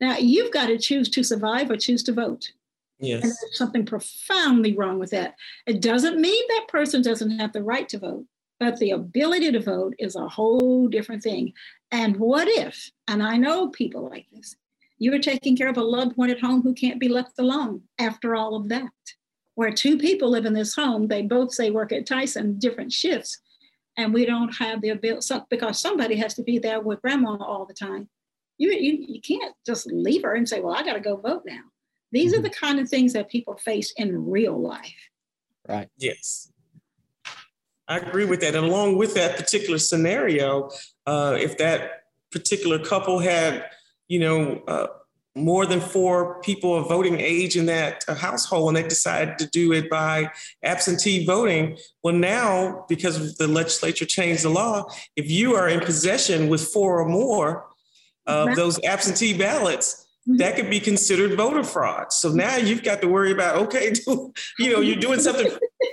Now, 0.00 0.16
you've 0.16 0.52
got 0.52 0.66
to 0.66 0.78
choose 0.78 1.08
to 1.10 1.22
survive 1.22 1.70
or 1.70 1.76
choose 1.76 2.02
to 2.04 2.12
vote. 2.12 2.50
Yes. 2.98 3.22
And 3.22 3.32
there's 3.32 3.58
something 3.58 3.86
profoundly 3.86 4.74
wrong 4.74 4.98
with 4.98 5.10
that. 5.10 5.36
It 5.66 5.80
doesn't 5.80 6.20
mean 6.20 6.44
that 6.48 6.68
person 6.68 7.02
doesn't 7.02 7.38
have 7.38 7.52
the 7.52 7.62
right 7.62 7.88
to 7.90 7.98
vote, 7.98 8.24
but 8.58 8.78
the 8.78 8.90
ability 8.90 9.52
to 9.52 9.60
vote 9.60 9.94
is 9.98 10.16
a 10.16 10.28
whole 10.28 10.88
different 10.88 11.22
thing. 11.22 11.52
And 11.94 12.16
what 12.16 12.48
if, 12.48 12.90
and 13.06 13.22
I 13.22 13.36
know 13.36 13.68
people 13.68 14.10
like 14.10 14.26
this, 14.32 14.56
you 14.98 15.14
are 15.14 15.20
taking 15.20 15.56
care 15.56 15.68
of 15.68 15.76
a 15.76 15.82
loved 15.82 16.16
one 16.16 16.28
at 16.28 16.40
home 16.40 16.60
who 16.60 16.74
can't 16.74 16.98
be 16.98 17.08
left 17.08 17.38
alone 17.38 17.82
after 18.00 18.34
all 18.34 18.56
of 18.56 18.68
that? 18.70 18.90
Where 19.54 19.70
two 19.70 19.96
people 19.96 20.28
live 20.28 20.44
in 20.44 20.54
this 20.54 20.74
home, 20.74 21.06
they 21.06 21.22
both 21.22 21.54
say 21.54 21.70
work 21.70 21.92
at 21.92 22.04
Tyson, 22.04 22.58
different 22.58 22.92
shifts, 22.92 23.40
and 23.96 24.12
we 24.12 24.26
don't 24.26 24.52
have 24.56 24.80
the 24.80 24.88
ability 24.88 25.36
because 25.48 25.78
somebody 25.78 26.16
has 26.16 26.34
to 26.34 26.42
be 26.42 26.58
there 26.58 26.80
with 26.80 27.00
grandma 27.00 27.36
all 27.36 27.64
the 27.64 27.72
time. 27.72 28.08
You, 28.58 28.72
you, 28.72 29.06
you 29.08 29.20
can't 29.20 29.54
just 29.64 29.86
leave 29.86 30.24
her 30.24 30.34
and 30.34 30.48
say, 30.48 30.60
Well, 30.60 30.74
I 30.74 30.82
got 30.82 30.94
to 30.94 31.00
go 31.00 31.14
vote 31.14 31.44
now. 31.46 31.62
These 32.10 32.32
are 32.32 32.38
mm-hmm. 32.38 32.42
the 32.42 32.50
kind 32.50 32.80
of 32.80 32.88
things 32.88 33.12
that 33.12 33.30
people 33.30 33.56
face 33.56 33.94
in 33.96 34.28
real 34.28 34.60
life. 34.60 35.10
Right. 35.68 35.88
Yes. 35.96 36.50
I 37.88 37.98
agree 37.98 38.24
with 38.24 38.40
that. 38.40 38.54
And 38.54 38.64
along 38.64 38.96
with 38.96 39.14
that 39.14 39.36
particular 39.36 39.78
scenario, 39.78 40.70
uh, 41.06 41.36
if 41.38 41.58
that 41.58 42.04
particular 42.32 42.78
couple 42.78 43.18
had, 43.18 43.66
you 44.08 44.18
know, 44.18 44.62
uh, 44.66 44.86
more 45.36 45.66
than 45.66 45.80
four 45.80 46.40
people 46.42 46.76
of 46.76 46.88
voting 46.88 47.18
age 47.18 47.56
in 47.56 47.66
that 47.66 48.04
uh, 48.06 48.14
household 48.14 48.68
and 48.68 48.76
they 48.76 48.88
decided 48.88 49.36
to 49.36 49.48
do 49.48 49.72
it 49.72 49.90
by 49.90 50.30
absentee 50.62 51.26
voting, 51.26 51.76
well, 52.02 52.14
now 52.14 52.84
because 52.88 53.36
the 53.36 53.48
legislature 53.48 54.04
changed 54.06 54.44
the 54.44 54.48
law, 54.48 54.84
if 55.16 55.28
you 55.28 55.54
are 55.54 55.68
in 55.68 55.80
possession 55.80 56.48
with 56.48 56.62
four 56.68 57.00
or 57.00 57.08
more 57.08 57.66
of 58.26 58.56
those 58.56 58.82
absentee 58.84 59.36
ballots. 59.36 60.03
That 60.26 60.56
could 60.56 60.70
be 60.70 60.80
considered 60.80 61.36
voter 61.36 61.62
fraud. 61.62 62.12
So 62.12 62.30
now 62.30 62.56
you've 62.56 62.82
got 62.82 63.02
to 63.02 63.08
worry 63.08 63.30
about, 63.30 63.56
okay, 63.56 63.92
you 64.58 64.72
know, 64.72 64.80
you're 64.80 64.96
doing 64.96 65.20
something 65.20 65.50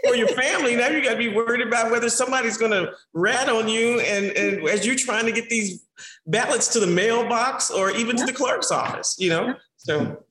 for 0.08 0.16
your 0.16 0.30
family. 0.30 0.76
Now 0.76 0.88
you 0.88 1.04
got 1.04 1.12
to 1.12 1.18
be 1.18 1.28
worried 1.28 1.66
about 1.66 1.92
whether 1.92 2.10
somebody's 2.10 2.58
going 2.58 2.72
to 2.72 2.94
rat 3.14 3.50
on 3.50 3.68
you. 3.68 4.00
And, 4.00 4.32
and 4.38 4.70
as 4.70 4.86
you're 4.86 4.96
trying 4.96 5.26
to 5.26 5.34
get 5.34 5.50
these 5.50 5.86
ballots 6.26 6.70
to 6.70 6.80
the 6.80 6.88
mailbox 6.88 7.70
or 7.72 7.92
even 7.92 8.16
to 8.16 8.26
the 8.26 8.32
clerk's 8.32 8.72
office, 8.72 9.18
you 9.20 9.30
know, 9.30 9.56
so. 9.78 10.24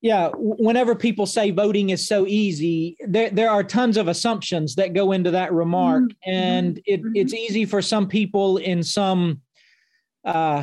Yeah, 0.00 0.30
whenever 0.36 0.94
people 0.94 1.26
say 1.26 1.50
voting 1.50 1.90
is 1.90 2.06
so 2.06 2.24
easy, 2.24 2.96
there, 3.04 3.30
there 3.30 3.50
are 3.50 3.64
tons 3.64 3.96
of 3.96 4.06
assumptions 4.06 4.76
that 4.76 4.94
go 4.94 5.10
into 5.10 5.32
that 5.32 5.52
remark. 5.52 6.04
Mm-hmm. 6.04 6.30
And 6.30 6.80
it, 6.86 7.02
mm-hmm. 7.02 7.16
it's 7.16 7.34
easy 7.34 7.64
for 7.64 7.82
some 7.82 8.06
people 8.06 8.58
in 8.58 8.84
some 8.84 9.40
uh, 10.24 10.62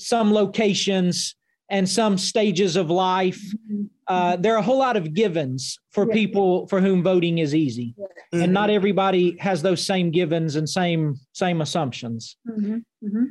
some 0.00 0.32
locations 0.32 1.34
and 1.70 1.88
some 1.88 2.18
stages 2.18 2.76
of 2.76 2.90
life. 2.90 3.40
Mm-hmm. 3.40 3.84
Uh, 4.08 4.36
there 4.36 4.54
are 4.54 4.58
a 4.58 4.62
whole 4.62 4.78
lot 4.78 4.96
of 4.96 5.14
givens 5.14 5.78
for 5.92 6.06
yeah. 6.08 6.14
people 6.14 6.66
for 6.66 6.80
whom 6.80 7.02
voting 7.02 7.38
is 7.38 7.54
easy, 7.54 7.94
mm-hmm. 7.98 8.42
and 8.42 8.52
not 8.52 8.68
everybody 8.70 9.36
has 9.38 9.62
those 9.62 9.84
same 9.84 10.10
givens 10.10 10.56
and 10.56 10.68
same 10.68 11.14
same 11.32 11.60
assumptions. 11.60 12.36
Mm-hmm. 12.48 12.74
Mm-hmm. 13.06 13.24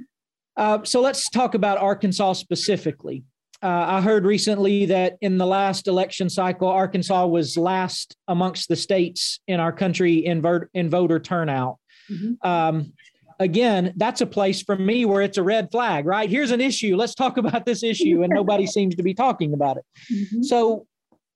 Uh, 0.56 0.84
so 0.84 1.02
let's 1.02 1.30
talk 1.30 1.54
about 1.54 1.78
Arkansas 1.78 2.34
specifically. 2.34 3.24
Uh, 3.62 3.68
I 3.68 4.02
heard 4.02 4.26
recently 4.26 4.86
that 4.86 5.18
in 5.20 5.38
the 5.38 5.46
last 5.46 5.88
election 5.88 6.30
cycle, 6.30 6.70
Arkansas 6.70 7.26
was 7.28 7.58
last 7.58 8.16
amongst 8.30 8.70
the 8.70 8.76
states 8.76 9.42
in 9.48 9.60
our 9.60 9.74
country 9.74 10.26
in, 10.26 10.42
ver- 10.42 10.70
in 10.74 10.90
voter 10.90 11.20
turnout. 11.20 11.78
Mm-hmm. 12.10 12.48
Um, 12.48 12.94
again, 13.40 13.94
that's 13.96 14.22
a 14.22 14.26
place 14.26 14.62
for 14.62 14.76
me 14.76 15.06
where 15.06 15.22
it's 15.22 15.38
a 15.38 15.44
red 15.44 15.72
flag, 15.72 16.06
right? 16.06 16.30
Here's 16.30 16.52
an 16.52 16.62
issue. 16.62 16.96
Let's 16.96 17.16
talk 17.16 17.38
about 17.38 17.66
this 17.66 17.84
issue. 17.84 18.24
And 18.24 18.32
nobody 18.34 18.68
seems 18.68 18.96
to 18.96 19.04
be 19.04 19.14
talking 19.14 19.54
about 19.54 19.78
it. 19.78 19.86
Mm-hmm. 20.14 20.44
So, 20.44 20.86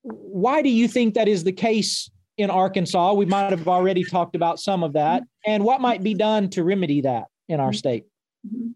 why 0.01 0.61
do 0.61 0.69
you 0.69 0.89
think 0.89 1.13
that 1.13 1.29
is 1.29 1.45
the 1.45 1.53
case 1.53 2.11
in 2.37 2.49
Arkansas? 2.49 3.13
We 3.13 3.25
might 3.25 3.51
have 3.51 3.67
already 3.67 4.03
talked 4.03 4.35
about 4.35 4.59
some 4.59 4.83
of 4.83 4.93
that. 4.93 5.23
And 5.45 5.63
what 5.63 5.79
might 5.79 6.03
be 6.03 6.13
done 6.13 6.49
to 6.51 6.63
remedy 6.63 7.01
that 7.01 7.27
in 7.47 7.61
our 7.61 7.71
state? 7.71 8.05
Mm-hmm. 8.45 8.71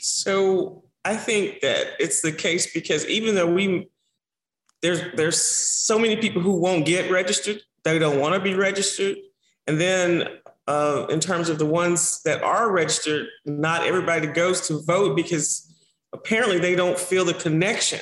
So, 0.00 0.84
I 1.04 1.16
think 1.16 1.60
that 1.62 1.88
it's 1.98 2.20
the 2.20 2.30
case 2.30 2.72
because 2.72 3.06
even 3.06 3.34
though 3.34 3.52
we, 3.52 3.88
there's 4.82 5.00
there's 5.16 5.40
so 5.40 5.98
many 5.98 6.16
people 6.16 6.42
who 6.42 6.60
won't 6.60 6.84
get 6.84 7.10
registered, 7.10 7.60
they 7.84 7.98
don't 7.98 8.20
want 8.20 8.34
to 8.34 8.40
be 8.40 8.54
registered, 8.54 9.16
and 9.66 9.80
then 9.80 10.28
uh, 10.68 11.06
in 11.10 11.20
terms 11.20 11.48
of 11.48 11.58
the 11.58 11.66
ones 11.66 12.22
that 12.24 12.42
are 12.42 12.70
registered, 12.70 13.26
not 13.44 13.84
everybody 13.84 14.26
goes 14.26 14.66
to 14.68 14.80
vote 14.82 15.16
because 15.16 15.68
apparently 16.12 16.58
they 16.58 16.74
don't 16.74 16.98
feel 16.98 17.24
the 17.24 17.34
connection 17.34 18.00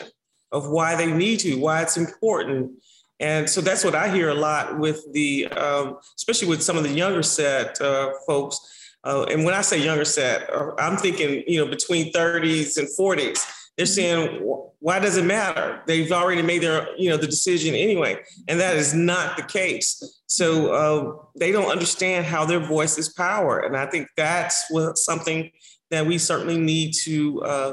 of 0.53 0.69
why 0.69 0.97
they 0.97 1.11
need 1.11 1.41
to, 1.41 1.55
why 1.57 1.81
it's 1.83 1.97
important. 1.97 2.73
And 3.19 3.49
so 3.49 3.61
that's 3.61 3.85
what 3.85 3.95
I 3.95 4.09
hear 4.09 4.31
a 4.31 4.35
lot 4.35 4.79
with 4.79 5.05
the, 5.13 5.47
um, 5.49 5.99
especially 6.17 6.49
with 6.49 6.63
some 6.63 6.77
of 6.77 6.83
the 6.83 6.91
younger 6.91 7.23
set 7.23 7.81
uh, 7.81 8.13
folks. 8.27 8.59
Uh, 9.05 9.25
and 9.31 9.45
when 9.45 9.55
I 9.55 9.61
say 9.63 9.83
younger 9.83 10.05
set, 10.05 10.53
uh, 10.53 10.73
I'm 10.79 10.97
thinking, 10.97 11.45
you 11.47 11.65
know, 11.65 11.71
between 11.71 12.13
30s 12.13 12.77
and 12.79 12.89
40s. 12.99 13.47
They're 13.77 13.87
saying, 13.87 14.41
why 14.81 14.99
does 14.99 15.17
it 15.17 15.25
matter? 15.25 15.83
They've 15.87 16.11
already 16.11 16.43
made 16.43 16.63
their, 16.63 16.89
you 16.99 17.11
know, 17.11 17.17
the 17.17 17.27
decision 17.27 17.75
anyway. 17.75 18.19
And 18.49 18.59
that 18.61 18.77
is 18.77 18.95
not 18.95 19.37
the 19.37 19.43
case. 19.43 20.21
So 20.27 20.73
uh, 20.73 21.27
they 21.39 21.53
don't 21.53 21.71
understand 21.71 22.27
how 22.27 22.45
their 22.45 22.61
voice 22.61 22.99
is 22.99 23.11
power. 23.11 23.61
And 23.61 23.77
I 23.77 23.87
think 23.87 24.09
that's 24.17 24.67
what, 24.71 24.99
something 24.99 25.51
that 25.91 26.07
we 26.07 26.19
certainly 26.19 26.59
need 26.59 26.93
to 27.05 27.43
uh, 27.43 27.73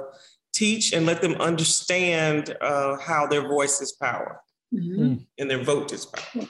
teach 0.53 0.93
and 0.93 1.05
let 1.05 1.21
them 1.21 1.33
understand 1.35 2.55
uh, 2.61 2.97
how 2.97 3.27
their 3.27 3.47
voice 3.47 3.79
is 3.81 3.91
power 3.93 4.41
mm-hmm. 4.73 5.15
and 5.37 5.51
their 5.51 5.63
vote 5.63 5.93
is 5.93 6.05
power. 6.05 6.47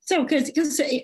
So, 0.00 0.22
because, 0.22 0.50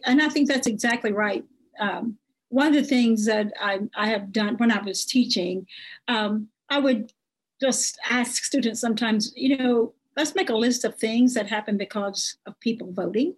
and 0.04 0.22
I 0.22 0.28
think 0.28 0.48
that's 0.48 0.66
exactly 0.66 1.12
right. 1.12 1.44
Um, 1.80 2.16
one 2.48 2.68
of 2.68 2.74
the 2.74 2.84
things 2.84 3.26
that 3.26 3.52
I, 3.60 3.80
I 3.96 4.08
have 4.08 4.32
done 4.32 4.56
when 4.56 4.70
I 4.70 4.80
was 4.82 5.04
teaching, 5.04 5.66
um, 6.06 6.48
I 6.70 6.78
would 6.78 7.12
just 7.60 7.98
ask 8.08 8.44
students 8.44 8.80
sometimes, 8.80 9.32
you 9.36 9.56
know, 9.56 9.94
let's 10.16 10.34
make 10.34 10.50
a 10.50 10.56
list 10.56 10.84
of 10.84 10.96
things 10.96 11.34
that 11.34 11.48
happen 11.48 11.76
because 11.76 12.36
of 12.46 12.58
people 12.60 12.92
voting. 12.92 13.34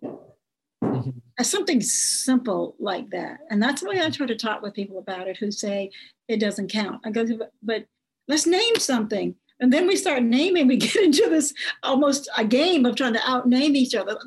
Mm-hmm. 0.83 1.11
Something 1.43 1.81
simple 1.81 2.75
like 2.79 3.11
that. 3.11 3.41
And 3.51 3.63
that's 3.63 3.83
the 3.83 3.89
way 3.89 4.01
I 4.01 4.11
try 4.11 4.27
to 4.27 4.37
talk 4.37 4.63
with 4.63 4.75
people 4.75 4.99
about 4.99 5.29
it 5.29 5.39
who 5.39 5.51
say 5.51 5.91
it 6.29 6.39
doesn't 6.39 6.71
count. 6.71 7.01
I 7.05 7.11
go, 7.11 7.27
but 7.63 7.87
let's 8.29 8.47
name 8.47 8.77
something. 8.77 9.35
And 9.61 9.73
then 9.73 9.87
we 9.87 9.97
start 9.97 10.23
naming, 10.23 10.67
we 10.67 10.77
get 10.89 10.97
into 10.97 11.29
this 11.29 11.55
almost 11.83 12.29
a 12.37 12.45
game 12.45 12.87
of 12.87 12.97
trying 12.97 13.15
to 13.15 13.31
outname 13.31 13.77
each 13.77 13.95
other. 13.95 14.19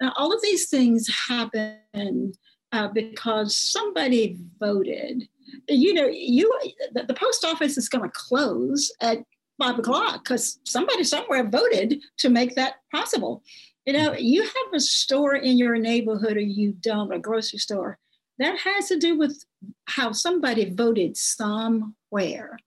Now, 0.00 0.12
all 0.16 0.32
of 0.32 0.42
these 0.42 0.68
things 0.68 1.08
happen 1.28 2.32
uh, 2.72 2.88
because 2.88 3.56
somebody 3.56 4.38
voted. 4.58 5.28
You 5.68 5.94
know, 5.94 6.06
you 6.06 6.52
the, 6.92 7.04
the 7.04 7.14
post 7.14 7.44
office 7.44 7.76
is 7.76 7.88
going 7.88 8.04
to 8.04 8.14
close 8.14 8.92
at 9.00 9.18
five 9.58 9.78
o'clock 9.78 10.24
because 10.24 10.58
somebody 10.64 11.04
somewhere 11.04 11.48
voted 11.48 12.02
to 12.18 12.28
make 12.28 12.54
that 12.54 12.74
possible. 12.92 13.42
You 13.86 13.92
know, 13.92 14.14
you 14.14 14.42
have 14.42 14.74
a 14.74 14.80
store 14.80 15.36
in 15.36 15.58
your 15.58 15.76
neighborhood 15.78 16.36
or 16.36 16.40
you 16.40 16.72
don't, 16.72 17.12
a 17.12 17.18
grocery 17.18 17.58
store. 17.58 17.98
That 18.38 18.58
has 18.58 18.88
to 18.88 18.98
do 18.98 19.16
with 19.16 19.44
how 19.86 20.12
somebody 20.12 20.70
voted 20.70 21.16
somewhere. 21.16 22.58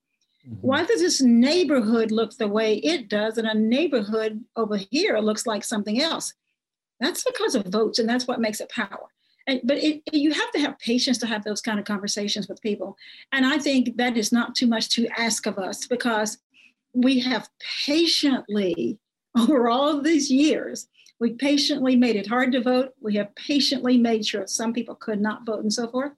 Mm-hmm. 0.47 0.55
Why 0.61 0.85
does 0.85 1.01
this 1.01 1.21
neighborhood 1.21 2.11
look 2.11 2.37
the 2.37 2.47
way 2.47 2.75
it 2.77 3.09
does 3.09 3.37
and 3.37 3.47
a 3.47 3.53
neighborhood 3.53 4.43
over 4.55 4.77
here 4.77 5.19
looks 5.19 5.45
like 5.45 5.63
something 5.63 6.01
else? 6.01 6.33
That's 6.99 7.23
because 7.23 7.55
of 7.55 7.65
votes, 7.65 7.99
and 7.99 8.09
that's 8.09 8.27
what 8.27 8.41
makes 8.41 8.59
it 8.59 8.69
power. 8.69 9.07
And, 9.50 9.62
but 9.64 9.78
it, 9.78 10.04
you 10.12 10.32
have 10.32 10.52
to 10.52 10.60
have 10.60 10.78
patience 10.78 11.18
to 11.18 11.26
have 11.26 11.43
those 11.43 11.60
kind 11.60 11.80
of 11.80 11.86
conversations 11.86 12.47
with 12.47 12.62
people. 12.62 12.95
And 13.32 13.47
I 13.47 13.58
think 13.58 13.97
that 13.97 14.16
is 14.16 14.32
not 14.32 14.54
too 14.54 14.68
much 14.68 14.89
to 14.89 15.08
ask 15.18 15.47
of 15.47 15.58
us 15.58 15.88
because 15.88 16.38
we 16.93 17.20
have 17.22 17.50
patiently, 17.86 19.00
over 19.38 19.68
all 19.68 20.02
these 20.02 20.30
years, 20.30 20.88
we 21.20 21.34
patiently 21.34 21.95
made 21.95 22.16
it 22.16 22.28
hard 22.28 22.52
to 22.52 22.62
vote. 22.62 22.93
We 23.02 23.16
have 23.16 23.34
patiently 23.34 23.97
made 23.97 24.24
sure 24.26 24.45
some 24.45 24.72
people 24.72 24.93
could 24.95 25.20
not 25.20 25.47
vote 25.47 25.62
and 25.62 25.74
so 25.74 25.88
forth. 25.88 26.12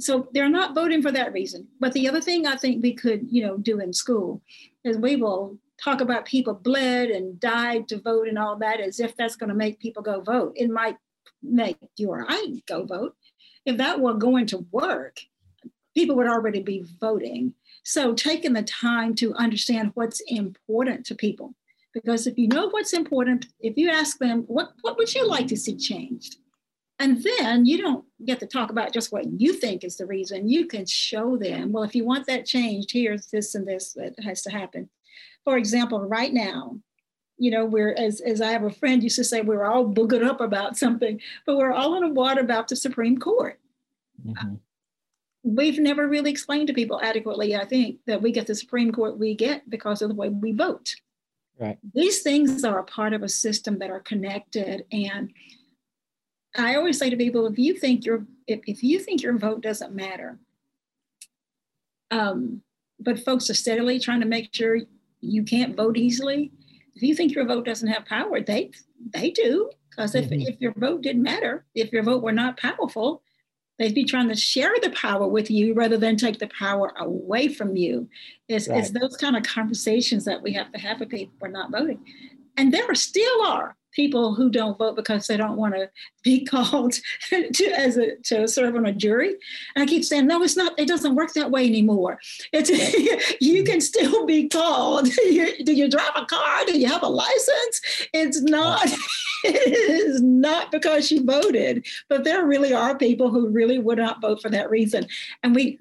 So 0.00 0.28
they're 0.34 0.50
not 0.50 0.74
voting 0.74 1.02
for 1.02 1.12
that 1.12 1.32
reason. 1.32 1.68
But 1.78 1.92
the 1.92 2.08
other 2.08 2.20
thing 2.20 2.46
I 2.46 2.56
think 2.56 2.82
we 2.82 2.94
could, 2.94 3.28
you 3.30 3.46
know, 3.46 3.56
do 3.56 3.78
in 3.78 3.92
school 3.92 4.42
is 4.84 4.98
we 4.98 5.14
will 5.14 5.56
talk 5.82 6.00
about 6.00 6.26
people 6.26 6.52
bled 6.52 7.10
and 7.10 7.38
died 7.38 7.88
to 7.88 8.00
vote 8.00 8.28
and 8.28 8.38
all 8.38 8.56
that 8.56 8.80
as 8.80 8.98
if 8.98 9.16
that's 9.16 9.36
going 9.36 9.48
to 9.48 9.54
make 9.54 9.78
people 9.78 10.02
go 10.02 10.20
vote. 10.20 10.52
It 10.56 10.68
might 10.68 10.96
make 11.42 11.76
you 11.96 12.10
or 12.10 12.24
I 12.28 12.62
go 12.66 12.84
vote. 12.84 13.14
If 13.64 13.76
that 13.76 14.00
were 14.00 14.14
going 14.14 14.46
to 14.46 14.66
work, 14.70 15.20
people 15.94 16.16
would 16.16 16.26
already 16.26 16.62
be 16.62 16.84
voting. 17.00 17.54
So 17.84 18.14
taking 18.14 18.52
the 18.52 18.62
time 18.62 19.14
to 19.16 19.34
understand 19.34 19.92
what's 19.94 20.20
important 20.26 21.06
to 21.06 21.14
people. 21.14 21.54
Because 21.92 22.26
if 22.26 22.38
you 22.38 22.48
know 22.48 22.68
what's 22.70 22.92
important, 22.92 23.46
if 23.60 23.76
you 23.76 23.90
ask 23.90 24.18
them, 24.18 24.44
what, 24.46 24.72
what 24.80 24.96
would 24.96 25.14
you 25.14 25.26
like 25.26 25.46
to 25.48 25.56
see 25.56 25.76
changed? 25.76 26.36
And 26.98 27.22
then 27.22 27.66
you 27.66 27.78
don't 27.78 28.04
get 28.24 28.40
to 28.40 28.46
talk 28.46 28.70
about 28.70 28.92
just 28.92 29.12
what 29.12 29.40
you 29.40 29.54
think 29.54 29.82
is 29.82 29.96
the 29.96 30.06
reason. 30.06 30.48
You 30.48 30.66
can 30.66 30.86
show 30.86 31.36
them, 31.36 31.72
well, 31.72 31.82
if 31.82 31.94
you 31.94 32.04
want 32.04 32.26
that 32.28 32.46
changed, 32.46 32.90
here's 32.92 33.26
this 33.26 33.54
and 33.54 33.66
this 33.66 33.92
that 33.94 34.14
has 34.22 34.42
to 34.42 34.50
happen. 34.50 34.88
For 35.44 35.56
example, 35.56 36.00
right 36.00 36.32
now, 36.32 36.78
you 37.42 37.50
know, 37.50 37.64
we're 37.64 37.92
as 37.94 38.20
as 38.20 38.40
I 38.40 38.52
have 38.52 38.62
a 38.62 38.70
friend 38.70 39.02
used 39.02 39.16
to 39.16 39.24
say, 39.24 39.40
we're 39.40 39.64
all 39.64 39.84
boogered 39.84 40.24
up 40.24 40.40
about 40.40 40.78
something, 40.78 41.20
but 41.44 41.56
we're 41.56 41.72
all 41.72 41.96
in 41.96 42.04
a 42.04 42.08
water 42.08 42.40
about 42.40 42.68
the 42.68 42.76
Supreme 42.76 43.18
Court. 43.18 43.58
Mm-hmm. 44.24 44.54
We've 45.42 45.80
never 45.80 46.06
really 46.06 46.30
explained 46.30 46.68
to 46.68 46.72
people 46.72 47.00
adequately, 47.02 47.56
I 47.56 47.64
think, 47.64 47.98
that 48.06 48.22
we 48.22 48.30
get 48.30 48.46
the 48.46 48.54
Supreme 48.54 48.92
Court 48.92 49.18
we 49.18 49.34
get 49.34 49.68
because 49.68 50.02
of 50.02 50.08
the 50.08 50.14
way 50.14 50.28
we 50.28 50.52
vote. 50.52 50.94
Right. 51.58 51.78
These 51.92 52.22
things 52.22 52.62
are 52.62 52.78
a 52.78 52.84
part 52.84 53.12
of 53.12 53.24
a 53.24 53.28
system 53.28 53.80
that 53.80 53.90
are 53.90 53.98
connected. 53.98 54.84
And 54.92 55.32
I 56.56 56.76
always 56.76 56.96
say 56.96 57.10
to 57.10 57.16
people, 57.16 57.48
if 57.48 57.58
you 57.58 57.74
think 57.74 58.04
your 58.04 58.24
if, 58.46 58.60
if 58.68 58.84
you 58.84 59.00
think 59.00 59.20
your 59.20 59.36
vote 59.36 59.62
doesn't 59.62 59.92
matter, 59.92 60.38
um, 62.12 62.62
but 63.00 63.18
folks 63.18 63.50
are 63.50 63.54
steadily 63.54 63.98
trying 63.98 64.20
to 64.20 64.26
make 64.26 64.54
sure 64.54 64.78
you 65.20 65.42
can't 65.42 65.76
vote 65.76 65.96
easily. 65.96 66.52
If 66.94 67.02
you 67.02 67.14
think 67.14 67.34
your 67.34 67.46
vote 67.46 67.64
doesn't 67.64 67.88
have 67.88 68.04
power, 68.04 68.40
they 68.40 68.70
they 69.14 69.30
do. 69.30 69.70
Because 69.90 70.14
if, 70.14 70.30
mm-hmm. 70.30 70.48
if 70.48 70.60
your 70.60 70.72
vote 70.72 71.02
didn't 71.02 71.22
matter, 71.22 71.66
if 71.74 71.92
your 71.92 72.02
vote 72.02 72.22
were 72.22 72.32
not 72.32 72.56
powerful, 72.56 73.22
they'd 73.78 73.94
be 73.94 74.04
trying 74.04 74.28
to 74.28 74.36
share 74.36 74.72
the 74.82 74.90
power 74.90 75.26
with 75.26 75.50
you 75.50 75.74
rather 75.74 75.98
than 75.98 76.16
take 76.16 76.38
the 76.38 76.48
power 76.58 76.92
away 76.98 77.48
from 77.48 77.76
you. 77.76 78.08
It's, 78.48 78.68
right. 78.68 78.78
it's 78.78 78.90
those 78.90 79.16
kind 79.16 79.36
of 79.36 79.42
conversations 79.42 80.24
that 80.24 80.42
we 80.42 80.52
have 80.54 80.72
to 80.72 80.78
have 80.78 81.00
with 81.00 81.10
people 81.10 81.34
who 81.38 81.46
are 81.46 81.50
not 81.50 81.70
voting. 81.70 82.00
And 82.56 82.72
there 82.72 82.94
still 82.94 83.42
are 83.44 83.76
people 83.92 84.34
who 84.34 84.50
don't 84.50 84.78
vote 84.78 84.96
because 84.96 85.26
they 85.26 85.36
don't 85.36 85.56
want 85.56 85.74
to 85.74 85.88
be 86.22 86.44
called 86.44 86.94
to 87.30 87.66
as 87.76 87.96
a 87.96 88.16
to 88.16 88.48
serve 88.48 88.74
on 88.74 88.86
a 88.86 88.92
jury. 88.92 89.34
And 89.74 89.82
I 89.82 89.86
keep 89.86 90.04
saying, 90.04 90.26
no, 90.26 90.42
it's 90.42 90.56
not. 90.56 90.78
It 90.78 90.88
doesn't 90.88 91.14
work 91.14 91.32
that 91.34 91.50
way 91.50 91.66
anymore. 91.66 92.18
It's 92.52 92.70
you 93.40 93.64
can 93.64 93.80
still 93.80 94.26
be 94.26 94.48
called. 94.48 95.04
do 95.14 95.72
you 95.72 95.88
drive 95.88 96.12
a 96.16 96.26
car? 96.26 96.64
Do 96.66 96.78
you 96.78 96.88
have 96.88 97.02
a 97.02 97.08
license? 97.08 98.08
It's 98.12 98.40
not. 98.42 98.86
it 99.44 99.90
is 99.90 100.22
not 100.22 100.70
because 100.72 101.10
you 101.10 101.24
voted, 101.24 101.86
but 102.08 102.24
there 102.24 102.46
really 102.46 102.72
are 102.72 102.96
people 102.96 103.30
who 103.30 103.48
really 103.48 103.78
would 103.78 103.98
not 103.98 104.20
vote 104.20 104.42
for 104.42 104.50
that 104.50 104.70
reason. 104.70 105.06
And 105.42 105.54
we. 105.54 105.78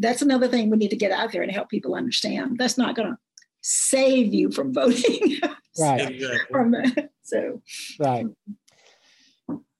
That's 0.00 0.22
another 0.22 0.46
thing 0.46 0.70
we 0.70 0.76
need 0.76 0.90
to 0.90 0.96
get 0.96 1.10
out 1.10 1.32
there 1.32 1.42
and 1.42 1.50
help 1.50 1.70
people 1.70 1.96
understand. 1.96 2.56
That's 2.56 2.78
not 2.78 2.94
going 2.94 3.08
to 3.08 3.18
save 3.60 4.32
you 4.32 4.50
from 4.50 4.72
voting. 4.72 5.38
right. 5.78 6.22
from, 6.50 6.74
so 7.22 7.62
right. 7.98 8.26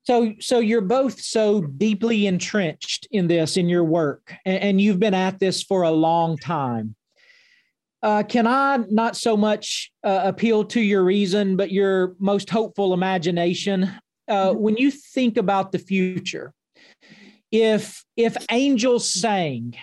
So, 0.04 0.32
so 0.40 0.58
you're 0.58 0.80
both 0.80 1.20
so 1.20 1.60
deeply 1.60 2.26
entrenched 2.26 3.06
in 3.10 3.28
this 3.28 3.58
in 3.58 3.68
your 3.68 3.84
work, 3.84 4.34
and, 4.46 4.58
and 4.62 4.80
you've 4.80 4.98
been 4.98 5.12
at 5.12 5.38
this 5.38 5.62
for 5.62 5.82
a 5.82 5.90
long 5.90 6.38
time. 6.38 6.96
Uh, 8.02 8.22
can 8.22 8.46
I 8.46 8.78
not 8.90 9.16
so 9.16 9.36
much 9.36 9.92
uh, 10.04 10.22
appeal 10.24 10.64
to 10.64 10.80
your 10.80 11.04
reason, 11.04 11.56
but 11.56 11.72
your 11.72 12.14
most 12.18 12.48
hopeful 12.48 12.94
imagination? 12.94 13.90
Uh, 14.28 14.52
when 14.52 14.76
you 14.76 14.90
think 14.90 15.36
about 15.36 15.72
the 15.72 15.78
future, 15.78 16.54
if 17.50 18.04
if 18.16 18.36
angels 18.50 19.10
sang 19.10 19.74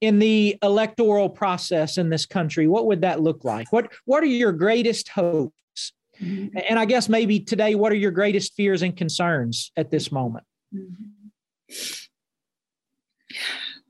in 0.00 0.18
the 0.18 0.56
electoral 0.62 1.28
process 1.28 1.98
in 1.98 2.08
this 2.10 2.26
country, 2.26 2.68
what 2.68 2.86
would 2.86 3.00
that 3.00 3.20
look 3.20 3.44
like? 3.44 3.72
What 3.72 3.92
what 4.04 4.22
are 4.22 4.26
your 4.26 4.52
greatest 4.52 5.08
hopes? 5.08 5.92
Mm-hmm. 6.20 6.58
And 6.68 6.78
I 6.78 6.84
guess 6.84 7.08
maybe 7.08 7.40
today, 7.40 7.74
what 7.74 7.92
are 7.92 7.96
your 7.96 8.10
greatest 8.10 8.54
fears 8.54 8.82
and 8.82 8.96
concerns 8.96 9.72
at 9.76 9.90
this 9.90 10.12
moment? 10.12 10.44
Mm-hmm. 10.74 11.74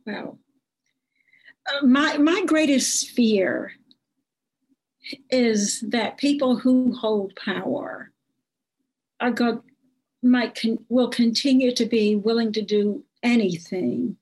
Well, 0.06 0.38
uh, 1.66 1.86
my 1.86 2.16
my 2.18 2.42
greatest 2.46 3.10
fear 3.10 3.72
is 5.30 5.82
that 5.88 6.18
people 6.18 6.56
who 6.56 6.94
hold 6.94 7.34
power 7.36 8.10
are 9.20 9.30
going 9.30 9.60
might 10.22 10.60
con- 10.60 10.84
will 10.88 11.08
continue 11.08 11.74
to 11.74 11.86
be 11.86 12.16
willing 12.16 12.52
to 12.52 12.62
do 12.62 13.04
anything 13.22 14.16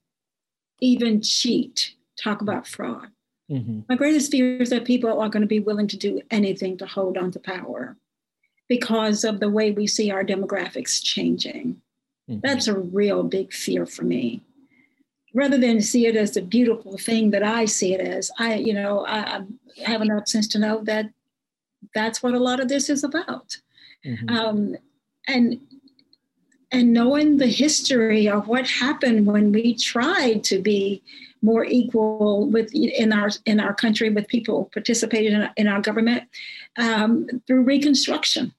even 0.81 1.23
cheat, 1.23 1.95
talk 2.23 2.41
about 2.41 2.67
fraud. 2.67 3.09
Mm-hmm. 3.51 3.81
My 3.89 3.95
greatest 3.95 4.31
fear 4.31 4.61
is 4.61 4.71
that 4.71 4.85
people 4.85 5.21
are 5.21 5.29
going 5.29 5.43
to 5.43 5.47
be 5.47 5.61
willing 5.61 5.89
to 5.89 5.97
do 5.97 6.21
anything 6.31 6.77
to 6.79 6.87
hold 6.87 7.17
on 7.17 7.31
to 7.33 7.39
power 7.39 7.97
because 8.69 9.25
of 9.25 9.39
the 9.39 9.49
way 9.49 9.71
we 9.71 9.87
see 9.87 10.11
our 10.11 10.25
demographics 10.25 11.03
changing. 11.03 11.81
Mm-hmm. 12.29 12.41
That's 12.43 12.67
a 12.67 12.77
real 12.77 13.23
big 13.23 13.53
fear 13.53 13.87
for 13.87 14.03
me. 14.03 14.43
Rather 15.33 15.59
than 15.59 15.81
see 15.81 16.07
it 16.07 16.17
as 16.17 16.37
a 16.37 16.43
beautiful 16.43 16.99
thing 16.99 17.31
that 17.31 17.43
I 17.43 17.67
see 17.67 17.95
it 17.95 18.01
as, 18.01 18.31
I, 18.39 18.55
you 18.55 18.73
know, 18.73 19.07
I, 19.07 19.43
I 19.87 19.91
have 19.91 20.03
enough 20.03 20.29
sense 20.29 20.49
to 20.49 20.59
know 20.59 20.83
that 20.85 21.11
that's 21.95 22.23
what 22.23 22.35
a 22.35 22.41
lot 22.41 22.59
of 22.59 22.69
this 22.69 22.89
is 22.89 23.05
about. 23.05 23.59
Mm-hmm. 24.05 24.29
Um, 24.29 24.77
and 25.29 25.61
and 26.77 26.93
knowing 26.93 27.39
the 27.39 27.47
history 27.47 28.29
of 28.29 28.49
what 28.49 28.69
happened 28.69 29.27
when 29.27 29.51
we 29.51 29.75
tried 29.75 30.45
to 30.45 30.59
be 30.59 31.03
more 31.41 31.65
equal 31.65 32.51
with 32.51 32.71
in 32.75 33.15
our 33.15 33.31
in 33.47 33.61
our 33.61 33.73
country 33.73 34.11
with 34.11 34.29
people 34.29 34.69
participating 34.75 35.33
in, 35.33 35.49
in 35.57 35.69
our 35.69 35.81
government 35.81 36.25
um, 36.77 37.27
through 37.47 37.63
Reconstruction, 37.63 38.53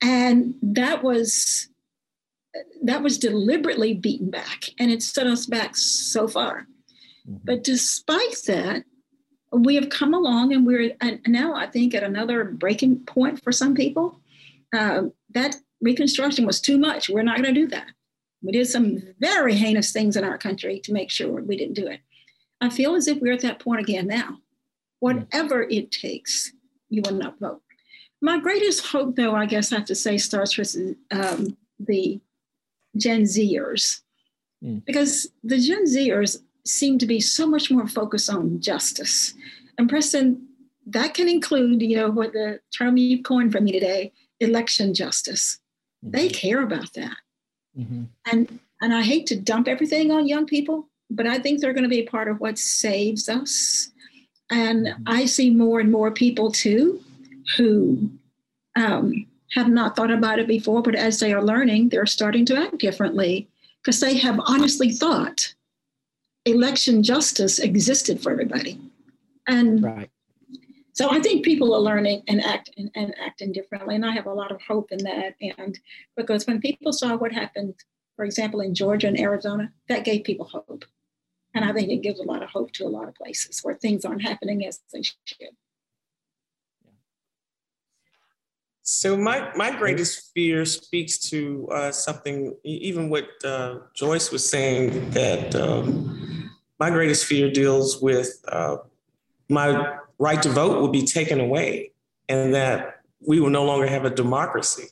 and 0.00 0.54
that 0.62 1.02
was 1.02 1.68
that 2.82 3.02
was 3.02 3.18
deliberately 3.18 3.92
beaten 3.92 4.30
back, 4.30 4.70
and 4.78 4.90
it 4.90 5.02
set 5.02 5.26
us 5.26 5.44
back 5.44 5.76
so 5.76 6.26
far. 6.26 6.66
Mm-hmm. 7.28 7.44
But 7.44 7.62
despite 7.62 8.38
that, 8.46 8.84
we 9.52 9.74
have 9.74 9.90
come 9.90 10.14
along, 10.14 10.54
and 10.54 10.66
we're 10.66 10.92
and 11.02 11.20
now 11.26 11.54
I 11.54 11.66
think 11.66 11.94
at 11.94 12.02
another 12.02 12.42
breaking 12.44 13.00
point 13.00 13.42
for 13.42 13.52
some 13.52 13.74
people. 13.74 14.18
Uh, 14.72 15.02
that 15.30 15.56
Reconstruction 15.86 16.44
was 16.44 16.60
too 16.60 16.78
much. 16.78 17.08
We're 17.08 17.22
not 17.22 17.40
going 17.40 17.54
to 17.54 17.60
do 17.60 17.68
that. 17.68 17.86
We 18.42 18.50
did 18.50 18.66
some 18.66 19.00
very 19.20 19.54
heinous 19.54 19.92
things 19.92 20.16
in 20.16 20.24
our 20.24 20.36
country 20.36 20.80
to 20.80 20.92
make 20.92 21.10
sure 21.12 21.40
we 21.40 21.56
didn't 21.56 21.74
do 21.82 21.86
it. 21.86 22.00
I 22.60 22.70
feel 22.70 22.96
as 22.96 23.06
if 23.06 23.20
we're 23.20 23.34
at 23.34 23.42
that 23.42 23.60
point 23.60 23.82
again 23.82 24.08
now. 24.08 24.38
Whatever 24.98 25.62
it 25.62 25.92
takes, 25.92 26.52
you 26.88 27.02
will 27.04 27.14
not 27.14 27.38
vote. 27.38 27.62
My 28.20 28.36
greatest 28.40 28.84
hope, 28.86 29.14
though, 29.14 29.36
I 29.36 29.46
guess 29.46 29.72
I 29.72 29.76
have 29.76 29.84
to 29.86 29.94
say, 29.94 30.18
starts 30.18 30.58
with 30.58 30.74
um, 31.12 31.56
the 31.78 32.20
Gen 32.96 33.22
Zers, 33.22 34.00
mm. 34.64 34.84
because 34.86 35.28
the 35.44 35.60
Gen 35.60 35.84
Zers 35.84 36.38
seem 36.64 36.98
to 36.98 37.06
be 37.06 37.20
so 37.20 37.46
much 37.46 37.70
more 37.70 37.86
focused 37.86 38.28
on 38.28 38.60
justice. 38.60 39.34
And 39.78 39.88
Preston, 39.88 40.48
that 40.86 41.14
can 41.14 41.28
include, 41.28 41.80
you 41.80 41.96
know, 41.96 42.10
what 42.10 42.32
the 42.32 42.58
term 42.76 42.96
you 42.96 43.22
coined 43.22 43.52
for 43.52 43.60
me 43.60 43.70
today, 43.70 44.12
election 44.40 44.92
justice. 44.92 45.60
They 46.10 46.28
care 46.28 46.62
about 46.62 46.92
that. 46.94 47.16
Mm-hmm. 47.78 48.04
And 48.30 48.58
and 48.80 48.94
I 48.94 49.02
hate 49.02 49.26
to 49.28 49.36
dump 49.40 49.68
everything 49.68 50.10
on 50.10 50.28
young 50.28 50.46
people, 50.46 50.88
but 51.10 51.26
I 51.26 51.38
think 51.38 51.60
they're 51.60 51.72
going 51.72 51.84
to 51.84 51.88
be 51.88 52.00
a 52.00 52.10
part 52.10 52.28
of 52.28 52.40
what 52.40 52.58
saves 52.58 53.28
us. 53.28 53.90
And 54.50 54.86
mm-hmm. 54.86 55.02
I 55.06 55.24
see 55.26 55.50
more 55.50 55.80
and 55.80 55.90
more 55.90 56.10
people 56.10 56.52
too 56.52 57.00
who 57.56 58.10
um, 58.76 59.26
have 59.52 59.68
not 59.68 59.96
thought 59.96 60.10
about 60.10 60.38
it 60.38 60.46
before, 60.46 60.82
but 60.82 60.94
as 60.94 61.18
they 61.20 61.32
are 61.32 61.42
learning, 61.42 61.88
they're 61.88 62.06
starting 62.06 62.44
to 62.46 62.56
act 62.56 62.78
differently 62.78 63.48
because 63.82 64.00
they 64.00 64.16
have 64.18 64.40
honestly 64.46 64.90
thought 64.90 65.54
election 66.44 67.02
justice 67.02 67.58
existed 67.58 68.20
for 68.20 68.30
everybody. 68.32 68.78
And 69.46 69.82
right. 69.82 70.10
So 70.96 71.10
I 71.10 71.20
think 71.20 71.44
people 71.44 71.74
are 71.74 71.80
learning 71.80 72.22
and 72.26 72.42
act 72.42 72.70
and, 72.78 72.90
and 72.94 73.14
acting 73.22 73.52
differently. 73.52 73.96
And 73.96 74.06
I 74.06 74.12
have 74.12 74.24
a 74.24 74.32
lot 74.32 74.50
of 74.50 74.62
hope 74.62 74.90
in 74.92 75.04
that. 75.04 75.34
And 75.58 75.78
because 76.16 76.46
when 76.46 76.58
people 76.58 76.90
saw 76.90 77.16
what 77.16 77.32
happened, 77.32 77.74
for 78.16 78.24
example, 78.24 78.62
in 78.62 78.74
Georgia 78.74 79.06
and 79.08 79.20
Arizona, 79.20 79.70
that 79.90 80.06
gave 80.06 80.24
people 80.24 80.46
hope. 80.46 80.86
And 81.54 81.66
I 81.66 81.74
think 81.74 81.90
it 81.90 81.98
gives 81.98 82.18
a 82.18 82.22
lot 82.22 82.42
of 82.42 82.48
hope 82.48 82.72
to 82.72 82.86
a 82.86 82.88
lot 82.88 83.08
of 83.08 83.14
places 83.14 83.60
where 83.62 83.74
things 83.74 84.06
aren't 84.06 84.22
happening 84.22 84.64
as 84.64 84.80
they 84.90 85.02
should. 85.02 85.50
So 88.80 89.18
my 89.18 89.52
my 89.54 89.76
greatest 89.76 90.32
fear 90.32 90.64
speaks 90.64 91.18
to 91.30 91.68
uh, 91.72 91.92
something, 91.92 92.54
even 92.64 93.10
what 93.10 93.28
uh, 93.44 93.80
Joyce 93.94 94.32
was 94.32 94.48
saying 94.48 95.10
that 95.10 95.54
um, 95.56 96.50
my 96.78 96.88
greatest 96.88 97.26
fear 97.26 97.50
deals 97.50 98.00
with 98.00 98.42
uh, 98.48 98.78
my 99.50 99.98
right 100.18 100.42
to 100.42 100.48
vote 100.48 100.80
will 100.80 100.88
be 100.88 101.04
taken 101.04 101.40
away, 101.40 101.92
and 102.28 102.54
that 102.54 103.00
we 103.26 103.40
will 103.40 103.50
no 103.50 103.64
longer 103.64 103.86
have 103.86 104.04
a 104.04 104.10
democracy. 104.10 104.88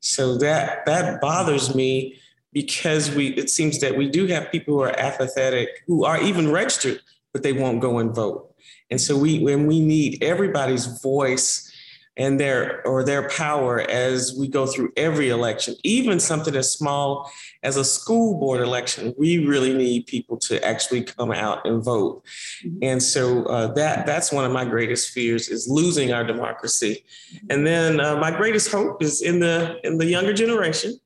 So 0.00 0.36
that 0.38 0.86
that 0.86 1.20
bothers 1.20 1.74
me 1.74 2.18
because 2.52 3.10
we 3.14 3.28
it 3.34 3.50
seems 3.50 3.80
that 3.80 3.96
we 3.96 4.08
do 4.08 4.26
have 4.26 4.50
people 4.50 4.74
who 4.74 4.82
are 4.82 4.98
apathetic, 4.98 5.68
who 5.86 6.04
are 6.04 6.20
even 6.20 6.50
registered, 6.50 7.00
but 7.32 7.42
they 7.42 7.52
won't 7.52 7.80
go 7.80 7.98
and 7.98 8.14
vote. 8.14 8.54
And 8.90 9.00
so 9.00 9.16
we 9.16 9.40
when 9.40 9.66
we 9.66 9.80
need 9.80 10.22
everybody's 10.22 10.86
voice 11.02 11.70
and 12.16 12.40
their 12.40 12.86
or 12.86 13.04
their 13.04 13.28
power 13.28 13.80
as 13.80 14.34
we 14.38 14.48
go 14.48 14.66
through 14.66 14.92
every 14.96 15.28
election, 15.28 15.74
even 15.84 16.18
something 16.18 16.56
as 16.56 16.72
small 16.72 17.30
as 17.62 17.76
a 17.76 17.84
school 17.84 18.38
board 18.38 18.60
election. 18.60 19.14
We 19.18 19.46
really 19.46 19.74
need 19.74 20.06
people 20.06 20.38
to 20.38 20.64
actually 20.64 21.04
come 21.04 21.30
out 21.30 21.66
and 21.66 21.84
vote, 21.84 22.24
mm-hmm. 22.64 22.78
and 22.82 23.02
so 23.02 23.44
uh, 23.44 23.72
that 23.74 24.06
that's 24.06 24.32
one 24.32 24.44
of 24.44 24.52
my 24.52 24.64
greatest 24.64 25.10
fears 25.10 25.48
is 25.48 25.68
losing 25.68 26.12
our 26.12 26.24
democracy, 26.24 27.04
and 27.50 27.66
then 27.66 28.00
uh, 28.00 28.16
my 28.16 28.30
greatest 28.30 28.70
hope 28.70 29.02
is 29.02 29.22
in 29.22 29.40
the 29.40 29.78
in 29.84 29.98
the 29.98 30.06
younger 30.06 30.32
generation. 30.32 30.98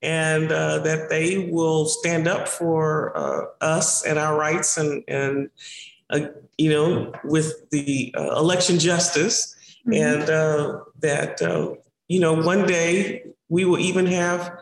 And 0.00 0.52
uh, 0.52 0.78
that 0.84 1.10
they 1.10 1.50
will 1.50 1.86
stand 1.86 2.28
up 2.28 2.46
for 2.46 3.18
uh, 3.18 3.46
us 3.60 4.04
and 4.04 4.16
our 4.16 4.38
rights, 4.38 4.76
and 4.76 5.02
and 5.08 5.50
uh, 6.10 6.20
you 6.56 6.70
know, 6.70 7.12
with 7.24 7.68
the 7.70 8.14
uh, 8.16 8.36
election 8.36 8.78
justice, 8.78 9.56
mm-hmm. 9.86 9.92
and 9.92 10.30
uh, 10.30 10.80
that 11.00 11.40
uh, 11.42 11.74
you 12.08 12.20
know 12.20 12.34
one 12.34 12.66
day 12.66 13.24
we 13.48 13.64
will 13.64 13.78
even 13.78 14.06
have 14.06 14.52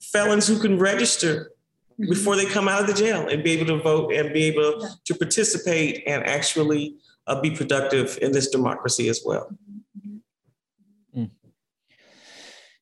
felons 0.00 0.46
who 0.46 0.58
can 0.58 0.78
register 0.78 1.52
mm-hmm. 1.92 2.08
before 2.08 2.36
they 2.36 2.46
come 2.46 2.68
out 2.68 2.80
of 2.80 2.86
the 2.86 2.94
jail 2.94 3.28
and 3.28 3.42
be 3.42 3.52
able 3.52 3.66
to 3.66 3.82
vote 3.82 4.12
and 4.12 4.32
be 4.32 4.44
able 4.44 4.80
yeah. 4.80 4.88
to 5.04 5.14
participate 5.14 6.02
and 6.06 6.24
actually 6.24 6.96
uh, 7.26 7.40
be 7.40 7.50
productive 7.50 8.18
in 8.22 8.32
this 8.32 8.48
democracy 8.48 9.08
as 9.08 9.22
well. 9.24 9.50
Mm. 11.16 11.30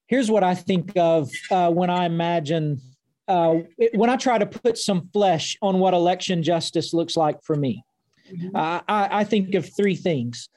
Here's 0.07 0.31
what 0.31 0.45
I 0.45 0.55
think 0.55 0.93
of 0.97 1.31
uh, 1.51 1.71
when 1.71 1.91
I 1.91 2.07
imagine, 2.07 2.81
uh, 3.27 3.57
when 3.95 4.09
I 4.09 4.17
try 4.17 4.39
to 4.39 4.47
put 4.47 4.79
some 4.79 5.09
flesh 5.13 5.57
on 5.61 5.81
what 5.81 5.95
election 5.95 6.43
justice 6.43 6.95
looks 6.95 7.17
like 7.17 7.43
for 7.43 7.57
me. 7.57 7.85
Mm-hmm. 8.33 8.57
I, 8.57 8.83
I 8.89 9.25
think 9.25 9.55
of 9.55 9.69
three 9.77 9.97
things. 9.97 10.49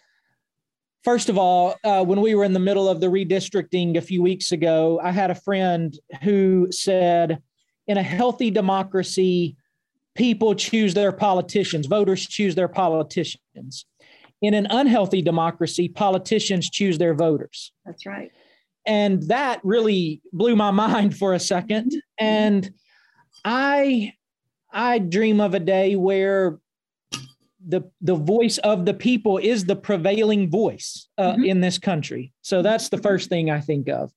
First 1.03 1.29
of 1.29 1.37
all, 1.37 1.75
uh, 1.83 2.03
when 2.03 2.19
we 2.19 2.35
were 2.35 2.43
in 2.43 2.53
the 2.53 2.59
middle 2.59 2.89
of 2.89 2.99
the 2.99 3.07
redistricting 3.07 3.95
a 3.95 4.01
few 4.01 4.21
weeks 4.21 4.51
ago, 4.51 4.99
I 5.01 5.11
had 5.11 5.31
a 5.31 5.35
friend 5.35 5.97
who 6.23 6.67
said, 6.71 7.41
in 7.87 7.97
a 7.97 8.03
healthy 8.03 8.51
democracy, 8.51 9.55
people 10.13 10.53
choose 10.53 10.93
their 10.93 11.11
politicians, 11.11 11.87
voters 11.87 12.27
choose 12.27 12.53
their 12.53 12.67
politicians. 12.67 13.85
In 14.41 14.53
an 14.53 14.67
unhealthy 14.69 15.21
democracy, 15.21 15.89
politicians 15.89 16.69
choose 16.69 16.97
their 16.97 17.13
voters. 17.13 17.71
That's 17.85 18.05
right. 18.05 18.31
And 18.85 19.23
that 19.23 19.59
really 19.63 20.21
blew 20.33 20.55
my 20.55 20.71
mind 20.85 21.17
for 21.17 21.33
a 21.33 21.39
second. 21.39 21.93
And 22.17 22.69
I 23.45 24.13
I 24.71 24.99
dream 24.99 25.41
of 25.41 25.55
a 25.55 25.59
day 25.59 25.95
where 25.95 26.59
the 27.69 27.81
the 28.01 28.15
voice 28.15 28.57
of 28.59 28.85
the 28.85 28.93
people 28.93 29.37
is 29.37 29.65
the 29.65 29.75
prevailing 29.75 30.49
voice 30.49 31.07
uh, 31.17 31.33
mm-hmm. 31.33 31.45
in 31.45 31.61
this 31.61 31.77
country. 31.77 32.33
So 32.41 32.61
that's 32.61 32.89
the 32.89 32.97
first 32.97 33.29
thing 33.29 33.49
I 33.49 33.61
think 33.61 33.89
of. 33.89 34.11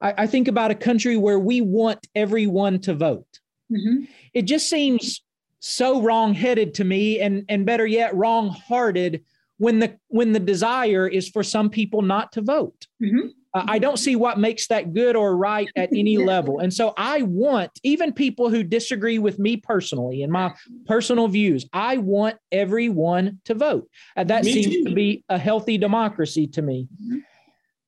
I, 0.00 0.14
I 0.18 0.26
think 0.26 0.48
about 0.48 0.70
a 0.70 0.74
country 0.74 1.16
where 1.16 1.38
we 1.38 1.60
want 1.60 2.06
everyone 2.14 2.78
to 2.80 2.94
vote. 2.94 3.40
Mm-hmm. 3.72 4.04
It 4.34 4.42
just 4.42 4.68
seems 4.68 5.22
so 5.60 6.02
wrong-headed 6.02 6.74
to 6.74 6.84
me, 6.84 7.20
and 7.20 7.44
and 7.48 7.66
better 7.66 7.86
yet, 7.86 8.14
wrong-hearted 8.14 9.24
when 9.58 9.78
the 9.78 9.98
when 10.08 10.32
the 10.32 10.40
desire 10.40 11.06
is 11.06 11.28
for 11.28 11.42
some 11.42 11.70
people 11.70 12.02
not 12.02 12.32
to 12.32 12.42
vote. 12.42 12.86
Mm-hmm. 13.02 13.28
Uh, 13.52 13.64
I 13.66 13.78
don't 13.78 13.98
see 13.98 14.16
what 14.16 14.38
makes 14.38 14.68
that 14.68 14.94
good 14.94 15.16
or 15.16 15.36
right 15.36 15.68
at 15.76 15.90
any 15.92 16.18
level. 16.24 16.60
And 16.60 16.72
so 16.72 16.94
I 16.96 17.22
want, 17.22 17.70
even 17.82 18.12
people 18.12 18.48
who 18.48 18.62
disagree 18.62 19.18
with 19.18 19.38
me 19.38 19.56
personally 19.56 20.22
and 20.22 20.32
my 20.32 20.54
personal 20.86 21.28
views, 21.28 21.66
I 21.72 21.96
want 21.96 22.36
everyone 22.52 23.40
to 23.46 23.54
vote. 23.54 23.88
Uh, 24.16 24.24
that 24.24 24.44
me 24.44 24.52
seems 24.52 24.74
too. 24.76 24.84
to 24.84 24.94
be 24.94 25.24
a 25.28 25.38
healthy 25.38 25.78
democracy 25.78 26.46
to 26.48 26.62
me. 26.62 26.88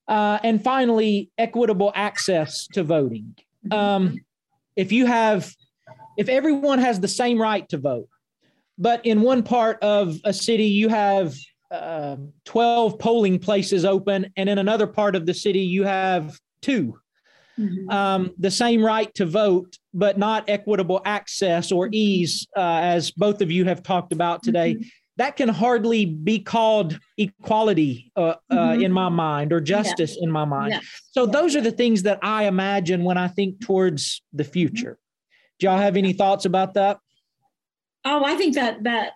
Uh, 0.07 0.39
and 0.43 0.61
finally, 0.61 1.31
equitable 1.37 1.91
access 1.95 2.67
to 2.67 2.83
voting. 2.83 3.35
Um, 3.71 4.17
if 4.75 4.91
you 4.91 5.05
have, 5.05 5.53
if 6.17 6.27
everyone 6.27 6.79
has 6.79 6.99
the 6.99 7.07
same 7.07 7.41
right 7.41 7.67
to 7.69 7.77
vote, 7.77 8.09
but 8.77 9.05
in 9.05 9.21
one 9.21 9.43
part 9.43 9.81
of 9.81 10.17
a 10.25 10.33
city 10.33 10.65
you 10.65 10.89
have 10.89 11.35
uh, 11.73 12.17
12 12.45 12.99
polling 12.99 13.39
places 13.39 13.85
open, 13.85 14.31
and 14.37 14.47
in 14.49 14.57
another 14.57 14.87
part 14.87 15.15
of 15.15 15.25
the 15.25 15.33
city, 15.33 15.61
you 15.61 15.83
have 15.83 16.37
2 16.61 16.97
mm-hmm. 17.59 17.89
um, 17.89 18.31
the 18.37 18.51
same 18.51 18.83
right 18.83 19.13
to 19.15 19.25
vote, 19.25 19.77
but 19.93 20.17
not 20.17 20.47
equitable 20.47 21.01
access 21.05 21.71
or 21.71 21.89
ease, 21.91 22.47
uh, 22.55 22.79
as 22.83 23.11
both 23.11 23.41
of 23.41 23.51
you 23.51 23.65
have 23.65 23.83
talked 23.83 24.13
about 24.13 24.43
today. 24.43 24.75
Mm-hmm. 24.75 24.87
That 25.17 25.35
can 25.35 25.49
hardly 25.49 26.05
be 26.05 26.39
called 26.39 26.99
equality 27.17 28.11
uh, 28.15 28.21
uh 28.21 28.35
mm-hmm. 28.51 28.81
in 28.81 28.91
my 28.91 29.09
mind 29.09 29.53
or 29.53 29.61
justice 29.61 30.15
yeah. 30.17 30.23
in 30.23 30.31
my 30.31 30.45
mind. 30.45 30.73
Yeah. 30.73 30.79
So, 31.11 31.25
yeah. 31.25 31.31
those 31.31 31.55
are 31.55 31.61
the 31.61 31.71
things 31.71 32.03
that 32.03 32.19
I 32.23 32.45
imagine 32.45 33.03
when 33.03 33.17
I 33.17 33.27
think 33.27 33.61
towards 33.61 34.23
the 34.33 34.43
future. 34.43 34.97
Do 35.59 35.67
y'all 35.67 35.77
have 35.77 35.97
any 35.97 36.13
thoughts 36.13 36.45
about 36.45 36.73
that? 36.73 36.97
Oh, 38.05 38.23
I 38.25 38.35
think 38.35 38.55
that 38.55 38.83
that 38.83 39.13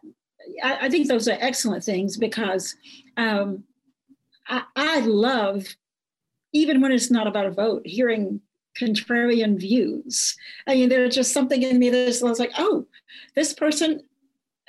I, 0.63 0.85
I 0.85 0.89
think 0.89 1.07
those 1.07 1.27
are 1.27 1.37
excellent 1.39 1.83
things 1.83 2.17
because 2.17 2.75
um, 3.17 3.63
I, 4.47 4.63
I 4.75 4.99
love, 5.01 5.65
even 6.53 6.81
when 6.81 6.91
it's 6.91 7.11
not 7.11 7.27
about 7.27 7.45
a 7.45 7.51
vote, 7.51 7.81
hearing 7.85 8.41
contrarian 8.79 9.59
views. 9.59 10.35
I 10.67 10.75
mean, 10.75 10.89
there's 10.89 11.15
just 11.15 11.33
something 11.33 11.63
in 11.63 11.79
me 11.79 11.89
that 11.89 12.19
was 12.21 12.39
like, 12.39 12.51
oh, 12.57 12.85
this 13.35 13.53
person 13.53 14.03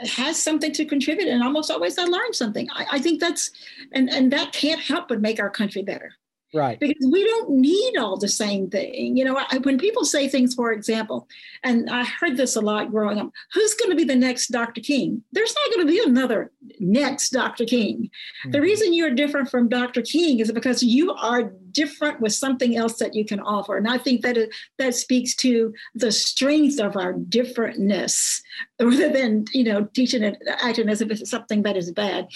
has 0.01 0.41
something 0.41 0.73
to 0.73 0.85
contribute, 0.85 1.29
and 1.29 1.43
almost 1.43 1.71
always 1.71 1.99
I 1.99 2.05
learn 2.05 2.33
something. 2.33 2.69
I, 2.73 2.87
I 2.93 2.99
think 2.99 3.21
that's, 3.21 3.51
and 3.93 4.09
and 4.09 4.33
that 4.33 4.53
can't 4.53 4.81
help 4.81 5.09
but 5.09 5.21
make 5.21 5.41
our 5.41 5.51
country 5.51 5.83
better. 5.83 6.13
Right. 6.55 6.81
Because 6.81 7.07
we 7.11 7.25
don't 7.25 7.51
need 7.51 7.99
all 7.99 8.17
the 8.17 8.29
same 8.29 8.71
thing. 8.71 9.17
You 9.17 9.25
know, 9.25 9.39
I, 9.51 9.59
when 9.59 9.79
people 9.79 10.05
say 10.05 10.29
things, 10.29 10.55
for 10.55 10.73
example, 10.73 11.29
and 11.63 11.91
I 11.91 12.05
heard 12.05 12.37
this 12.37 12.57
a 12.57 12.61
lot 12.61 12.91
growing 12.91 13.19
up 13.19 13.31
who's 13.53 13.75
going 13.75 13.91
to 13.91 13.97
be 13.97 14.05
the 14.05 14.17
next 14.17 14.49
Dr. 14.49 14.81
King? 14.81 15.23
There's 15.33 15.55
not 15.55 15.75
going 15.75 15.87
to 15.87 15.93
be 15.93 16.03
another 16.09 16.51
next 16.81 17.31
Dr. 17.31 17.67
King. 17.67 18.05
Mm-hmm. 18.45 18.51
The 18.53 18.61
reason 18.63 18.95
you're 18.95 19.15
different 19.15 19.51
from 19.51 19.69
Dr. 19.69 20.01
King 20.01 20.41
is 20.41 20.51
because 20.51 20.83
you 20.83 21.13
are 21.13 21.53
different 21.73 22.21
with 22.21 22.33
something 22.33 22.77
else 22.77 22.99
that 22.99 23.15
you 23.15 23.25
can 23.25 23.41
offer. 23.41 23.77
And 23.77 23.89
I 23.89 23.99
think 23.99 24.23
that 24.23 24.37
it, 24.37 24.51
that 24.79 24.95
speaks 24.95 25.35
to 25.37 25.73
the 25.95 26.13
strength 26.13 26.81
of 26.81 26.97
our 26.97 27.15
differentness 27.15 28.41
rather 28.81 29.11
than, 29.11 29.47
you 29.53 29.65
know, 29.65 29.85
teaching 29.95 30.23
it, 30.23 30.43
acting 30.61 30.89
as 30.89 31.01
if 31.01 31.11
it's 31.11 31.31
something 31.31 31.63
that 31.63 31.77
is 31.77 31.91
bad. 31.93 32.29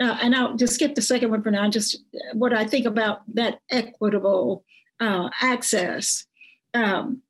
Uh, 0.00 0.18
and 0.20 0.34
I'll 0.34 0.56
just 0.56 0.74
skip 0.74 0.94
the 0.94 1.02
second 1.02 1.30
one 1.30 1.42
for 1.42 1.50
now. 1.50 1.68
Just 1.68 2.02
what 2.32 2.52
I 2.52 2.64
think 2.66 2.86
about 2.86 3.22
that 3.34 3.60
equitable 3.70 4.64
uh, 5.00 5.28
access. 5.40 6.26
Um, 6.74 7.22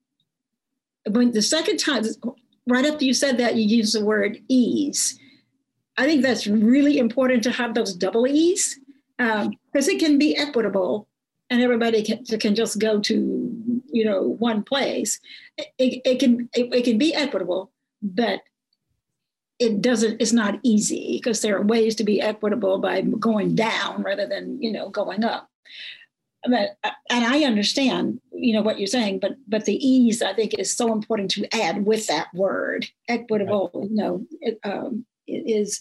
when 1.07 1.33
the 1.33 1.43
second 1.43 1.79
time, 1.79 2.05
right 2.67 2.85
after 2.85 3.05
you 3.05 3.15
said 3.15 3.39
that, 3.39 3.57
you 3.57 3.65
used 3.65 3.95
the 3.95 4.05
word 4.05 4.39
ease. 4.49 5.19
I 5.97 6.07
think 6.07 6.23
that's 6.23 6.47
really 6.47 6.99
important 6.99 7.43
to 7.43 7.51
have 7.51 7.75
those 7.75 7.93
double 7.93 8.27
E's 8.27 8.79
because 9.17 9.47
um, 9.47 9.55
it 9.73 9.99
can 9.99 10.17
be 10.17 10.37
equitable 10.37 11.08
and 11.51 11.63
everybody 11.63 12.03
can, 12.03 12.25
can 12.25 12.55
just 12.55 12.79
go 12.79 13.01
to 13.01 13.83
you 13.91 14.05
know 14.05 14.23
one 14.23 14.63
place 14.63 15.21
it, 15.57 16.01
it 16.05 16.21
can 16.21 16.49
it, 16.55 16.73
it 16.73 16.85
can 16.85 16.99
be 16.99 17.15
equitable 17.15 17.71
but 18.03 18.41
it 19.59 19.83
doesn't 19.83 20.21
it's 20.21 20.33
not 20.33 20.61
easy 20.63 21.19
because 21.19 21.41
there 21.41 21.57
are 21.57 21.63
ways 21.63 21.95
to 21.97 22.05
be 22.05 22.21
equitable 22.21 22.79
by 22.79 23.01
going 23.01 23.55
down 23.55 24.03
rather 24.03 24.27
than 24.27 24.61
you 24.63 24.71
know 24.71 24.89
going 24.89 25.25
up. 25.25 25.49
But 26.45 26.79
and 27.11 27.25
i 27.25 27.43
understand 27.43 28.21
you 28.33 28.55
know 28.55 28.63
what 28.63 28.79
you're 28.79 28.87
saying 28.87 29.19
but 29.19 29.33
but 29.49 29.65
the 29.65 29.75
ease 29.75 30.23
i 30.23 30.33
think 30.33 30.55
is 30.55 30.75
so 30.75 30.93
important 30.93 31.33
to 31.33 31.53
add 31.55 31.85
with 31.85 32.07
that 32.07 32.29
word 32.33 32.87
equitable 33.09 33.89
you 33.91 33.97
know 33.97 34.25
it, 34.41 34.61
um, 34.63 35.05
it 35.27 35.51
is 35.51 35.81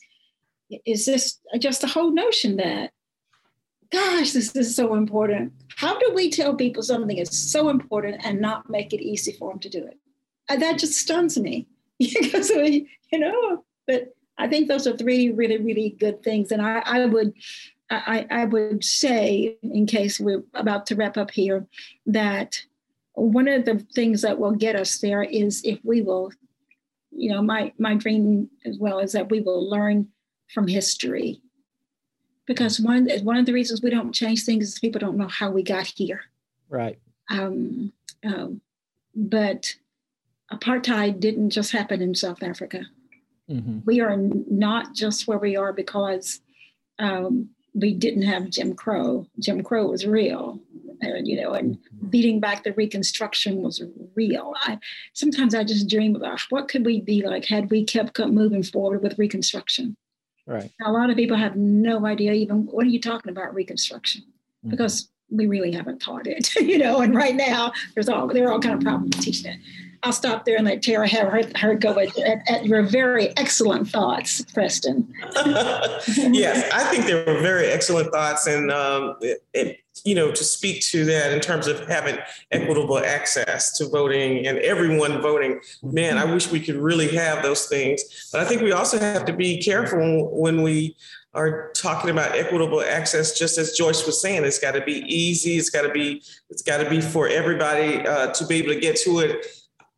is 0.85 1.05
this 1.05 1.39
just 1.59 1.81
the 1.81 1.87
whole 1.87 2.11
notion 2.11 2.57
that 2.57 2.91
gosh, 3.91 4.31
this 4.31 4.55
is 4.55 4.75
so 4.75 4.95
important. 4.95 5.53
How 5.75 5.97
do 5.97 6.11
we 6.13 6.29
tell 6.29 6.55
people 6.55 6.83
something 6.83 7.17
is 7.17 7.29
so 7.29 7.69
important 7.69 8.25
and 8.25 8.41
not 8.41 8.69
make 8.69 8.93
it 8.93 9.01
easy 9.01 9.31
for 9.33 9.51
them 9.51 9.59
to 9.59 9.69
do 9.69 9.85
it? 9.85 9.97
And 10.49 10.61
that 10.61 10.79
just 10.79 10.93
stuns 10.93 11.37
me 11.37 11.67
because, 11.99 12.51
uh, 12.51 12.61
you 12.63 13.19
know, 13.19 13.63
but 13.85 14.15
I 14.37 14.47
think 14.47 14.67
those 14.67 14.87
are 14.87 14.95
three 14.95 15.31
really, 15.31 15.57
really 15.57 15.95
good 15.99 16.23
things. 16.23 16.51
And 16.51 16.61
I, 16.61 16.81
I 16.85 17.05
would, 17.05 17.33
I, 17.89 18.27
I 18.29 18.45
would 18.45 18.83
say, 18.83 19.57
in 19.63 19.85
case 19.85 20.19
we're 20.19 20.43
about 20.53 20.85
to 20.87 20.95
wrap 20.95 21.17
up 21.17 21.31
here, 21.31 21.65
that 22.05 22.61
one 23.13 23.47
of 23.47 23.65
the 23.65 23.79
things 23.95 24.21
that 24.21 24.39
will 24.39 24.51
get 24.51 24.75
us 24.75 24.99
there 24.99 25.23
is 25.23 25.63
if 25.63 25.79
we 25.83 26.01
will, 26.01 26.31
you 27.11 27.31
know, 27.31 27.41
my 27.41 27.73
my 27.79 27.95
dream 27.95 28.49
as 28.65 28.77
well 28.77 28.99
is 28.99 29.13
that 29.13 29.31
we 29.31 29.39
will 29.39 29.67
learn 29.67 30.07
from 30.53 30.67
history 30.67 31.41
because 32.47 32.79
one 32.79 33.07
one 33.21 33.37
of 33.37 33.45
the 33.45 33.53
reasons 33.53 33.81
we 33.81 33.91
don't 33.91 34.13
change 34.13 34.43
things 34.43 34.67
is 34.67 34.79
people 34.79 34.99
don't 34.99 35.17
know 35.17 35.27
how 35.27 35.51
we 35.51 35.61
got 35.61 35.85
here. 35.85 36.21
Right. 36.69 36.97
Um, 37.29 37.93
um, 38.23 38.61
but 39.15 39.75
apartheid 40.51 41.19
didn't 41.19 41.51
just 41.51 41.71
happen 41.71 42.01
in 42.01 42.15
South 42.15 42.41
Africa. 42.41 42.85
Mm-hmm. 43.49 43.79
We 43.85 43.99
are 44.01 44.17
not 44.17 44.93
just 44.93 45.27
where 45.27 45.37
we 45.37 45.55
are 45.55 45.73
because 45.73 46.41
um, 46.99 47.49
we 47.73 47.93
didn't 47.93 48.23
have 48.23 48.49
Jim 48.49 48.75
Crow. 48.75 49.27
Jim 49.39 49.63
Crow 49.63 49.87
was 49.87 50.05
real, 50.05 50.59
and, 51.01 51.27
you 51.27 51.39
know, 51.39 51.53
and 51.53 51.77
mm-hmm. 51.77 52.07
beating 52.07 52.39
back 52.39 52.63
the 52.63 52.73
Reconstruction 52.73 53.61
was 53.61 53.81
real. 54.15 54.53
I, 54.63 54.79
sometimes 55.13 55.53
I 55.53 55.63
just 55.63 55.89
dream 55.89 56.15
about 56.15 56.41
what 56.49 56.67
could 56.67 56.85
we 56.85 57.01
be 57.01 57.25
like 57.25 57.45
had 57.45 57.69
we 57.69 57.83
kept 57.83 58.19
moving 58.19 58.63
forward 58.63 59.03
with 59.03 59.19
Reconstruction. 59.19 59.95
Right. 60.47 60.71
A 60.83 60.91
lot 60.91 61.09
of 61.09 61.17
people 61.17 61.35
have 61.35 61.57
no 61.57 62.05
idea 62.05 62.31
even 62.31 62.65
what 62.67 62.85
are 62.85 62.89
you 62.89 63.01
talking 63.01 63.29
about 63.29 63.53
Reconstruction 63.53 64.21
mm-hmm. 64.21 64.69
because 64.69 65.09
we 65.29 65.45
really 65.45 65.73
haven't 65.73 65.99
taught 65.99 66.25
it, 66.25 66.55
you 66.61 66.77
know. 66.77 67.01
And 67.01 67.13
right 67.13 67.35
now, 67.35 67.73
there's 67.93 68.07
all 68.07 68.27
there 68.27 68.47
are 68.47 68.53
all 68.53 68.59
kind 68.59 68.75
of 68.75 68.81
problems 68.81 69.17
teaching 69.17 69.51
it. 69.51 69.59
I'll 70.03 70.13
stop 70.13 70.45
there 70.45 70.57
and 70.57 70.65
let 70.65 70.81
Tara 70.81 71.07
have 71.07 71.29
her, 71.29 71.41
her 71.55 71.75
go 71.75 71.97
at, 71.99 72.17
at, 72.19 72.49
at, 72.49 72.65
your 72.65 72.83
very 72.83 73.29
excellent 73.37 73.87
thoughts, 73.89 74.41
Preston. 74.53 75.11
yes, 75.35 76.69
I 76.71 76.83
think 76.91 77.05
they 77.05 77.15
were 77.15 77.39
very 77.41 77.67
excellent 77.67 78.11
thoughts, 78.11 78.47
and 78.47 78.71
um, 78.71 79.15
it, 79.21 79.43
it, 79.53 79.79
you 80.05 80.15
know, 80.15 80.31
to 80.31 80.43
speak 80.43 80.81
to 80.83 81.05
that 81.05 81.33
in 81.33 81.39
terms 81.39 81.67
of 81.67 81.87
having 81.87 82.17
equitable 82.51 82.99
access 82.99 83.75
to 83.77 83.89
voting 83.89 84.45
and 84.47 84.59
everyone 84.59 85.21
voting. 85.21 85.59
Man, 85.81 86.17
I 86.17 86.25
wish 86.25 86.51
we 86.51 86.59
could 86.59 86.75
really 86.75 87.09
have 87.15 87.41
those 87.41 87.67
things, 87.67 88.29
but 88.31 88.41
I 88.41 88.45
think 88.45 88.61
we 88.61 88.71
also 88.71 88.99
have 88.99 89.25
to 89.25 89.33
be 89.33 89.61
careful 89.61 90.29
when 90.39 90.61
we 90.61 90.95
are 91.33 91.71
talking 91.73 92.09
about 92.09 92.35
equitable 92.35 92.81
access 92.81 93.37
just 93.37 93.57
as 93.57 93.73
joyce 93.73 94.05
was 94.05 94.19
saying 94.19 94.43
it's 94.43 94.57
got 94.57 94.71
to 94.71 94.81
be 94.81 95.03
easy 95.07 95.57
it's 95.57 95.69
got 95.69 95.83
to 95.83 95.89
be 95.89 96.23
it's 96.49 96.63
got 96.63 96.77
to 96.77 96.89
be 96.89 96.99
for 96.99 97.27
everybody 97.27 97.97
uh, 98.07 98.31
to 98.31 98.45
be 98.47 98.55
able 98.55 98.73
to 98.73 98.79
get 98.79 98.95
to 98.95 99.19
it 99.19 99.45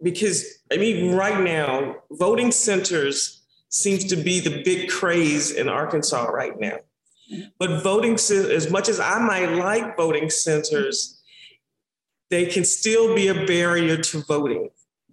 because 0.02 0.60
I 0.72 0.78
mean, 0.78 1.14
right 1.16 1.44
now, 1.44 1.98
voting 2.12 2.52
centers 2.52 3.44
seems 3.70 4.06
to 4.06 4.16
be 4.16 4.40
the 4.40 4.64
big 4.64 4.90
craze 4.90 5.52
in 5.52 5.70
Arkansas 5.70 6.26
right 6.26 6.60
now. 6.60 6.78
But 7.60 7.84
voting, 7.84 8.14
as 8.14 8.72
much 8.72 8.90
as 8.90 9.00
I 9.00 9.20
might 9.20 9.54
like 9.54 9.96
voting 9.96 10.30
centers, 10.30 11.22
they 12.30 12.46
can 12.46 12.66
still 12.66 13.16
be 13.16 13.28
a 13.28 13.46
barrier 13.46 13.98
to 13.98 14.24
voting 14.24 14.70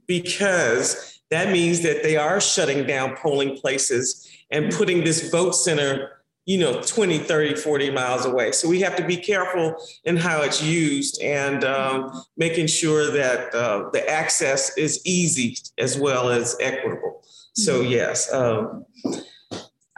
because 0.06 1.20
that 1.30 1.50
means 1.50 1.82
that 1.82 2.02
they 2.02 2.16
are 2.16 2.40
shutting 2.40 2.86
down 2.86 3.16
polling 3.16 3.56
places 3.58 4.28
and 4.50 4.72
putting 4.72 5.04
this 5.04 5.30
vote 5.30 5.52
center 5.52 6.15
you 6.46 6.58
know 6.58 6.80
20 6.80 7.18
30 7.18 7.56
40 7.56 7.90
miles 7.90 8.24
away. 8.24 8.52
So 8.52 8.68
we 8.68 8.80
have 8.80 8.96
to 8.96 9.04
be 9.04 9.16
careful 9.16 9.76
in 10.04 10.16
how 10.16 10.42
it's 10.42 10.62
used 10.62 11.20
and 11.20 11.64
um, 11.64 12.22
making 12.36 12.68
sure 12.68 13.10
that 13.10 13.54
uh, 13.54 13.90
the 13.92 14.08
access 14.08 14.76
is 14.78 15.00
easy 15.04 15.58
as 15.78 15.98
well 15.98 16.30
as 16.30 16.56
equitable. 16.60 17.22
So 17.54 17.82
mm-hmm. 17.82 17.90
yes 17.90 18.32
um, 18.32 18.86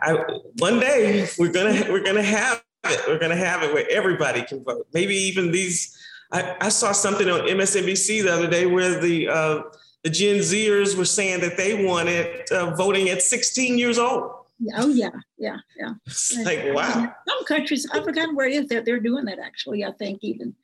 I, 0.00 0.16
one 0.58 0.80
day 0.80 1.28
we're 1.38 1.52
gonna 1.52 1.84
we're 1.90 2.04
gonna 2.04 2.22
have 2.22 2.64
it. 2.84 3.00
We're 3.06 3.18
gonna 3.18 3.36
have 3.36 3.62
it 3.62 3.72
where 3.72 3.86
everybody 3.90 4.42
can 4.42 4.64
vote. 4.64 4.86
Maybe 4.92 5.14
even 5.14 5.52
these 5.52 5.96
i, 6.32 6.56
I 6.60 6.68
saw 6.68 6.92
something 6.92 7.28
on 7.28 7.40
msnbc 7.40 8.22
the 8.22 8.32
other 8.32 8.48
day 8.48 8.66
where 8.66 9.00
the 9.00 9.28
uh, 9.28 9.62
the 10.04 10.10
gen 10.10 10.36
zers 10.36 10.96
were 10.96 11.04
saying 11.04 11.40
that 11.40 11.56
they 11.56 11.84
wanted 11.84 12.50
uh, 12.50 12.74
voting 12.76 13.08
at 13.08 13.22
16 13.22 13.78
years 13.78 13.98
old 13.98 14.30
Oh 14.76 14.88
yeah, 14.88 15.10
yeah, 15.38 15.58
yeah. 15.78 15.94
It's 16.06 16.36
like 16.44 16.74
wow. 16.74 17.14
Some 17.28 17.44
countries, 17.44 17.86
I've 17.92 18.04
forgotten 18.04 18.34
where 18.34 18.48
it 18.48 18.54
is 18.54 18.68
that 18.68 18.84
they're 18.84 18.98
doing 18.98 19.24
that 19.26 19.38
actually. 19.38 19.84
I 19.84 19.92
think 19.92 20.18
even, 20.22 20.54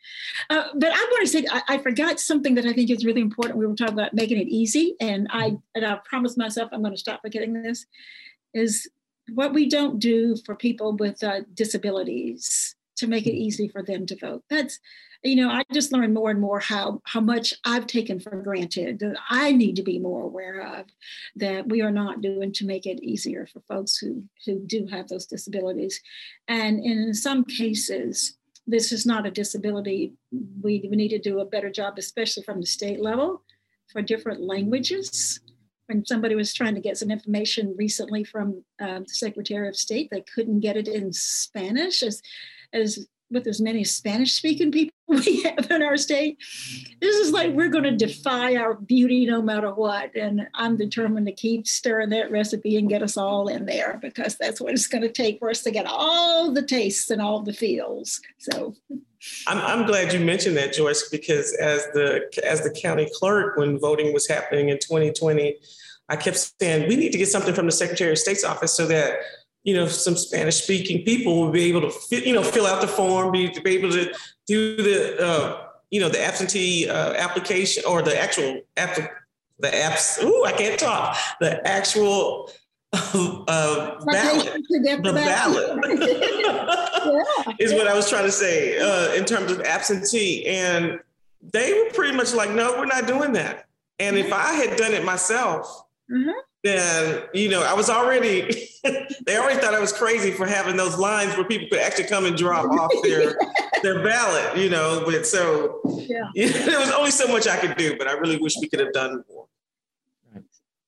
uh, 0.51 0.65
but 0.75 0.91
I 0.93 1.09
want 1.13 1.23
to 1.23 1.29
say 1.29 1.47
I, 1.51 1.63
I, 1.69 1.79
forgot 1.79 2.19
something 2.19 2.57
that 2.57 2.67
I 2.67 2.73
think 2.73 2.91
is 2.91 3.05
really 3.05 3.21
important. 3.21 3.57
We 3.57 3.67
were 3.67 3.75
talking 3.75 3.95
about 3.95 4.13
making 4.13 4.39
it 4.39 4.49
easy, 4.49 4.97
and 5.01 5.29
I 5.31 5.57
and 5.75 5.87
I 5.87 6.01
promised 6.05 6.37
myself 6.37 6.71
I'm 6.73 6.81
going 6.81 6.93
to 6.93 6.99
stop 6.99 7.21
forgetting 7.23 7.53
this. 7.63 7.87
Is 8.53 8.89
what 9.33 9.55
we 9.55 9.69
don't 9.69 9.99
do 9.99 10.37
for 10.45 10.55
people 10.55 10.97
with 10.97 11.23
uh, 11.23 11.43
disabilities 11.55 12.75
to 12.97 13.07
make 13.07 13.27
it 13.27 13.35
easy 13.35 13.69
for 13.69 13.83
them 13.83 14.07
to 14.07 14.17
vote. 14.17 14.43
That's 14.51 14.81
you 15.25 15.37
know, 15.37 15.49
I 15.49 15.65
just 15.73 15.91
learned 15.91 16.13
more 16.13 16.31
and 16.31 16.41
more 16.41 16.61
how 16.61 17.01
how 17.05 17.21
much 17.21 17.55
I've 17.65 17.87
taken 17.87 18.21
for 18.21 18.37
granted 18.37 18.99
that 18.99 19.17
I 19.31 19.53
need 19.53 19.77
to 19.77 19.83
be 19.83 19.99
more 19.99 20.23
aware 20.23 20.61
of 20.61 20.87
that 21.37 21.67
we 21.67 21.81
are 21.81 21.91
not 21.91 22.21
doing 22.21 22.53
to 22.53 22.67
make 22.67 22.85
it 22.85 23.03
easier 23.03 23.47
for 23.47 23.61
folks 23.61 23.97
who 23.97 24.25
who 24.45 24.61
do 24.67 24.87
have 24.91 25.09
those 25.09 25.25
disabilities. 25.25 26.01
And 26.47 26.85
in 26.85 27.15
some 27.15 27.45
cases, 27.45 28.37
this 28.67 28.93
is 28.93 29.07
not 29.07 29.27
a 29.27 29.31
disability. 29.31 30.13
We, 30.31 30.87
we 30.91 30.97
need 30.97 31.09
to 31.09 31.19
do 31.19 31.41
a 31.41 31.47
better 31.47 31.71
job, 31.71 31.95
especially 31.99 32.43
from 32.43 32.61
the 32.61 32.67
state 32.67 33.01
level, 33.01 33.43
for 33.91 34.03
different 34.03 34.43
languages. 34.43 35.41
When 35.87 36.05
somebody 36.05 36.35
was 36.35 36.55
trying 36.55 36.75
to 36.75 36.81
get 36.81 36.97
some 36.97 37.11
information 37.11 37.75
recently 37.79 38.25
from 38.25 38.65
uh, 38.81 39.01
the 39.01 39.09
Secretary 39.09 39.69
of 39.69 39.77
State, 39.77 40.09
they 40.11 40.23
couldn't 40.23 40.61
get 40.61 40.77
it 40.77 40.89
in 40.89 41.13
Spanish 41.13 42.03
as 42.03 42.21
as 42.75 43.07
with 43.35 43.47
as 43.47 43.61
many 43.61 43.85
Spanish 43.85 44.33
speaking 44.33 44.73
people 44.73 44.95
we 45.09 45.43
have 45.43 45.71
in 45.71 45.83
our 45.83 45.97
state. 45.97 46.39
This 47.01 47.17
is 47.17 47.31
like 47.33 47.53
we're 47.53 47.69
going 47.69 47.85
to 47.85 47.97
defy 47.97 48.57
our 48.57 48.75
beauty 48.75 49.27
no 49.27 49.43
matter 49.43 49.73
what. 49.73 50.15
And 50.17 50.49
I'm 50.55 50.77
determined 50.77 51.27
to 51.27 51.33
keep 51.33 51.67
stirring 51.67 52.09
that 52.11 52.31
recipe 52.31 52.77
and 52.77 52.89
get 52.89 53.03
us 53.03 53.17
all 53.17 53.49
in 53.49 53.67
there 53.67 53.99
because 54.01 54.37
that's 54.37 54.61
what 54.61 54.73
it's 54.73 54.87
going 54.87 55.03
to 55.03 55.13
take 55.13 55.39
for 55.41 55.51
us 55.51 55.63
to 55.65 55.71
get 55.71 55.87
all 55.87 56.53
the 56.53 56.63
tastes 56.63 57.11
and 57.11 57.21
all 57.21 57.43
the 57.43 57.53
feels. 57.53 58.21
So 58.39 58.75
I'm, 59.47 59.59
I'm 59.59 59.87
glad 59.87 60.13
you 60.13 60.21
mentioned 60.21 60.57
that, 60.57 60.73
Joyce, 60.73 61.09
because 61.11 61.55
as 61.55 61.85
the 61.93 62.23
as 62.45 62.63
the 62.63 62.71
county 62.71 63.09
clerk, 63.15 63.57
when 63.57 63.79
voting 63.79 64.13
was 64.13 64.27
happening 64.27 64.71
in 64.71 64.79
2020, 64.79 65.57
I 66.09 66.17
kept 66.17 66.53
saying 66.61 66.89
we 66.89 66.97
need 66.97 67.13
to 67.13 67.19
get 67.19 67.29
something 67.29 67.55
from 67.55 67.67
the 67.67 67.73
Secretary 67.73 68.13
of 68.13 68.19
State's 68.19 68.45
office 68.45 68.73
so 68.73 68.87
that 68.87 69.19
you 69.65 69.75
know 69.75 69.87
some 69.87 70.17
Spanish 70.17 70.63
speaking 70.63 71.05
people 71.05 71.41
will 71.41 71.51
be 71.51 71.65
able 71.65 71.81
to 71.81 71.91
fit, 71.91 72.27
you 72.27 72.35
know 72.35 72.43
fill 72.43 72.67
out 72.67 72.81
the 72.81 72.87
form, 72.87 73.33
be, 73.33 73.49
be 73.49 73.77
able 73.77 73.91
to 73.91 74.15
do 74.47 74.77
the 74.77 75.27
uh, 75.27 75.67
you 75.91 76.01
know 76.01 76.09
the 76.09 76.23
absentee 76.23 76.89
uh, 76.89 77.15
application 77.15 77.83
or 77.89 78.03
the 78.03 78.21
actual 78.21 78.61
app, 78.77 78.97
the 79.59 79.69
apps. 79.69 80.23
Ooh, 80.23 80.45
I 80.45 80.53
can't 80.53 80.79
talk. 80.79 81.17
The 81.41 81.67
actual 81.67 82.51
uh, 82.93 84.05
ballot. 84.05 84.63
The 84.69 85.13
ballot 85.15 85.85
is 87.61 87.73
what 87.73 87.89
I 87.89 87.95
was 87.95 88.09
trying 88.09 88.25
to 88.25 88.33
say 88.33 88.79
uh, 88.79 89.15
in 89.15 89.25
terms 89.25 89.51
of 89.51 89.61
absentee, 89.63 90.47
and 90.47 91.01
they 91.53 91.73
were 91.73 91.91
pretty 91.91 92.17
much 92.17 92.35
like, 92.35 92.51
"No, 92.51 92.77
we're 92.79 92.87
not 92.87 93.07
doing 93.07 93.33
that." 93.33 93.67
And 93.99 94.17
if 94.17 94.33
I 94.33 94.53
had 94.53 94.77
done 94.77 94.93
it 94.93 95.05
myself, 95.05 95.85
mm-hmm. 96.11 96.31
Then 96.65 97.23
you 97.33 97.49
know 97.49 97.63
I 97.63 97.75
was 97.75 97.89
already. 97.89 98.69
they 98.83 99.39
already 99.39 99.61
thought 99.61 99.75
I 99.75 99.81
was 99.81 99.93
crazy 99.93 100.31
for 100.33 100.47
having 100.47 100.77
those 100.77 100.99
lines 100.99 101.37
where 101.37 101.45
people 101.47 101.69
could 101.69 101.79
actually 101.79 102.05
come 102.05 102.25
and 102.25 102.37
drop 102.37 102.67
off 102.71 102.91
their 103.03 103.39
their 103.83 104.03
ballot. 104.03 104.57
You 104.59 104.71
know, 104.71 105.03
but 105.07 105.27
so 105.27 105.81
yeah, 106.09 106.31
you 106.35 106.47
know, 106.51 106.67
there 106.67 106.81
was 106.81 106.91
only 106.91 107.11
so 107.11 107.29
much 107.29 107.47
I 107.47 107.57
could 107.59 107.77
do, 107.77 107.97
but 107.97 108.09
I 108.09 108.13
really 108.13 108.39
wish 108.39 108.55
we 108.61 108.69
could 108.69 108.81
have 108.81 108.93
done 108.93 109.23
more. 109.31 109.47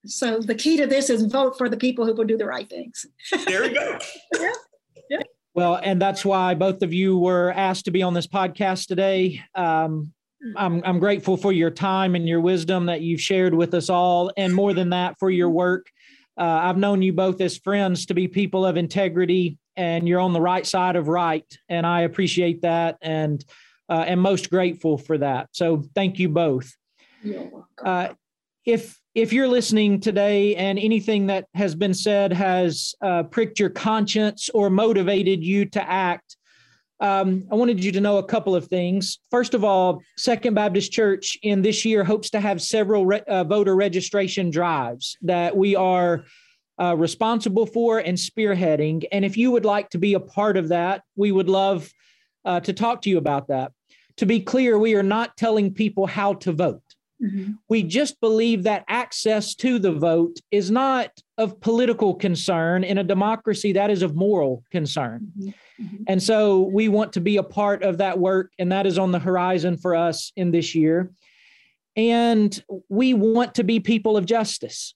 So 0.07 0.41
the 0.41 0.55
key 0.55 0.77
to 0.79 0.87
this 0.87 1.11
is 1.11 1.25
vote 1.25 1.59
for 1.59 1.69
the 1.69 1.77
people 1.77 2.07
who 2.07 2.15
will 2.15 2.25
do 2.25 2.39
the 2.39 2.47
right 2.47 2.69
things. 2.69 3.07
there 3.47 3.63
we 3.63 3.71
go. 3.71 3.99
yeah. 4.41 4.53
yeah. 5.11 5.23
Well, 5.53 5.81
and 5.83 6.01
that's 6.01 6.25
why 6.25 6.55
both 6.55 6.83
of 6.83 6.93
you 6.93 7.19
were 7.19 7.51
asked 7.51 7.87
to 7.87 7.91
be 7.91 8.03
on 8.03 8.15
this 8.15 8.27
podcast 8.27 8.87
today. 8.87 9.43
Um, 9.55 10.13
I'm, 10.57 10.83
I'm 10.85 10.99
grateful 10.99 11.37
for 11.37 11.53
your 11.53 11.71
time 11.71 12.15
and 12.15 12.29
your 12.29 12.41
wisdom 12.41 12.87
that 12.87 13.01
you've 13.01 13.21
shared 13.21 13.55
with 13.55 13.75
us 13.75 13.89
all, 13.89 14.31
and 14.37 14.55
more 14.55 14.75
than 14.75 14.91
that, 14.91 15.19
for 15.19 15.31
your 15.31 15.51
work. 15.51 15.91
Uh, 16.39 16.45
I've 16.45 16.77
known 16.77 17.03
you 17.03 17.13
both 17.13 17.41
as 17.41 17.57
friends 17.57 18.07
to 18.07 18.15
be 18.15 18.29
people 18.29 18.67
of 18.67 18.77
integrity, 18.77 19.59
and 19.77 20.07
you're 20.07 20.21
on 20.21 20.33
the 20.33 20.41
right 20.41 20.67
side 20.67 20.97
of 20.97 21.09
right, 21.09 21.47
and 21.69 21.87
I 21.87 22.03
appreciate 22.03 22.63
that, 22.63 22.99
and 23.01 23.45
uh, 23.89 24.05
am 24.07 24.19
most 24.19 24.51
grateful 24.51 24.99
for 24.99 25.19
that. 25.19 25.49
So, 25.53 25.85
thank 25.95 26.19
you 26.19 26.29
both. 26.29 26.75
You're 27.23 27.43
welcome. 27.43 27.67
Uh, 27.85 28.09
if 28.67 29.01
if 29.15 29.33
you're 29.33 29.49
listening 29.49 29.99
today 29.99 30.55
and 30.57 30.79
anything 30.79 31.29
that 31.29 31.47
has 31.55 31.75
been 31.75 31.95
said 31.95 32.33
has 32.35 32.95
uh, 33.01 33.23
pricked 33.23 33.59
your 33.59 33.71
conscience 33.71 34.51
or 34.53 34.69
motivated 34.69 35.43
you 35.43 35.65
to 35.65 35.91
act, 35.91 36.37
um, 37.01 37.47
I 37.51 37.55
wanted 37.55 37.85
you 37.85 37.93
to 37.93 38.01
know 38.01 38.19
a 38.19 38.25
couple 38.25 38.55
of 38.55 38.67
things. 38.67 39.19
First 39.31 39.55
of 39.55 39.65
all, 39.65 40.03
Second 40.17 40.55
Baptist 40.55 40.93
Church 40.93 41.37
in 41.43 41.61
this 41.61 41.85
year 41.85 42.05
hopes 42.05 42.31
to 42.31 42.41
have 42.41 42.63
several 42.63 43.05
re- 43.05 43.23
uh, 43.29 43.45
voter 43.45 43.77
registration 43.77 44.51
drives 44.51 45.19
that 45.23 45.55
we 45.55 45.77
are 45.77 46.25
uh, 46.81 46.97
responsible 46.97 47.67
for 47.67 47.99
and 47.99 48.17
spearheading. 48.17 49.05
And 49.13 49.25
if 49.25 49.37
you 49.37 49.51
would 49.51 49.65
like 49.65 49.91
to 49.91 49.99
be 49.99 50.15
a 50.15 50.21
part 50.21 50.57
of 50.57 50.69
that, 50.69 51.03
we 51.17 51.33
would 51.33 51.49
love 51.49 51.91
uh, 52.45 52.61
to 52.61 52.73
talk 52.73 53.03
to 53.03 53.11
you 53.11 53.19
about 53.19 53.49
that. 53.49 53.73
To 54.19 54.27
be 54.27 54.41
clear, 54.41 54.79
we 54.79 54.95
are 54.95 55.03
not 55.03 55.37
telling 55.37 55.75
people 55.75 56.07
how 56.07 56.35
to 56.35 56.53
vote. 56.53 56.83
Mm-hmm. 57.23 57.53
We 57.69 57.83
just 57.83 58.21
believe 58.21 58.65
that 58.65 58.85
access 58.89 59.55
to 59.57 59.79
the 59.79 59.93
vote 59.93 60.39
is 60.51 60.71
not 60.71 61.11
of 61.39 61.61
political 61.61 62.15
concern. 62.15 62.85
In 62.85 62.99
a 62.99 63.05
democracy, 63.05 63.73
that 63.73 63.91
is 63.91 64.03
of 64.03 64.15
moral 64.15 64.63
concern. 64.71 65.33
Mm-hmm. 65.39 65.85
Mm-hmm. 65.85 66.03
And 66.09 66.23
so 66.23 66.63
we 66.63 66.89
want 66.89 67.15
to 67.15 67.21
be 67.21 67.39
a 67.39 67.43
part 67.43 67.83
of 67.83 67.99
that 67.99 68.19
work, 68.19 68.53
and 68.59 68.71
that 68.73 68.87
is 68.87 68.99
on 68.99 69.13
the 69.13 69.19
horizon 69.19 69.77
for 69.77 69.95
us 69.95 70.33
in 70.37 70.51
this 70.51 70.75
year. 70.75 71.11
And 71.97 72.63
we 72.89 73.15
want 73.15 73.55
to 73.55 73.65
be 73.65 73.81
people 73.81 74.17
of 74.17 74.27
justice. 74.27 74.95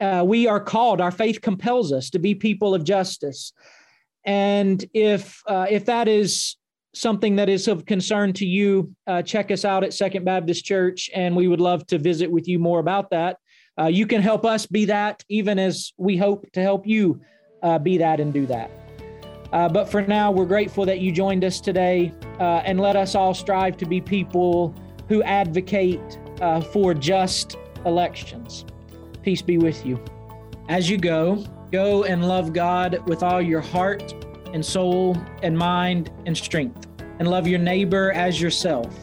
Uh, 0.00 0.24
we 0.26 0.48
are 0.48 0.60
called, 0.60 1.00
our 1.00 1.12
faith 1.12 1.40
compels 1.40 1.92
us 1.92 2.10
to 2.10 2.18
be 2.18 2.34
people 2.34 2.74
of 2.74 2.82
justice. 2.84 3.52
And 4.24 4.84
if 4.92 5.42
uh, 5.46 5.66
if 5.70 5.84
that 5.86 6.08
is 6.08 6.56
something 6.94 7.36
that 7.36 7.48
is 7.48 7.68
of 7.68 7.86
concern 7.86 8.32
to 8.34 8.46
you, 8.46 8.94
uh, 9.06 9.22
check 9.22 9.50
us 9.50 9.64
out 9.64 9.84
at 9.84 9.94
Second 9.94 10.24
Baptist 10.24 10.64
Church, 10.64 11.10
and 11.14 11.36
we 11.36 11.48
would 11.48 11.60
love 11.60 11.86
to 11.88 11.98
visit 11.98 12.30
with 12.30 12.48
you 12.48 12.58
more 12.58 12.80
about 12.80 13.10
that. 13.10 13.38
Uh, 13.80 13.86
you 13.86 14.06
can 14.06 14.20
help 14.20 14.44
us 14.44 14.66
be 14.66 14.84
that, 14.86 15.22
even 15.28 15.58
as 15.58 15.92
we 15.96 16.16
hope 16.16 16.50
to 16.52 16.60
help 16.60 16.86
you 16.86 17.20
uh, 17.62 17.78
be 17.78 17.98
that 17.98 18.20
and 18.20 18.32
do 18.32 18.46
that. 18.46 18.70
Uh, 19.52 19.68
but 19.68 19.88
for 19.88 20.02
now, 20.02 20.30
we're 20.30 20.46
grateful 20.46 20.84
that 20.84 21.00
you 21.00 21.10
joined 21.12 21.44
us 21.44 21.60
today, 21.60 22.12
uh, 22.38 22.62
and 22.64 22.80
let 22.80 22.96
us 22.96 23.14
all 23.14 23.34
strive 23.34 23.76
to 23.76 23.86
be 23.86 24.00
people 24.00 24.74
who 25.08 25.22
advocate 25.22 26.18
uh, 26.40 26.60
for 26.60 26.94
just 26.94 27.56
elections. 27.84 28.64
Peace 29.22 29.42
be 29.42 29.58
with 29.58 29.84
you. 29.84 30.02
As 30.68 30.88
you 30.88 30.98
go, 30.98 31.44
go 31.72 32.04
and 32.04 32.26
love 32.26 32.52
God 32.52 32.98
with 33.08 33.22
all 33.22 33.42
your 33.42 33.60
heart 33.60 34.14
and 34.52 34.64
soul 34.64 35.16
and 35.42 35.56
mind 35.56 36.10
and 36.26 36.36
strength, 36.36 36.86
and 37.18 37.28
love 37.28 37.46
your 37.46 37.58
neighbor 37.58 38.12
as 38.12 38.40
yourself. 38.40 38.94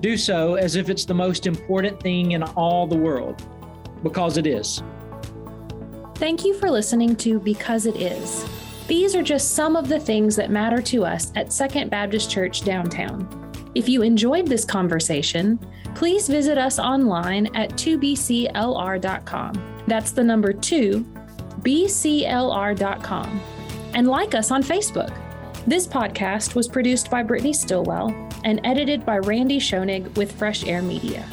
Do 0.00 0.16
so 0.16 0.54
as 0.54 0.76
if 0.76 0.88
it's 0.88 1.04
the 1.04 1.14
most 1.14 1.46
important 1.46 2.00
thing 2.00 2.32
in 2.32 2.42
all 2.42 2.86
the 2.86 2.96
world, 2.96 3.42
because 4.02 4.36
it 4.36 4.46
is. 4.46 4.82
Thank 6.16 6.44
you 6.44 6.54
for 6.54 6.70
listening 6.70 7.16
to 7.16 7.38
Because 7.40 7.86
It 7.86 7.96
Is. 7.96 8.46
These 8.86 9.14
are 9.14 9.22
just 9.22 9.54
some 9.54 9.76
of 9.76 9.88
the 9.88 10.00
things 10.00 10.36
that 10.36 10.50
matter 10.50 10.82
to 10.82 11.04
us 11.04 11.32
at 11.36 11.52
Second 11.52 11.90
Baptist 11.90 12.30
Church 12.30 12.62
downtown. 12.62 13.28
If 13.74 13.88
you 13.88 14.02
enjoyed 14.02 14.46
this 14.46 14.64
conversation, 14.64 15.58
please 15.94 16.28
visit 16.28 16.58
us 16.58 16.78
online 16.78 17.54
at 17.54 17.70
2bclr.com. 17.72 18.22
That's 19.86 20.10
the 20.10 20.24
number 20.24 20.52
2, 20.52 21.04
bclr.com 21.60 23.40
and 23.94 24.08
like 24.08 24.34
us 24.34 24.50
on 24.50 24.62
Facebook. 24.62 25.12
This 25.66 25.86
podcast 25.86 26.54
was 26.54 26.68
produced 26.68 27.10
by 27.10 27.22
Brittany 27.22 27.52
Stillwell 27.52 28.14
and 28.44 28.60
edited 28.64 29.04
by 29.04 29.18
Randy 29.18 29.58
Schoenig 29.58 30.16
with 30.16 30.32
Fresh 30.32 30.64
Air 30.64 30.82
Media. 30.82 31.24